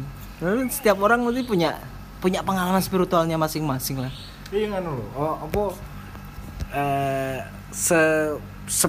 Lalu 0.40 0.68
setiap 0.72 1.00
orang 1.00 1.24
mesti 1.24 1.44
punya 1.44 1.80
punya 2.18 2.40
pengalaman 2.40 2.80
spiritualnya 2.80 3.36
masing-masing 3.36 4.00
lah 4.00 4.12
Iya 4.48 4.72
ngono 4.72 4.90
lho. 4.96 5.06
Oh, 5.16 5.34
apa 5.40 5.62
eh 6.74 7.38
se 7.72 8.00
se 8.68 8.88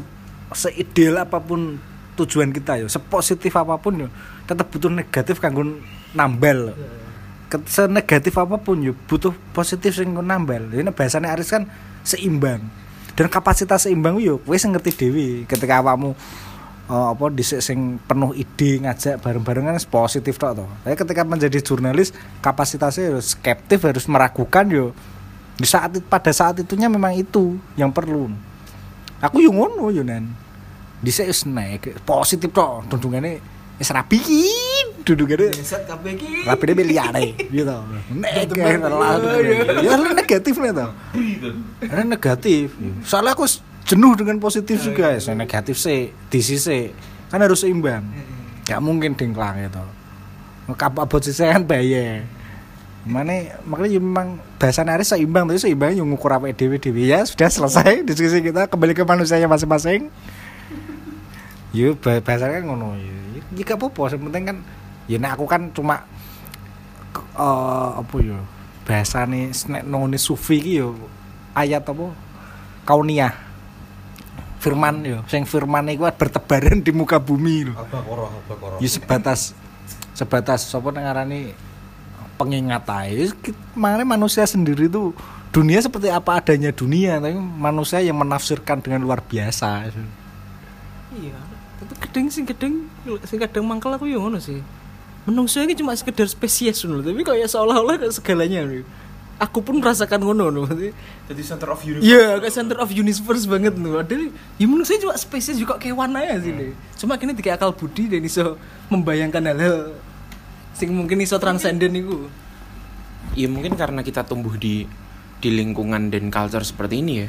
seideal 0.53 1.19
apa 1.19 1.41
pun 1.41 1.79
tujuan 2.15 2.55
kita 2.55 2.79
ya, 2.79 2.87
sepositif 2.87 3.51
apa 3.59 3.75
pun 3.75 4.07
ya, 4.07 4.09
tetap 4.47 4.71
butuh 4.71 4.87
negatif 4.87 5.43
kanggo 5.43 5.67
nambal. 6.15 6.71
Ket- 6.71 7.04
Senegatif 7.49 8.35
apa 8.35 8.57
pun 8.57 8.81
ya 8.81 8.91
butuh 8.91 9.31
positif 9.53 9.95
sing 9.95 10.11
nambal. 10.11 10.71
Ini 10.73 10.91
bahasane 10.91 11.29
Aris 11.29 11.53
kan 11.53 11.69
seimbang. 12.01 12.61
Dan 13.15 13.31
kapasitas 13.31 13.87
seimbang 13.87 14.19
yo 14.19 14.41
kowe 14.43 14.57
sing 14.57 14.75
ngerti 14.75 14.91
dhewe 14.91 15.27
ketika 15.47 15.79
awakmu 15.79 16.17
eh, 16.91 17.07
apa 17.15 17.25
dhisik 17.31 17.61
sing 17.63 18.01
penuh 18.03 18.35
ide 18.35 18.83
ngajak 18.83 19.21
bareng-bareng 19.23 19.71
kan 19.71 19.77
positif 19.87 20.35
tok 20.35 20.63
toh. 20.63 20.69
Tapi 20.83 20.95
ketika 20.99 21.21
menjadi 21.23 21.63
jurnalis 21.63 22.11
kapasitasnya 22.43 23.15
harus 23.15 23.37
skeptif 23.37 23.85
harus 23.87 24.05
meragukan 24.11 24.65
yo 24.67 24.91
di 25.55 25.63
saat 25.63 25.95
pada 26.11 26.35
saat 26.35 26.59
itunya 26.59 26.91
memang 26.91 27.15
itu 27.15 27.55
yang 27.79 27.87
perlu 27.87 28.27
aku 29.23 29.39
yo 29.39 29.55
ngono 29.55 29.87
yo 29.87 30.03
nan 30.03 30.35
wis 30.99 31.47
naik 31.47 31.95
positif 32.03 32.51
tok 32.51 32.91
dudungane 32.91 33.39
wis 33.75 33.91
rapi 33.91 34.19
dudungane 35.05 35.53
set 35.61 35.85
kabeh 35.85 36.15
iki. 36.17 36.47
Rapi 36.47 36.63
liyane 36.81 37.35
gitu. 37.37 37.77
Nek 38.15 38.49
ya 39.83 39.93
lu 39.99 40.09
negatif 40.15 40.53
nih 40.57 40.71
toh. 40.73 40.91
Karena 41.83 42.05
negatif. 42.17 42.73
Soalnya 43.05 43.37
aku 43.37 43.45
jenuh 43.85 44.17
dengan 44.17 44.41
positif 44.41 44.81
juga 44.81 45.13
ya. 45.13 45.19
Saya 45.21 45.37
negatif 45.37 45.77
sih 45.77 46.09
di 46.09 46.39
sisi 46.41 46.89
kan 47.29 47.43
harus 47.43 47.61
seimbang. 47.61 48.01
Gak 48.65 48.81
mungkin 48.81 49.13
dengklang 49.13 49.61
itu 49.61 49.85
kapal 50.73 51.05
abot 51.05 51.21
sisi 51.21 51.45
kan 51.45 51.61
bahaya. 51.61 52.25
Mana 53.05 53.61
makanya 53.69 53.89
ya 53.93 54.01
memang 54.01 54.41
bahasa 54.57 54.81
Aris 54.81 55.13
seimbang 55.13 55.45
tapi 55.45 55.61
seimbang 55.61 55.93
yang 55.93 56.09
ngukur 56.09 56.33
apa 56.33 56.49
dewi 56.49 56.81
dewi 56.81 57.13
ya 57.13 57.21
sudah 57.21 57.53
selesai 57.53 58.01
diskusi 58.09 58.41
kita. 58.41 58.65
Kembali 58.65 58.97
ke 58.97 59.05
manusianya 59.05 59.45
masing-masing. 59.45 60.09
Yuk 61.77 62.01
bahasanya 62.01 62.63
kan 62.63 62.65
ngono 62.65 62.97
ya 62.97 63.24
jika 63.53 63.77
apa-apa 63.77 64.17
yang 64.17 64.23
penting 64.31 64.43
kan 64.49 64.57
ya 65.05 65.17
nek 65.21 65.37
aku 65.37 65.45
kan 65.45 65.69
cuma 65.69 66.01
eh, 67.37 67.91
apa 68.01 68.15
ya 68.21 68.39
bahasa 68.85 69.25
nih 69.25 69.53
nek 69.69 69.83
nongone 69.85 70.17
sufi 70.17 70.61
ki 70.61 70.73
yo 70.81 70.97
ayat 71.53 71.85
apa? 71.85 72.13
Kauniyah. 72.85 73.33
Firman 74.61 75.05
yo 75.05 75.21
sing 75.29 75.45
firman 75.45 75.85
iku 75.93 76.09
bertebaran 76.09 76.81
di 76.81 76.89
muka 76.89 77.21
bumi 77.21 77.69
lho. 77.69 77.73
Ya 78.81 78.89
sebatas 78.89 79.53
sebatas 80.17 80.65
sapa 80.65 80.89
ngarani 80.89 81.53
pengingat 82.35 82.83
aja 82.89 83.31
makanya 83.77 84.03
manusia 84.03 84.43
sendiri 84.43 84.89
tuh 84.91 85.15
dunia 85.53 85.79
seperti 85.79 86.11
apa 86.11 86.41
adanya 86.41 86.73
dunia 86.73 87.21
tapi 87.21 87.37
manusia 87.37 88.01
yang 88.01 88.17
menafsirkan 88.17 88.81
dengan 88.81 89.05
luar 89.05 89.21
biasa. 89.21 89.93
Iya 91.13 91.37
gedeng 92.05 92.27
sing 92.29 92.45
gedeng 92.45 92.85
sing 93.25 93.37
kadang 93.41 93.65
mangkel 93.65 93.91
aku 93.97 94.05
yo 94.05 94.21
ngono 94.21 94.37
sih 94.37 94.61
menungso 95.25 95.57
ini 95.59 95.73
cuma 95.73 95.97
sekedar 95.97 96.29
spesies 96.29 96.85
loh 96.85 97.01
tapi 97.01 97.25
kayak 97.25 97.49
seolah-olah 97.49 97.97
kayak 97.97 98.13
segalanya 98.13 98.61
loh. 98.61 98.85
aku 99.41 99.59
pun 99.65 99.81
merasakan 99.81 100.21
ngono 100.21 100.47
loh 100.53 100.69
Jadi 101.25 101.41
center 101.41 101.73
of 101.73 101.81
universe. 101.81 102.05
Iya, 102.05 102.37
kayak 102.37 102.53
center 102.53 102.77
of 102.77 102.89
universe 102.93 103.49
banget 103.49 103.73
loh. 103.75 103.97
Padahal 103.97 104.29
ya 104.31 104.65
saya 104.85 104.97
cuma 105.01 105.17
spesies 105.17 105.57
juga 105.57 105.81
kewan 105.81 106.13
aja 106.13 106.37
sih. 106.37 106.53
nih. 106.53 106.71
Cuma 107.01 107.17
kini 107.17 107.33
tiga 107.33 107.57
akal 107.57 107.73
budi 107.73 108.05
dan 108.05 108.21
iso 108.21 108.61
membayangkan 108.93 109.43
hal-hal 109.43 109.97
sing 110.77 110.93
mungkin 110.93 111.19
iso 111.19 111.41
transenden 111.41 111.97
itu. 111.97 112.29
Ya 113.33 113.49
mungkin 113.49 113.73
karena 113.73 114.05
kita 114.05 114.23
tumbuh 114.23 114.53
di 114.55 114.85
di 115.41 115.49
lingkungan 115.51 116.13
dan 116.13 116.29
culture 116.29 116.63
seperti 116.63 117.01
ini 117.01 117.25
ya. 117.25 117.27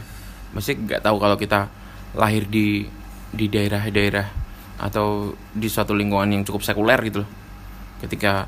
Maksudnya 0.53 0.77
nggak 0.85 1.01
tahu 1.03 1.17
kalau 1.17 1.37
kita 1.41 1.73
lahir 2.13 2.45
di 2.47 2.87
di 3.33 3.47
daerah-daerah 3.51 4.46
atau 4.77 5.33
di 5.57 5.69
suatu 5.69 5.97
lingkungan 5.97 6.29
yang 6.33 6.43
cukup 6.45 6.63
sekuler 6.65 7.01
gitu 7.05 7.25
loh. 7.25 7.31
Ketika 8.01 8.45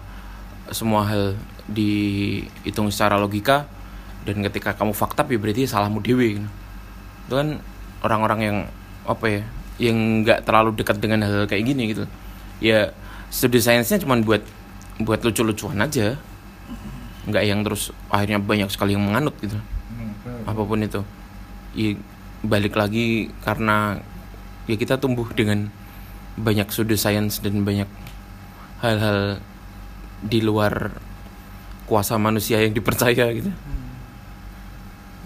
semua 0.69 1.09
hal 1.09 1.37
dihitung 1.69 2.93
secara 2.93 3.17
logika 3.17 3.65
dan 4.29 4.45
ketika 4.45 4.77
kamu 4.77 4.93
fakta 4.93 5.25
ya 5.25 5.41
berarti 5.41 5.65
salahmu 5.65 6.05
dewi 6.05 6.41
gitu. 6.41 6.49
Itu 7.29 7.35
kan 7.37 7.49
orang-orang 8.05 8.41
yang 8.41 8.59
apa 9.09 9.25
ya 9.29 9.43
yang 9.79 10.27
nggak 10.27 10.45
terlalu 10.45 10.77
dekat 10.77 11.01
dengan 11.01 11.25
hal 11.25 11.49
kayak 11.49 11.65
gini 11.65 11.97
gitu. 11.97 12.05
Ya 12.61 12.93
studi 13.33 13.61
sainsnya 13.61 14.01
cuma 14.01 14.17
buat 14.21 14.45
buat 14.99 15.23
lucu-lucuan 15.23 15.79
aja 15.79 16.19
nggak 17.29 17.45
yang 17.45 17.61
terus 17.61 17.93
akhirnya 18.09 18.41
banyak 18.41 18.69
sekali 18.73 18.97
yang 18.97 19.05
menganut 19.05 19.37
gitu 19.45 19.61
apa 20.49 20.63
pun 20.65 20.81
itu 20.81 21.05
ya, 21.77 21.93
balik 22.41 22.75
lagi 22.75 23.29
karena 23.45 24.01
ya 24.65 24.77
kita 24.81 24.97
tumbuh 24.97 25.29
dengan 25.37 25.69
banyak 26.39 26.69
sudut 26.71 26.97
sains 26.97 27.43
dan 27.43 27.63
banyak 27.63 27.91
hal-hal 28.79 29.43
di 30.19 30.39
luar 30.39 30.95
kuasa 31.85 32.15
manusia 32.17 32.63
yang 32.63 32.73
dipercaya 32.73 33.27
gitu. 33.35 33.51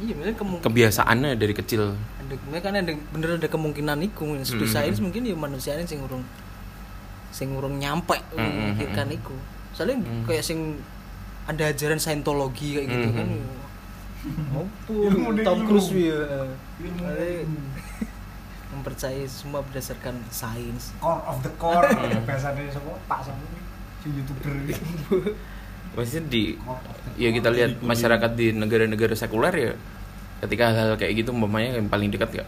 Iya, 0.02 0.12
maksudnya 0.18 0.34
kemungkinan 0.34 0.66
kebiasaannya 0.66 1.30
dari 1.38 1.54
kecil. 1.54 1.94
Ada 1.94 2.34
kan 2.58 2.74
ada 2.74 2.90
bener 2.90 3.38
ada 3.38 3.46
kemungkinan 3.46 4.02
iku 4.10 4.34
studi 4.42 4.66
Hmm. 4.66 4.74
sains 4.74 4.98
mungkin 4.98 5.22
ya 5.22 5.36
manusia 5.38 5.78
ini 5.78 5.86
sing 5.86 6.02
urung 6.02 6.24
sing 7.30 7.54
urung 7.54 7.78
nyampe 7.78 8.18
Hmm, 8.34 8.74
memikirkan 8.74 9.08
hmm, 9.08 9.18
iku. 9.22 9.36
Soalnya 9.72 10.02
kayak 10.26 10.42
sing 10.42 10.80
ada 11.46 11.70
ajaran 11.70 11.98
saintologi 11.98 12.76
kayak 12.76 12.88
gitu 12.90 13.08
Hmm, 13.08 13.16
kan 13.16 13.26
hmm. 13.32 13.60
Maupun 14.54 15.34
Tom 15.42 15.58
Cruise 15.66 15.90
ya 15.94 16.18
mempercayai 18.72 19.28
semua 19.28 19.60
berdasarkan 19.62 20.16
sains. 20.32 20.96
Core 20.98 21.22
of 21.28 21.38
the 21.44 21.52
core. 21.60 21.84
Hmm. 21.84 22.24
bahasanya 22.24 22.72
semua 22.72 22.96
pak 23.04 23.20
sama 23.28 23.44
si 24.00 24.08
youtuber. 24.10 24.52
Maksudnya 25.92 26.22
di 26.32 26.42
ya 27.20 27.28
kita 27.28 27.52
lihat 27.52 27.84
masyarakat 27.84 28.30
di 28.32 28.56
negara-negara 28.56 29.12
sekuler 29.12 29.54
ya 29.54 29.72
ketika 30.42 30.72
hal-hal 30.72 30.96
kayak 30.96 31.22
gitu 31.22 31.30
umpamanya 31.30 31.78
yang 31.78 31.86
paling 31.86 32.08
dekat 32.08 32.42
ya 32.42 32.44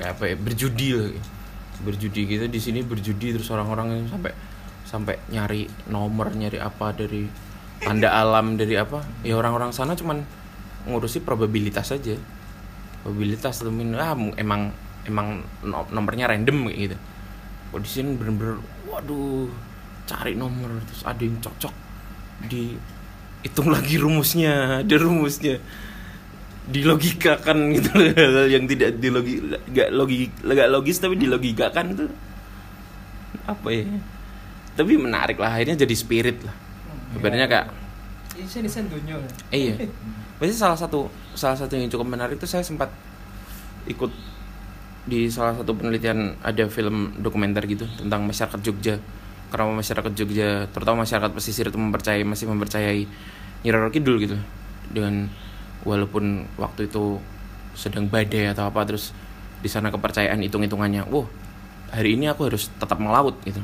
kayak 0.00 0.16
apa 0.18 0.24
ya? 0.32 0.36
Berjudi 0.40 0.88
lah. 0.96 1.10
Gitu. 1.12 1.30
berjudi 1.74 2.22
gitu 2.30 2.46
di 2.46 2.60
sini 2.62 2.80
berjudi 2.86 3.34
terus 3.34 3.50
orang-orang 3.50 3.98
yang 3.98 4.06
sampai 4.06 4.32
sampai 4.86 5.18
nyari 5.26 5.66
nomor 5.90 6.30
nyari 6.30 6.62
apa 6.62 6.94
dari 6.94 7.26
tanda 7.82 8.14
alam 8.14 8.54
dari 8.54 8.78
apa? 8.78 9.02
Ya 9.26 9.36
orang-orang 9.36 9.74
sana 9.74 9.92
cuman 9.98 10.22
ngurusi 10.86 11.20
probabilitas 11.20 11.92
saja 11.92 12.14
probabilitas 13.04 13.60
min 13.68 13.92
ah 14.00 14.16
emang 14.40 14.72
emang 15.04 15.44
no- 15.64 15.88
nomornya 15.92 16.28
random 16.28 16.68
kayak 16.68 16.78
gitu. 16.90 16.96
Kok 17.72 17.80
di 17.80 17.90
sini 17.90 18.10
bener-bener 18.16 18.60
waduh 18.88 19.50
cari 20.04 20.36
nomor 20.36 20.68
terus 20.84 21.02
ada 21.02 21.22
yang 21.24 21.40
cocok 21.40 21.74
di 22.44 22.76
hitung 23.40 23.72
lagi 23.72 23.96
rumusnya 23.96 24.84
ada 24.84 24.94
rumusnya. 25.00 25.60
Dilogikakan 26.64 27.76
gitu 27.76 27.92
loh, 27.92 28.08
hal-hal 28.16 28.48
yang 28.48 28.64
tidak 28.64 28.96
dilogi 28.96 29.36
gak 29.68 29.92
logi 29.92 30.32
gak 30.40 30.72
logis 30.72 30.96
tapi 30.96 31.20
dilogikakan 31.20 31.92
itu. 31.92 32.08
Apa 33.44 33.68
ya? 33.68 33.84
Tapi 34.72 34.92
menarik 34.96 35.36
lah 35.36 35.60
akhirnya 35.60 35.76
jadi 35.84 35.92
spirit 35.92 36.40
lah. 36.40 36.56
Sebenarnya 37.12 37.46
kayak 37.46 37.68
ini 38.34 38.48
dunia. 38.90 39.14
Iya. 39.54 39.74
Biasanya 40.40 40.58
salah 40.58 40.78
satu 40.78 41.06
salah 41.38 41.54
satu 41.54 41.78
yang 41.78 41.86
cukup 41.86 42.08
menarik 42.08 42.40
itu 42.40 42.46
saya 42.50 42.66
sempat 42.66 42.90
ikut 43.86 44.10
di 45.04 45.28
salah 45.28 45.52
satu 45.60 45.76
penelitian 45.76 46.40
ada 46.40 46.64
film 46.72 47.20
dokumenter 47.20 47.68
gitu 47.68 47.84
tentang 48.00 48.24
masyarakat 48.24 48.60
Jogja. 48.64 48.96
Karena 49.52 49.70
masyarakat 49.76 50.12
Jogja 50.16 50.66
terutama 50.72 51.04
masyarakat 51.04 51.30
pesisir 51.36 51.68
itu 51.68 51.78
mempercayai 51.78 52.24
masih 52.24 52.48
mempercayai 52.48 53.02
Nyi 53.64 53.70
Roro 53.70 53.92
Kidul 53.92 54.16
gitu. 54.24 54.36
Dengan 54.88 55.28
walaupun 55.84 56.48
waktu 56.56 56.88
itu 56.88 57.20
sedang 57.76 58.08
badai 58.08 58.56
atau 58.56 58.64
apa 58.64 58.80
terus 58.88 59.12
di 59.60 59.68
sana 59.68 59.92
kepercayaan 59.92 60.40
hitung-hitungannya 60.44 61.10
wah 61.10 61.26
hari 61.90 62.14
ini 62.16 62.30
aku 62.32 62.48
harus 62.48 62.72
tetap 62.80 62.96
melaut 62.96 63.36
gitu. 63.44 63.60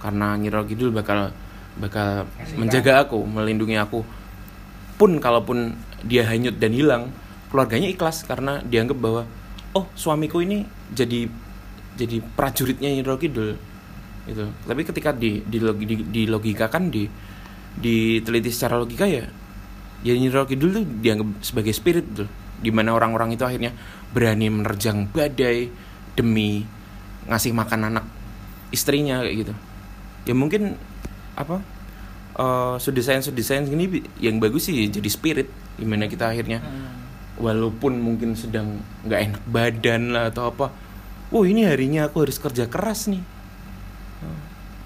Karena 0.00 0.40
Nyi 0.40 0.48
Roro 0.48 0.64
Kidul 0.64 0.90
bakal 0.90 1.36
bakal 1.76 2.24
menjaga 2.56 3.04
aku 3.04 3.20
melindungi 3.28 3.76
aku. 3.76 4.00
Pun 4.96 5.20
kalaupun 5.20 5.76
dia 6.00 6.24
hanyut 6.24 6.56
dan 6.56 6.72
hilang 6.72 7.12
keluarganya 7.52 7.92
ikhlas 7.92 8.24
karena 8.24 8.64
dianggap 8.64 8.96
bahwa 8.96 9.22
oh 9.76 9.84
suamiku 9.92 10.40
ini 10.40 10.64
jadi 10.88 11.28
jadi 11.96 12.20
prajuritnya 12.24 12.92
Nyi 12.92 13.04
Roro 13.04 13.20
Kidul. 13.20 13.56
Gitu. 14.26 14.44
Tapi 14.48 14.82
ketika 14.84 15.12
di 15.12 15.44
di, 15.44 15.58
logi- 15.60 15.86
di, 15.88 15.96
dilogikakan 16.02 16.88
di 16.88 17.04
diteliti 17.76 18.48
secara 18.48 18.80
logika 18.80 19.04
ya 19.04 19.28
ya 20.00 20.12
Nyi 20.16 20.32
Roro 20.32 20.48
Kidul 20.48 20.70
tuh 20.72 20.84
dianggap 20.84 21.44
sebagai 21.44 21.72
spirit 21.76 22.06
tuh. 22.16 22.28
Di 22.56 22.72
mana 22.72 22.96
orang-orang 22.96 23.36
itu 23.36 23.44
akhirnya 23.44 23.76
berani 24.16 24.48
menerjang 24.48 25.12
badai 25.12 25.68
demi 26.16 26.64
ngasih 27.28 27.52
makan 27.52 27.92
anak 27.92 28.04
istrinya 28.72 29.20
kayak 29.20 29.36
gitu. 29.44 29.54
Ya 30.24 30.34
mungkin 30.34 30.80
apa 31.36 31.60
eh 32.36 32.74
sudut 32.80 33.04
desain 33.04 33.20
sudut 33.20 33.40
desain 33.40 33.64
gini 33.68 34.04
yang 34.20 34.40
bagus 34.40 34.72
sih 34.72 34.88
jadi 34.88 35.08
spirit. 35.12 35.48
Di 35.76 35.84
mana 35.84 36.08
kita 36.08 36.32
akhirnya 36.32 36.64
walaupun 37.36 38.00
mungkin 38.00 38.32
sedang 38.32 38.80
nggak 39.04 39.20
enak 39.20 39.44
badan 39.48 40.02
lah 40.16 40.32
atau 40.32 40.48
apa 40.48 40.72
oh 41.30 41.44
ini 41.44 41.68
harinya 41.68 42.08
aku 42.08 42.24
harus 42.24 42.38
kerja 42.40 42.70
keras 42.70 43.10
nih. 43.10 43.22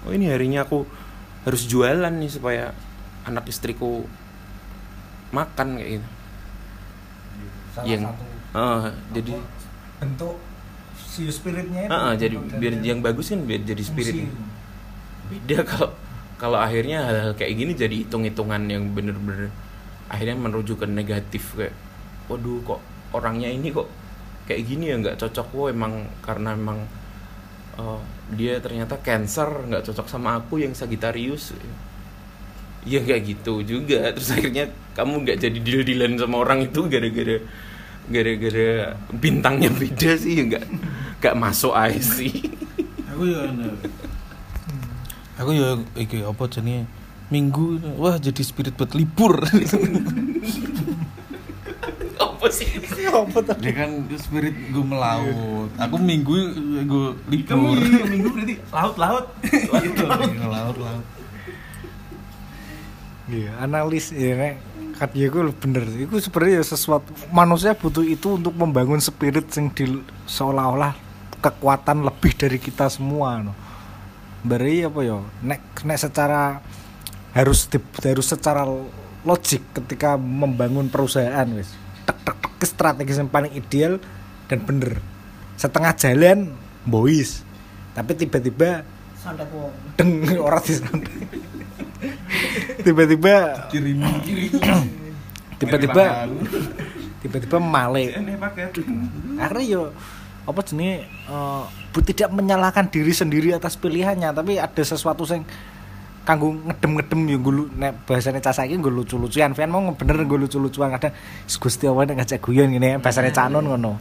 Oh 0.01 0.11
ini 0.11 0.33
harinya 0.33 0.65
aku 0.65 0.85
harus 1.45 1.69
jualan 1.69 2.09
nih 2.09 2.31
supaya 2.31 2.73
anak 3.25 3.45
istriku 3.49 4.05
makan 5.29 5.77
kayak 5.77 5.89
gitu. 6.01 6.09
Salah 7.71 7.85
yang 7.87 8.03
satu 8.09 8.25
eh, 8.51 8.81
jadi 9.13 9.33
bentuk 10.01 10.35
si 10.97 11.29
spiritnya 11.29 11.87
itu 11.87 11.93
eh, 11.93 12.01
eh, 12.01 12.13
jadi 12.17 12.35
biar 12.57 12.73
yang 12.81 12.99
bagus 13.05 13.29
kan 13.29 13.45
biar 13.45 13.61
jadi 13.61 13.83
spirit. 13.85 14.27
Beda 15.29 15.61
kalau 15.63 15.89
kalau 16.41 16.57
akhirnya 16.57 17.05
hal-hal 17.05 17.31
kayak 17.37 17.53
gini 17.53 17.71
jadi 17.77 17.95
hitung-hitungan 18.01 18.65
yang 18.65 18.89
bener-bener 18.97 19.53
akhirnya 20.09 20.35
merujuk 20.41 20.81
ke 20.81 20.89
negatif 20.89 21.53
kayak 21.53 21.77
waduh 22.29 22.59
kok 22.61 22.81
orangnya 23.15 23.49
ini 23.49 23.71
kok 23.71 23.87
kayak 24.45 24.61
gini 24.67 24.91
ya 24.91 24.95
nggak 24.99 25.17
cocok. 25.21 25.47
Wo 25.55 25.69
emang 25.71 26.09
karena 26.21 26.53
emang 26.53 26.83
eh, 27.79 27.99
dia 28.35 28.59
ternyata 28.59 28.99
cancer 28.99 29.47
nggak 29.67 29.87
cocok 29.87 30.07
sama 30.09 30.37
aku 30.41 30.61
yang 30.61 30.75
Sagittarius. 30.75 31.55
Ya 32.85 32.99
nggak 33.01 33.19
gitu 33.25 33.61
juga. 33.61 34.11
Terus 34.11 34.29
akhirnya 34.33 34.65
kamu 34.97 35.23
nggak 35.23 35.37
jadi 35.39 35.59
deal-dealan 35.61 36.19
sama 36.19 36.41
orang 36.41 36.65
itu 36.65 36.89
gara-gara 36.91 37.37
gara-gara 38.09 38.97
bintangnya 39.13 39.69
beda 39.69 40.17
sih 40.17 40.41
ya 40.41 40.43
nggak 40.49 40.65
nggak 41.21 41.35
masuk 41.37 41.71
aja 41.71 42.01
sih. 42.01 42.33
Aku 43.13 43.23
ya 43.29 43.41
aku 45.37 45.51
ya 45.53 45.69
iki 45.95 46.25
apa 46.25 46.43
jenenge? 46.49 46.89
Minggu 47.31 47.79
wah 47.95 48.19
jadi 48.19 48.43
spirit 48.43 48.75
buat 48.75 48.91
libur 48.91 49.39
sih 52.51 52.67
dia 53.57 53.73
kan 53.73 53.89
spirit 54.19 54.55
gue 54.69 54.85
melaut. 54.85 55.71
Aku 55.79 55.95
minggu 55.97 56.35
gue 56.85 57.07
libur. 57.31 57.79
Minggu 58.05 58.29
berarti 58.29 58.55
laut 58.69 58.95
laut. 58.99 59.25
Gitu, 59.47 60.03
laut 60.45 60.77
laut. 60.77 61.05
Iya 63.31 63.51
analis 63.63 64.11
ya 64.11 64.35
nek. 64.35 64.55
Kat 64.99 65.11
ya 65.17 65.31
gue 65.31 65.49
bener. 65.55 65.83
Itu 65.87 66.19
sebenarnya 66.19 66.61
sesuatu 66.61 67.09
manusia 67.31 67.73
butuh 67.73 68.03
itu 68.03 68.37
untuk 68.37 68.53
membangun 68.53 69.01
spirit 69.01 69.47
yang 69.55 69.71
di 69.71 70.03
seolah-olah 70.27 70.93
kekuatan 71.41 72.05
lebih 72.05 72.37
dari 72.37 72.59
kita 72.61 72.91
semua 72.91 73.41
no. 73.41 73.55
Beri 74.45 74.85
apa 74.85 74.99
ya? 75.01 75.17
Nek 75.41 75.81
nek 75.87 75.97
secara 75.97 76.61
harus 77.31 77.65
di- 77.71 77.79
harus 78.03 78.27
secara 78.27 78.67
logik 79.23 79.63
ketika 79.71 80.19
membangun 80.19 80.89
perusahaan 80.91 81.47
wis 81.55 81.80
tek 82.13 82.37
tek 82.37 82.53
tek 82.59 82.67
strategi 82.67 83.13
yang 83.15 83.29
paling 83.29 83.51
ideal 83.53 83.97
dan 84.47 84.59
bener. 84.61 84.99
Setengah 85.55 85.93
jalan 85.95 86.51
bois. 86.83 87.43
Tapi 87.91 88.11
tiba-tiba 88.15 88.83
deng 89.95 90.25
orang 90.45 90.63
di 90.65 90.73
tiba-tiba 92.81 93.33
tiba-tiba 95.61 96.05
tiba-tiba 97.21 97.57
male. 97.61 98.17
Akhirnya 99.37 99.65
yo 99.65 99.81
apa 100.41 100.65
jenis 100.65 101.05
eh, 101.05 101.63
bu- 101.93 102.01
tidak 102.01 102.33
menyalahkan 102.33 102.89
diri 102.89 103.13
sendiri 103.13 103.53
atas 103.53 103.77
pilihannya 103.77 104.33
tapi 104.33 104.57
ada 104.57 104.81
sesuatu 104.81 105.21
yang 105.29 105.45
kanggo 106.21 106.53
ngedem-ngedem 106.53 107.19
yo 107.33 107.37
gulu 107.41 107.63
nek 107.73 108.05
bahasane 108.05 108.37
cah 108.37 108.53
saiki 108.53 108.77
nggo 108.77 108.93
lucu-lucuan. 108.93 109.57
Fian 109.57 109.73
mau 109.73 109.81
bener 109.97 110.21
nggo 110.21 110.37
lucu-lucuan 110.37 110.93
kadang 110.93 111.13
Gusti 111.49 111.89
Allah 111.89 112.05
nek 112.13 112.15
ngajak 112.21 112.39
guyon 112.45 112.69
ngene 112.69 113.01
bahasane 113.01 113.33
canon 113.33 113.65
ngono. 113.65 113.97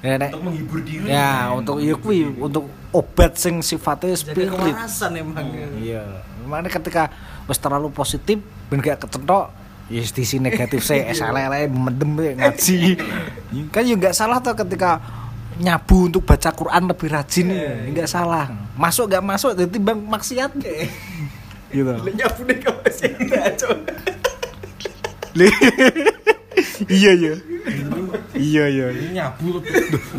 Ya, 0.00 0.16
nek 0.16 0.32
Untuk 0.32 0.44
menghibur 0.48 0.80
diri. 0.80 1.04
ya 1.10 1.52
untuk 1.52 1.76
iya 1.82 1.94
kuwi 1.98 2.24
untuk 2.40 2.70
obat 2.94 3.36
sing 3.36 3.60
sifatnya 3.60 4.16
jadi 4.16 4.20
spirit. 4.24 4.48
kewarasan 4.48 5.10
emang. 5.20 5.44
Iya. 5.76 6.02
Makanya 6.48 6.70
ketika 6.72 7.02
wis 7.44 7.60
terlalu 7.60 7.92
positif 7.92 8.40
ben 8.72 8.80
gak 8.80 9.04
kecentok 9.04 9.52
ya 9.88 10.00
sisi 10.04 10.36
negatif 10.40 10.84
saya 10.84 11.08
SLL 11.16 11.68
mendem 11.68 12.16
ngaji. 12.36 12.96
Kan 13.68 13.82
ya 13.84 13.94
nggak 13.96 14.16
salah 14.16 14.40
tuh 14.40 14.56
ketika 14.56 15.00
nyabu 15.58 16.06
untuk 16.06 16.22
baca 16.24 16.48
Quran 16.54 16.88
lebih 16.88 17.08
rajin. 17.12 17.48
Nggak 17.92 18.08
salah. 18.08 18.48
Masuk 18.78 19.10
nggak 19.12 19.24
masuk 19.24 19.52
jadi 19.52 19.76
bang 19.76 20.00
maksiat 20.00 20.52
gitu 21.70 21.92
nyapu 22.10 22.40
deh 22.44 22.58
kamu 22.58 22.82
sih 22.90 23.12
iya 26.88 27.10
iya 27.14 27.34
iya 28.34 28.64
iya 28.66 28.86
Nyabu 29.12 29.62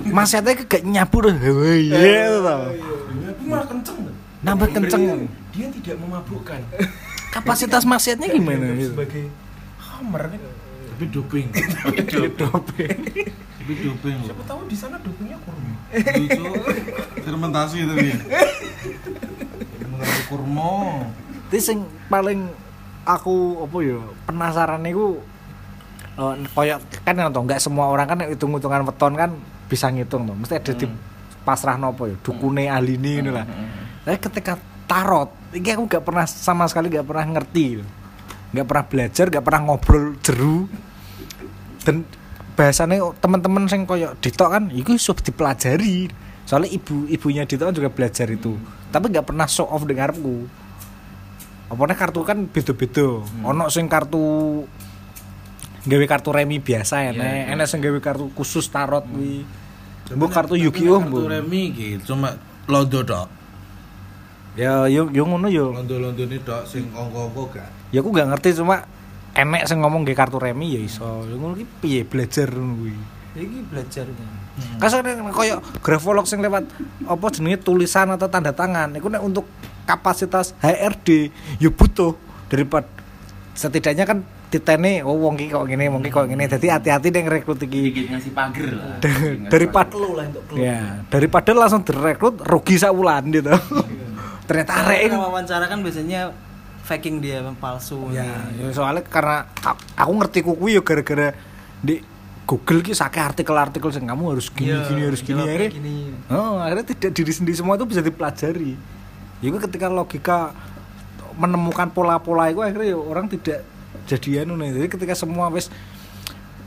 maksiatnya 0.08 0.54
gak 0.64 0.84
nyabu 0.84 1.18
tuh 1.22 1.34
iya 1.76 2.30
tuh 2.30 2.39
Tapi 2.39 3.43
malah 3.45 3.66
kenceng. 3.66 3.97
nambah 4.41 4.68
kenceng 4.72 5.28
Dia 5.52 5.68
tidak 5.74 5.97
memabukkan. 6.00 6.62
kapasitas 7.30 7.84
maksiatnya 7.84 8.28
gimana 8.30 8.74
gitu 8.74 8.93
Sebagai 8.93 9.24
hammer 9.78 10.22
kan. 10.30 10.39
tapi 10.89 11.06
doping. 11.10 11.47
Tapi 11.50 13.76
doping 13.78 14.16
loh. 14.20 14.28
Siapa 14.28 14.43
tahu 14.43 14.62
di 14.68 14.76
sana 14.76 14.95
dopingnya 15.00 15.38
kurma. 15.39 15.72
Lucu. 15.95 16.43
Fermentasi 17.22 17.78
tapi. 17.84 18.08
ya. 18.08 18.18
Fermentasi 19.80 20.22
kurma. 20.28 20.72
Tapi 21.50 21.58
sing 21.58 21.82
paling 22.14 22.45
aku 23.10 23.66
apa 23.66 23.78
ya 23.82 23.97
penasaran 24.30 24.86
niku 24.86 25.18
eh 26.20 26.36
koyo 26.54 26.78
kan 27.02 27.16
nonton 27.18 27.50
nggak 27.50 27.58
semua 27.58 27.89
orang 27.89 28.06
kan 28.06 28.22
hitung-hitungan 28.30 28.86
weton 28.86 29.18
kan 29.18 29.34
bisa 29.66 29.89
ngitung 29.89 30.30
tuh. 30.30 30.36
Mesti 30.38 30.54
ada 30.62 30.74
di 30.78 30.86
pasrah 31.41 31.80
nopo 31.80 32.06
ya, 32.06 32.14
dukune 32.22 32.70
ahline 32.70 33.26
ngono 33.26 33.32
lah. 33.34 33.45
Tapi 34.04 34.18
ketika 34.20 34.54
tarot, 34.86 35.32
ini 35.56 35.70
aku 35.74 35.89
nggak 35.89 36.04
pernah 36.04 36.26
sama 36.30 36.70
sekali 36.70 36.93
nggak 36.93 37.08
pernah 37.08 37.26
ngerti. 37.39 37.82
nggak 38.50 38.66
pernah 38.66 38.86
belajar, 38.89 39.26
nggak 39.30 39.45
pernah 39.45 39.62
ngobrol 39.62 40.06
jeru. 40.26 40.66
Dan 41.86 42.02
bahasanya 42.58 43.00
teman-teman 43.22 43.70
sing 43.70 43.86
koyo 43.86 44.18
Dito 44.20 44.45
kan 44.50 44.74
itu 44.74 44.97
sudah 44.97 45.24
dipelajari. 45.24 46.10
Soalnya 46.50 46.74
ibu 46.74 47.06
ibunya 47.08 47.45
Dito 47.45 47.64
kan 47.64 47.74
juga 47.74 47.93
belajar 47.93 48.26
itu. 48.28 48.58
Tapi 48.89 49.06
nggak 49.14 49.30
pernah 49.30 49.45
show 49.45 49.70
off 49.70 49.86
dengarku. 49.86 50.50
Apanya 51.70 51.93
kartu 51.93 52.26
kan 52.26 52.49
beda-beda. 52.49 53.22
Ono 53.45 53.70
sing 53.70 53.86
kartu 53.86 54.65
gawe 55.86 56.05
kartu 56.09 56.30
remi 56.34 56.57
biasa 56.59 57.13
enek, 57.13 57.53
enek 57.55 57.67
sing 57.70 57.80
gawe 57.80 57.99
kartu 58.01 58.34
khusus 58.34 58.67
tarot 58.74 59.05
kuwi. 59.05 59.45
Mbok 60.09 60.32
kartu 60.34 60.57
Yu-Gi-Oh 60.57 61.05
Kartu 61.05 61.09
mbok. 61.13 61.30
remi 61.30 61.70
gitu 61.70 62.13
cuma 62.13 62.34
londo 62.65 63.05
tok. 63.05 63.30
Ya 64.57 64.89
yo 64.89 65.05
yo 65.13 65.24
ngono 65.30 65.45
yo. 65.47 65.70
Londo-londo 65.70 66.26
ini 66.26 66.41
tok 66.41 66.65
sing 66.65 66.89
ongko-ongko 66.89 67.53
gak. 67.53 67.70
Ya 67.93 68.01
aku 68.01 68.09
gak 68.17 68.34
ngerti 68.34 68.57
cuma 68.57 68.89
enek 69.38 69.70
sing 69.70 69.78
ngomong 69.86 70.01
ge 70.09 70.17
kartu 70.17 70.41
remi 70.41 70.74
ya 70.74 70.82
iso. 70.82 71.30
Ya 71.30 71.38
ngono 71.38 71.53
ki 71.53 71.65
piye 71.86 72.01
belajar 72.01 72.49
ngono 72.49 72.74
kuwi. 72.82 72.97
ini 73.39 73.61
belajarnya 74.80 75.12
Kasane 75.16 75.34
koyo 75.34 75.57
grafolog 75.84 76.26
sing 76.26 76.39
lewat 76.39 76.68
apa 77.05 77.26
jenenge 77.32 77.60
tulisan 77.62 78.10
atau 78.14 78.28
tanda 78.32 78.55
tangan. 78.55 78.95
Iku 78.95 79.07
nek 79.12 79.24
untuk 79.24 79.45
kapasitas 79.84 80.55
HRD 80.62 81.34
ya 81.60 81.70
butuh. 81.72 82.16
Daripada 82.49 82.89
setidaknya 83.53 84.10
kan 84.10 84.26
ditene 84.49 85.05
oh 85.05 85.14
wong 85.14 85.38
ki 85.38 85.53
kok 85.53 85.70
ngene 85.70 85.93
wong 85.93 86.01
ki 86.01 86.10
kok 86.10 86.26
ngene. 86.26 86.49
Dadi 86.49 86.68
hati-hati 86.72 87.14
ning 87.14 87.30
rekrut 87.30 87.62
iki. 87.62 88.10
Ngasih 88.10 88.32
pagar 88.34 88.70
lah. 88.74 88.97
daripada 89.53 89.93
clue 89.93 90.16
lah 90.18 90.26
untuk 90.28 90.43
ya 90.57 91.05
daripada 91.12 91.51
langsung 91.53 91.86
direkrut 91.86 92.41
rugi 92.41 92.76
sak 92.82 92.91
wulan 92.95 93.30
gitu. 93.30 93.53
Ternyata 94.49 94.72
arek 94.82 95.14
wawancara 95.14 95.70
kan 95.70 95.86
biasanya 95.86 96.34
faking 96.89 97.22
dia 97.22 97.45
palsu. 97.62 98.10
Ya, 98.10 98.26
ya 98.57 98.74
soalnya 98.74 99.05
karena 99.05 99.45
aku 99.93 100.12
ngerti 100.18 100.41
kuku 100.41 100.74
ya 100.74 100.82
gara-gara 100.82 101.38
di 101.86 102.01
Google 102.50 102.82
ki 102.82 102.97
sakit 102.97 103.22
artikel-artikel 103.22 103.93
sing 103.93 104.10
kamu 104.10 104.34
harus 104.34 104.50
gini 104.50 104.74
Iya, 104.74 104.89
gini 104.89 105.02
harus 105.06 105.22
gini 105.22 105.38
akhirnya 105.38 105.70
gini. 105.70 105.97
oh, 106.34 106.58
akhirnya 106.58 106.86
tidak 106.97 107.12
diri 107.14 107.30
sendiri 107.30 107.54
semua 107.54 107.78
itu 107.78 107.86
bisa 107.86 108.02
dipelajari. 108.02 108.74
Itu 109.38 109.58
ketika 109.62 109.86
logika 109.86 110.58
menemukan 111.38 111.93
pola-pola 111.93 112.50
itu 112.50 112.66
akhirnya 112.66 112.97
ya 112.97 112.97
orang 112.97 113.30
tidak 113.30 113.62
jadian 114.10 114.50
nih. 114.58 114.70
Jadi 114.82 114.88
ketika 114.89 115.14
semua 115.14 115.54
wis 115.54 115.70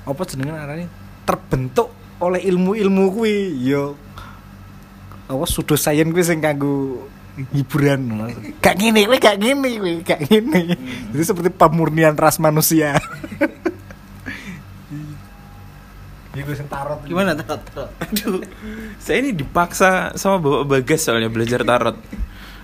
apa 0.07 0.23
jenengan 0.23 0.63
arane 0.63 0.87
terbentuk 1.27 1.91
oleh 2.23 2.39
ilmu-ilmu 2.47 3.05
kuwi 3.19 3.37
ya. 3.67 3.91
Apa 5.27 5.51
sudah 5.51 5.75
sains 5.75 6.15
kuwi 6.15 6.23
sing 6.23 6.39
kanggo 6.39 7.11
hiburan. 7.51 8.31
Gak 8.63 8.79
gini 8.79 9.03
kuwi 9.03 9.19
gak 9.19 9.35
gini 9.35 9.71
kuwi 9.83 9.93
gak 10.07 10.31
gini. 10.31 10.79
Jadi 11.11 11.23
seperti 11.27 11.51
pemurnian 11.51 12.15
ras 12.15 12.39
manusia 12.39 12.95
Iku 16.33 16.57
sing 16.57 16.65
tarot 16.69 17.05
gimana 17.05 17.37
tarot 17.37 17.61
tarot 17.61 17.91
Aduh, 18.01 18.41
saya 18.97 19.21
ini 19.21 19.37
dipaksa 19.37 20.17
sama 20.17 20.41
bapak 20.41 20.65
bagas 20.81 21.05
soalnya 21.05 21.29
belajar 21.29 21.61
tarot 21.61 21.97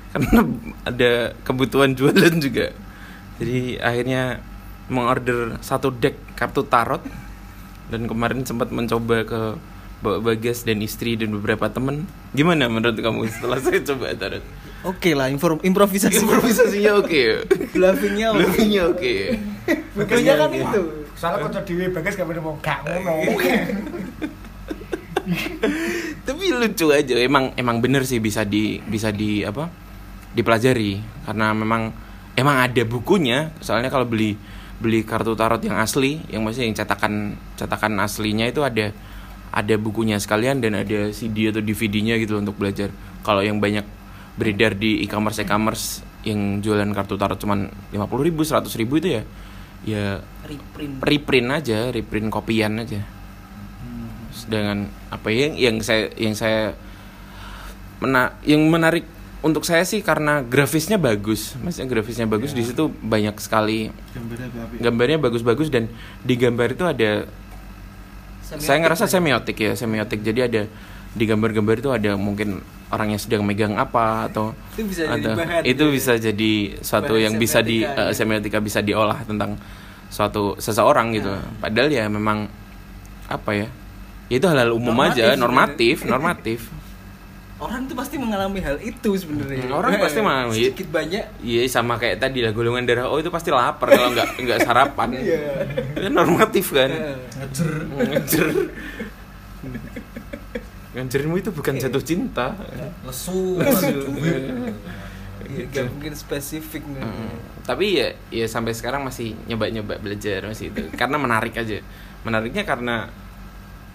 karena 0.08 0.40
ada 0.88 1.36
kebutuhan 1.44 1.92
jualan 1.92 2.32
juga. 2.40 2.72
Jadi 3.36 3.76
akhirnya 3.76 4.40
mengorder 4.88 5.60
satu 5.60 5.92
deck 5.92 6.16
kartu 6.32 6.64
tarot 6.64 7.04
dan 7.92 8.08
kemarin 8.08 8.40
sempat 8.48 8.72
mencoba 8.72 9.16
ke 9.28 9.40
bapak 10.00 10.20
bagas 10.24 10.64
dan 10.64 10.80
istri 10.80 11.20
dan 11.20 11.36
beberapa 11.36 11.68
temen. 11.68 12.08
Gimana 12.32 12.72
menurut 12.72 12.96
kamu 12.96 13.28
setelah 13.28 13.60
saya 13.64 13.84
coba 13.84 14.16
tarot? 14.16 14.44
oke 14.78 15.10
lah 15.10 15.26
inform 15.26 15.58
improvisasi 15.58 16.22
Improvisasinya 16.22 17.02
oke. 17.02 17.22
bluffingnya 17.74 18.26
oke 18.30 18.38
Bluffingnya 18.38 18.82
oke. 18.88 19.14
Betulnya 19.98 20.34
kan 20.38 20.50
itu 20.54 20.80
soalnya 21.18 21.50
kocok 21.50 21.62
dhewe 21.66 21.90
bagas 21.90 22.14
gak 22.14 22.30
mau 22.38 22.54
gak 22.62 22.78
ngono 22.86 23.14
Tapi 26.24 26.44
lucu 26.52 26.88
aja. 26.88 27.14
Emang 27.20 27.52
emang 27.56 27.84
bener 27.84 28.08
sih 28.08 28.16
bisa 28.16 28.48
di 28.48 28.80
bisa 28.80 29.12
di 29.12 29.44
apa? 29.44 29.68
dipelajari 30.28 31.00
karena 31.24 31.56
memang 31.56 31.90
emang 32.36 32.56
ada 32.62 32.82
bukunya. 32.84 33.50
Soalnya 33.64 33.88
kalau 33.88 34.04
beli 34.06 34.36
beli 34.78 35.02
kartu 35.02 35.34
tarot 35.34 35.58
yang 35.64 35.80
asli, 35.80 36.22
yang 36.30 36.46
maksudnya 36.46 36.70
yang 36.70 36.76
cetakan 36.78 37.34
cetakan 37.58 37.98
aslinya 37.98 38.46
itu 38.46 38.62
ada 38.62 38.94
ada 39.50 39.74
bukunya 39.80 40.20
sekalian 40.20 40.60
dan 40.60 40.76
ada 40.78 41.10
CD 41.10 41.48
atau 41.48 41.64
DVD-nya 41.64 42.20
gitu 42.20 42.38
loh 42.38 42.44
untuk 42.44 42.60
belajar. 42.60 42.92
Kalau 43.24 43.42
yang 43.42 43.58
banyak 43.58 43.82
beredar 44.38 44.76
di 44.78 45.02
e-commerce 45.02 45.42
e-commerce 45.42 46.06
yang 46.22 46.60
jualan 46.62 46.92
kartu 46.94 47.18
tarot 47.18 47.40
cuman 47.40 47.72
50.000 47.90 48.28
ribu, 48.28 48.42
100 48.44 48.68
ribu 48.78 49.00
itu 49.02 49.18
ya 49.18 49.22
ya 49.88 50.20
reprint 50.44 51.00
reprint 51.00 51.48
aja, 51.52 51.88
reprint 51.88 52.28
kopian 52.28 52.84
aja. 52.84 53.00
Sedangkan 54.32 54.92
apa 55.08 55.28
yang 55.32 55.56
yang 55.56 55.76
saya 55.80 56.12
yang 56.20 56.36
saya 56.36 56.76
mena 57.98 58.36
yang 58.46 58.62
menarik 58.68 59.04
untuk 59.38 59.62
saya 59.62 59.86
sih 59.86 60.02
karena 60.02 60.42
grafisnya 60.42 60.98
bagus. 60.98 61.54
Maksudnya 61.58 61.88
grafisnya 61.88 62.26
bagus 62.26 62.52
di 62.52 62.66
situ 62.66 62.90
banyak 62.90 63.38
sekali 63.38 63.90
Gambarnya 64.14 64.48
gambarnya 64.82 65.18
bagus-bagus 65.22 65.68
dan 65.70 65.86
di 66.22 66.34
gambar 66.34 66.74
itu 66.74 66.84
ada 66.86 67.10
saya 68.42 68.80
ngerasa 68.80 69.04
semiotik 69.04 69.60
ya, 69.60 69.72
semiotik. 69.76 70.24
Jadi 70.24 70.40
ada 70.40 70.62
di 71.10 71.24
gambar-gambar 71.24 71.74
itu 71.76 71.90
ada 71.90 72.12
mungkin 72.14 72.60
orang 72.88 73.08
yang 73.10 73.20
sedang 73.20 73.42
megang 73.42 73.74
apa 73.74 74.26
atau 74.26 74.56
Itu 74.72 74.84
bisa 74.84 75.02
jadi 75.06 75.20
atau- 75.22 75.36
bahan, 75.36 75.60
itu 75.60 75.68
gitu 75.68 75.84
ya. 75.84 75.92
bisa 75.92 76.12
jadi 76.16 76.52
suatu 76.78 77.12
Bahan 77.12 77.24
yang 77.24 77.34
bisa 77.36 77.58
di 77.60 77.76
semiotika, 77.78 78.00
eh, 78.00 78.06
ya. 78.06 78.14
semiotika 78.14 78.58
bisa 78.58 78.78
diolah 78.80 79.18
tentang 79.22 79.50
suatu 80.08 80.56
seseorang 80.56 81.12
gitu. 81.12 81.28
Padahal 81.58 81.88
ya 81.88 82.04
memang 82.06 82.48
apa 83.26 83.50
ya? 83.52 83.68
Ya 84.26 84.36
itu 84.36 84.46
hal-hal 84.46 84.70
umum 84.70 84.92
Normatif 84.94 85.16
aja, 85.18 85.36
normatif, 85.36 85.96
normatif. 86.02 86.60
orang 87.58 87.84
tuh 87.84 87.96
pasti 87.96 88.14
mengalami 88.14 88.62
hal 88.62 88.78
itu 88.78 89.10
sebenarnya 89.12 89.66
Hmm, 89.66 89.74
orang 89.74 89.98
pasti 89.98 90.20
mengalami. 90.20 90.54
sedikit 90.54 90.88
banyak 90.88 91.24
Iya 91.42 91.66
sama 91.66 91.98
kayak 91.98 92.22
tadi 92.22 92.38
lah 92.38 92.54
golongan 92.54 92.86
darah 92.86 93.10
O 93.10 93.18
itu 93.18 93.28
pasti 93.28 93.50
lapar 93.50 93.90
kalau 93.90 94.14
nggak 94.14 94.28
nggak 94.38 94.58
sarapan. 94.62 95.08
Itu 95.92 96.06
normatif 96.08 96.70
kan. 96.70 96.86
Ngejer. 97.34 97.70
Ngejer. 97.90 98.48
Ngejermu 100.98 101.38
itu 101.38 101.50
bukan 101.50 101.78
jatuh 101.78 102.02
cinta. 102.02 102.58
lesu 103.06 103.62
Iya. 105.48 105.64
Gak 105.70 105.86
mungkin 105.88 106.12
spesifik 106.12 106.82
nih. 106.84 107.00
Mm. 107.00 107.36
Tapi 107.62 107.86
ya 107.94 108.08
ya 108.28 108.44
sampai 108.44 108.76
sekarang 108.76 109.00
masih 109.00 109.32
nyoba-nyoba 109.46 109.96
belajar 109.96 110.44
masih 110.44 110.68
itu. 110.68 110.92
Karena 110.92 111.16
menarik 111.16 111.56
aja. 111.56 111.80
Menariknya 112.20 112.66
karena 112.66 113.08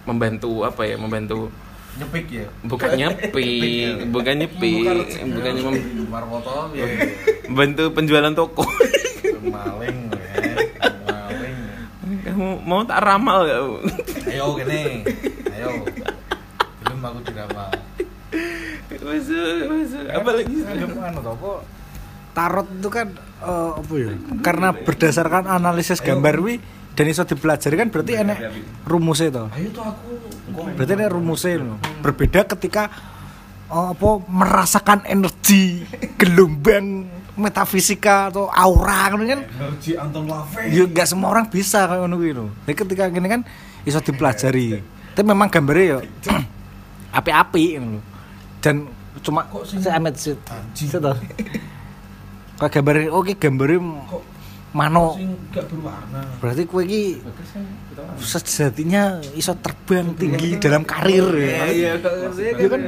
membantu 0.02 0.64
apa 0.64 0.82
ya? 0.82 0.96
Membantu 0.96 1.52
Nyepik 1.94 2.26
ya. 2.26 2.46
bukan 2.66 2.90
nyepik, 2.98 4.10
bukan 4.10 4.34
nyepik, 4.34 4.82
bukan 5.30 5.54
mem- 5.62 6.10
Marwoto 6.10 6.74
ya. 6.74 6.90
membantu 7.46 7.94
penjualan 7.94 8.34
toko. 8.34 8.66
Maling 9.38 10.10
ya. 10.10 10.18
Maling. 11.06 11.56
Kamu 12.26 12.66
mau 12.66 12.82
tak 12.82 12.98
ramal 12.98 13.46
gak? 13.46 13.60
Ayo 14.26 14.58
gini. 14.58 15.06
Aku 17.04 17.20
diramal. 17.24 17.70
Masuk, 19.04 19.56
masuk. 19.68 20.04
Apa 20.08 20.30
lagi? 20.32 20.56
Anu 20.64 21.20
kok 21.36 21.60
tarot 22.34 22.66
itu 22.66 22.88
kan 22.90 23.06
eh, 23.40 23.70
apa 23.78 23.94
ya? 23.94 24.10
Karena 24.42 24.68
berdasarkan 24.74 25.46
analisis 25.46 26.02
gambar 26.02 26.34
wi 26.42 26.58
dan 26.94 27.06
iso 27.10 27.22
dipelajari 27.22 27.74
kan 27.78 27.88
berarti 27.94 28.12
enek 28.18 28.38
rumusnya 28.84 29.30
toh. 29.30 29.46
Ayo 29.54 29.68
tuh 29.70 29.84
aku. 29.86 30.10
Berarti 30.74 30.92
enek 30.98 31.10
rumusnya 31.14 31.62
loh. 31.62 31.78
Berbeda 32.02 32.42
ketika 32.58 32.90
eh, 33.70 33.88
apa 33.94 34.10
merasakan 34.26 35.06
energi 35.06 35.86
gelombang 36.18 37.06
metafisika 37.34 38.30
atau 38.30 38.46
aura 38.46 39.10
kan 39.10 39.18
kan 39.26 39.42
Energi 39.42 39.98
Anton 39.98 40.30
Lave. 40.30 40.70
ya 40.70 40.86
nggak 40.86 41.02
semua 41.02 41.34
orang 41.34 41.50
bisa 41.50 41.86
kayak 41.86 42.06
ngono 42.06 42.14
kuwi 42.18 42.30
lho. 42.34 42.46
Jadi 42.66 42.74
ketika 42.78 43.04
gini 43.10 43.26
kan 43.30 43.40
iso 43.86 43.98
dipelajari. 44.02 44.82
Tapi 45.14 45.26
memang 45.26 45.46
gambarnya 45.46 45.86
ya 45.86 45.98
api-api. 47.14 47.64
Dan 48.58 48.90
cuma 49.22 49.46
kok 49.46 49.62
sih? 49.64 49.78
amet 49.86 50.14
sih. 50.14 50.34
Sih 50.74 50.90
toh. 50.90 51.14
Kayak 52.54 52.70
gambarnya 52.72 53.08
oke 53.10 53.32
gambarnya 53.34 53.80
mano 54.74 55.14
Sing 55.14 55.30
gak 55.54 55.70
berwarna. 55.70 56.22
berarti 56.42 56.66
kue 56.66 56.82
iki 56.82 57.02
sejatinya 58.18 59.22
iso 59.32 59.54
terbang 59.54 60.14
tinggi 60.14 60.58
dalam 60.58 60.82
karir 60.82 61.30
ya. 61.30 61.62
Iya, 61.66 61.92
kalau 62.02 62.34
saya 62.34 62.58
Ya 62.58 62.66
kan? 62.66 62.80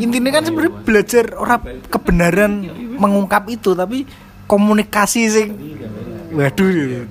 intinya 0.00 0.30
kan 0.32 0.42
sebenarnya 0.44 0.72
belajar 0.80 1.24
orang 1.36 1.60
kebenaran 1.88 2.52
mengungkap 2.96 3.44
itu 3.48 3.76
tapi 3.76 4.08
komunikasi 4.48 5.22
sing 5.28 5.48
waduh. 6.32 6.68
Ya. 6.68 7.02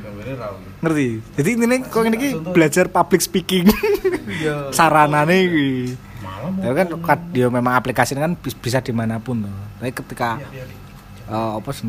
Ngerti? 0.81 1.07
Jadi 1.37 1.49
intinya 1.53 1.77
kok 1.85 2.01
ini 2.01 2.17
ki 2.17 2.29
belajar 2.49 2.85
public 2.89 3.21
speaking. 3.21 3.69
Saranane 4.77 5.37
iki 5.45 5.69
ya 6.63 6.71
kan 6.73 6.87
dia 7.31 7.47
memang 7.51 7.73
aplikasinya 7.75 8.25
kan 8.27 8.33
bis- 8.39 8.57
bisa 8.57 8.79
di 8.81 8.91
mana 8.95 9.19
pun 9.19 9.43
tuh. 9.43 9.53
Tapi 9.79 9.91
ketika 9.91 10.39
eh, 11.27 11.51
apa 11.59 11.69
sih 11.75 11.85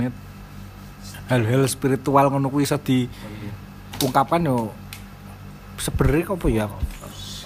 hal-hal 1.28 1.62
spiritual 1.68 2.32
ngono 2.32 2.48
kuwi 2.48 2.64
iso 2.64 2.80
diungkapkan 2.80 4.42
yo 4.44 4.72
sebenarnya 5.78 6.34
apa 6.34 6.46
ya? 6.48 6.66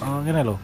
Eh, 0.03 0.17
ngene 0.27 0.41
loh 0.43 0.59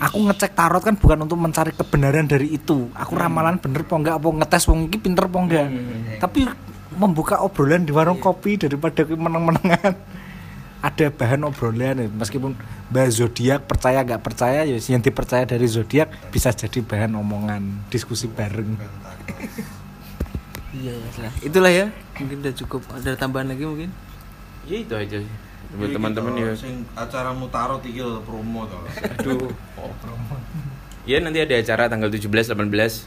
aku 0.00 0.16
ngecek 0.32 0.56
tarot 0.56 0.80
kan 0.80 0.96
bukan 0.96 1.28
untuk 1.28 1.36
mencari 1.36 1.76
kebenaran 1.76 2.24
dari 2.24 2.56
itu. 2.56 2.88
Aku 2.96 3.12
ramalan 3.20 3.60
bener 3.60 3.84
apa 3.84 3.94
enggak 4.00 4.16
apa 4.16 4.28
ngetes 4.32 4.64
wong 4.64 4.88
iki 4.88 4.96
pinter 4.96 5.28
apa 5.28 5.38
enggak. 5.38 5.66
Tapi 6.16 6.48
membuka 6.96 7.44
obrolan 7.44 7.84
di 7.84 7.92
warung 7.92 8.16
kopi 8.16 8.56
daripada 8.56 9.04
kuwi 9.04 9.20
meneng-menengan 9.20 9.92
ada 10.80 11.06
bahan 11.12 11.44
obrolan 11.44 11.96
ya 12.00 12.08
meskipun 12.08 12.56
bahas 12.88 13.20
zodiak 13.20 13.68
percaya 13.68 14.00
nggak 14.00 14.24
percaya 14.24 14.64
ya 14.64 14.80
yang 14.80 15.04
dipercaya 15.04 15.44
dari 15.44 15.68
zodiak 15.68 16.08
bisa 16.32 16.50
jadi 16.50 16.80
bahan 16.80 17.12
omongan 17.14 17.84
diskusi 17.92 18.26
bareng 18.26 18.80
Iya, 20.70 20.94
lah. 21.18 21.32
Itulah 21.42 21.72
ya. 21.74 21.86
Mungkin 22.22 22.46
udah 22.46 22.54
cukup. 22.54 22.86
Ada 22.94 23.18
tambahan 23.18 23.50
lagi 23.50 23.66
mungkin? 23.66 23.90
Ya 24.70 24.78
itu 24.78 24.94
aja 24.94 25.18
sih. 25.18 25.32
Buat 25.74 25.90
teman-teman 25.90 26.32
ya. 26.38 26.54
Sing 26.54 26.86
acara 26.94 27.34
mutaro 27.34 27.82
iki 27.82 27.98
promo 28.22 28.70
to. 28.70 28.78
Aduh. 29.18 29.50
Ya 31.02 31.18
nanti 31.18 31.42
ada 31.42 31.58
acara 31.58 31.90
tanggal 31.90 32.06
17 32.06 32.54
18. 32.54 33.02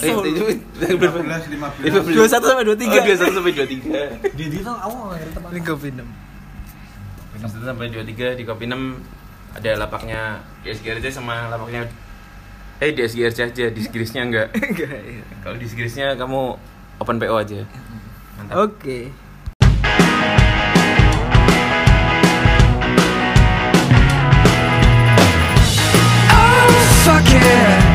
Eh, 0.00 0.12
tujuh- 0.16 0.48
15 0.80 1.44
15. 1.44 1.92
21 2.16 2.40
sampai 2.40 2.64
23. 2.64 2.88
Oh, 2.88 3.04
21 3.04 3.36
sampai 3.36 3.52
23. 3.52 4.00
di 4.34 4.44
itu 4.50 4.72
awal 4.72 5.12
Ini 5.52 5.60
kopi 5.60 5.88
kelas 7.46 7.62
sampai 7.62 7.94
23 7.94 8.34
di 8.34 8.42
kopi 8.42 8.66
6 8.66 8.74
ada 9.54 9.70
lapaknya 9.78 10.42
di 10.66 10.74
SGRJ 10.74 11.14
sama 11.14 11.46
lapaknya 11.46 11.86
eh 12.82 12.90
di 12.90 13.00
SGRJ 13.06 13.38
aja 13.54 13.66
di 13.70 13.80
Sgrisnya 13.86 14.26
enggak 14.26 14.50
enggak 14.74 14.98
iya. 15.06 15.24
kalau 15.46 15.54
di 15.54 15.66
Sgrisnya 15.70 16.18
kamu 16.18 16.58
open 16.98 17.16
PO 17.22 17.36
aja. 17.38 17.62
Mantap. 18.36 18.66
Oke. 18.66 18.74
Okay. 18.82 19.04
fuck 27.06 27.30
it 27.30 27.85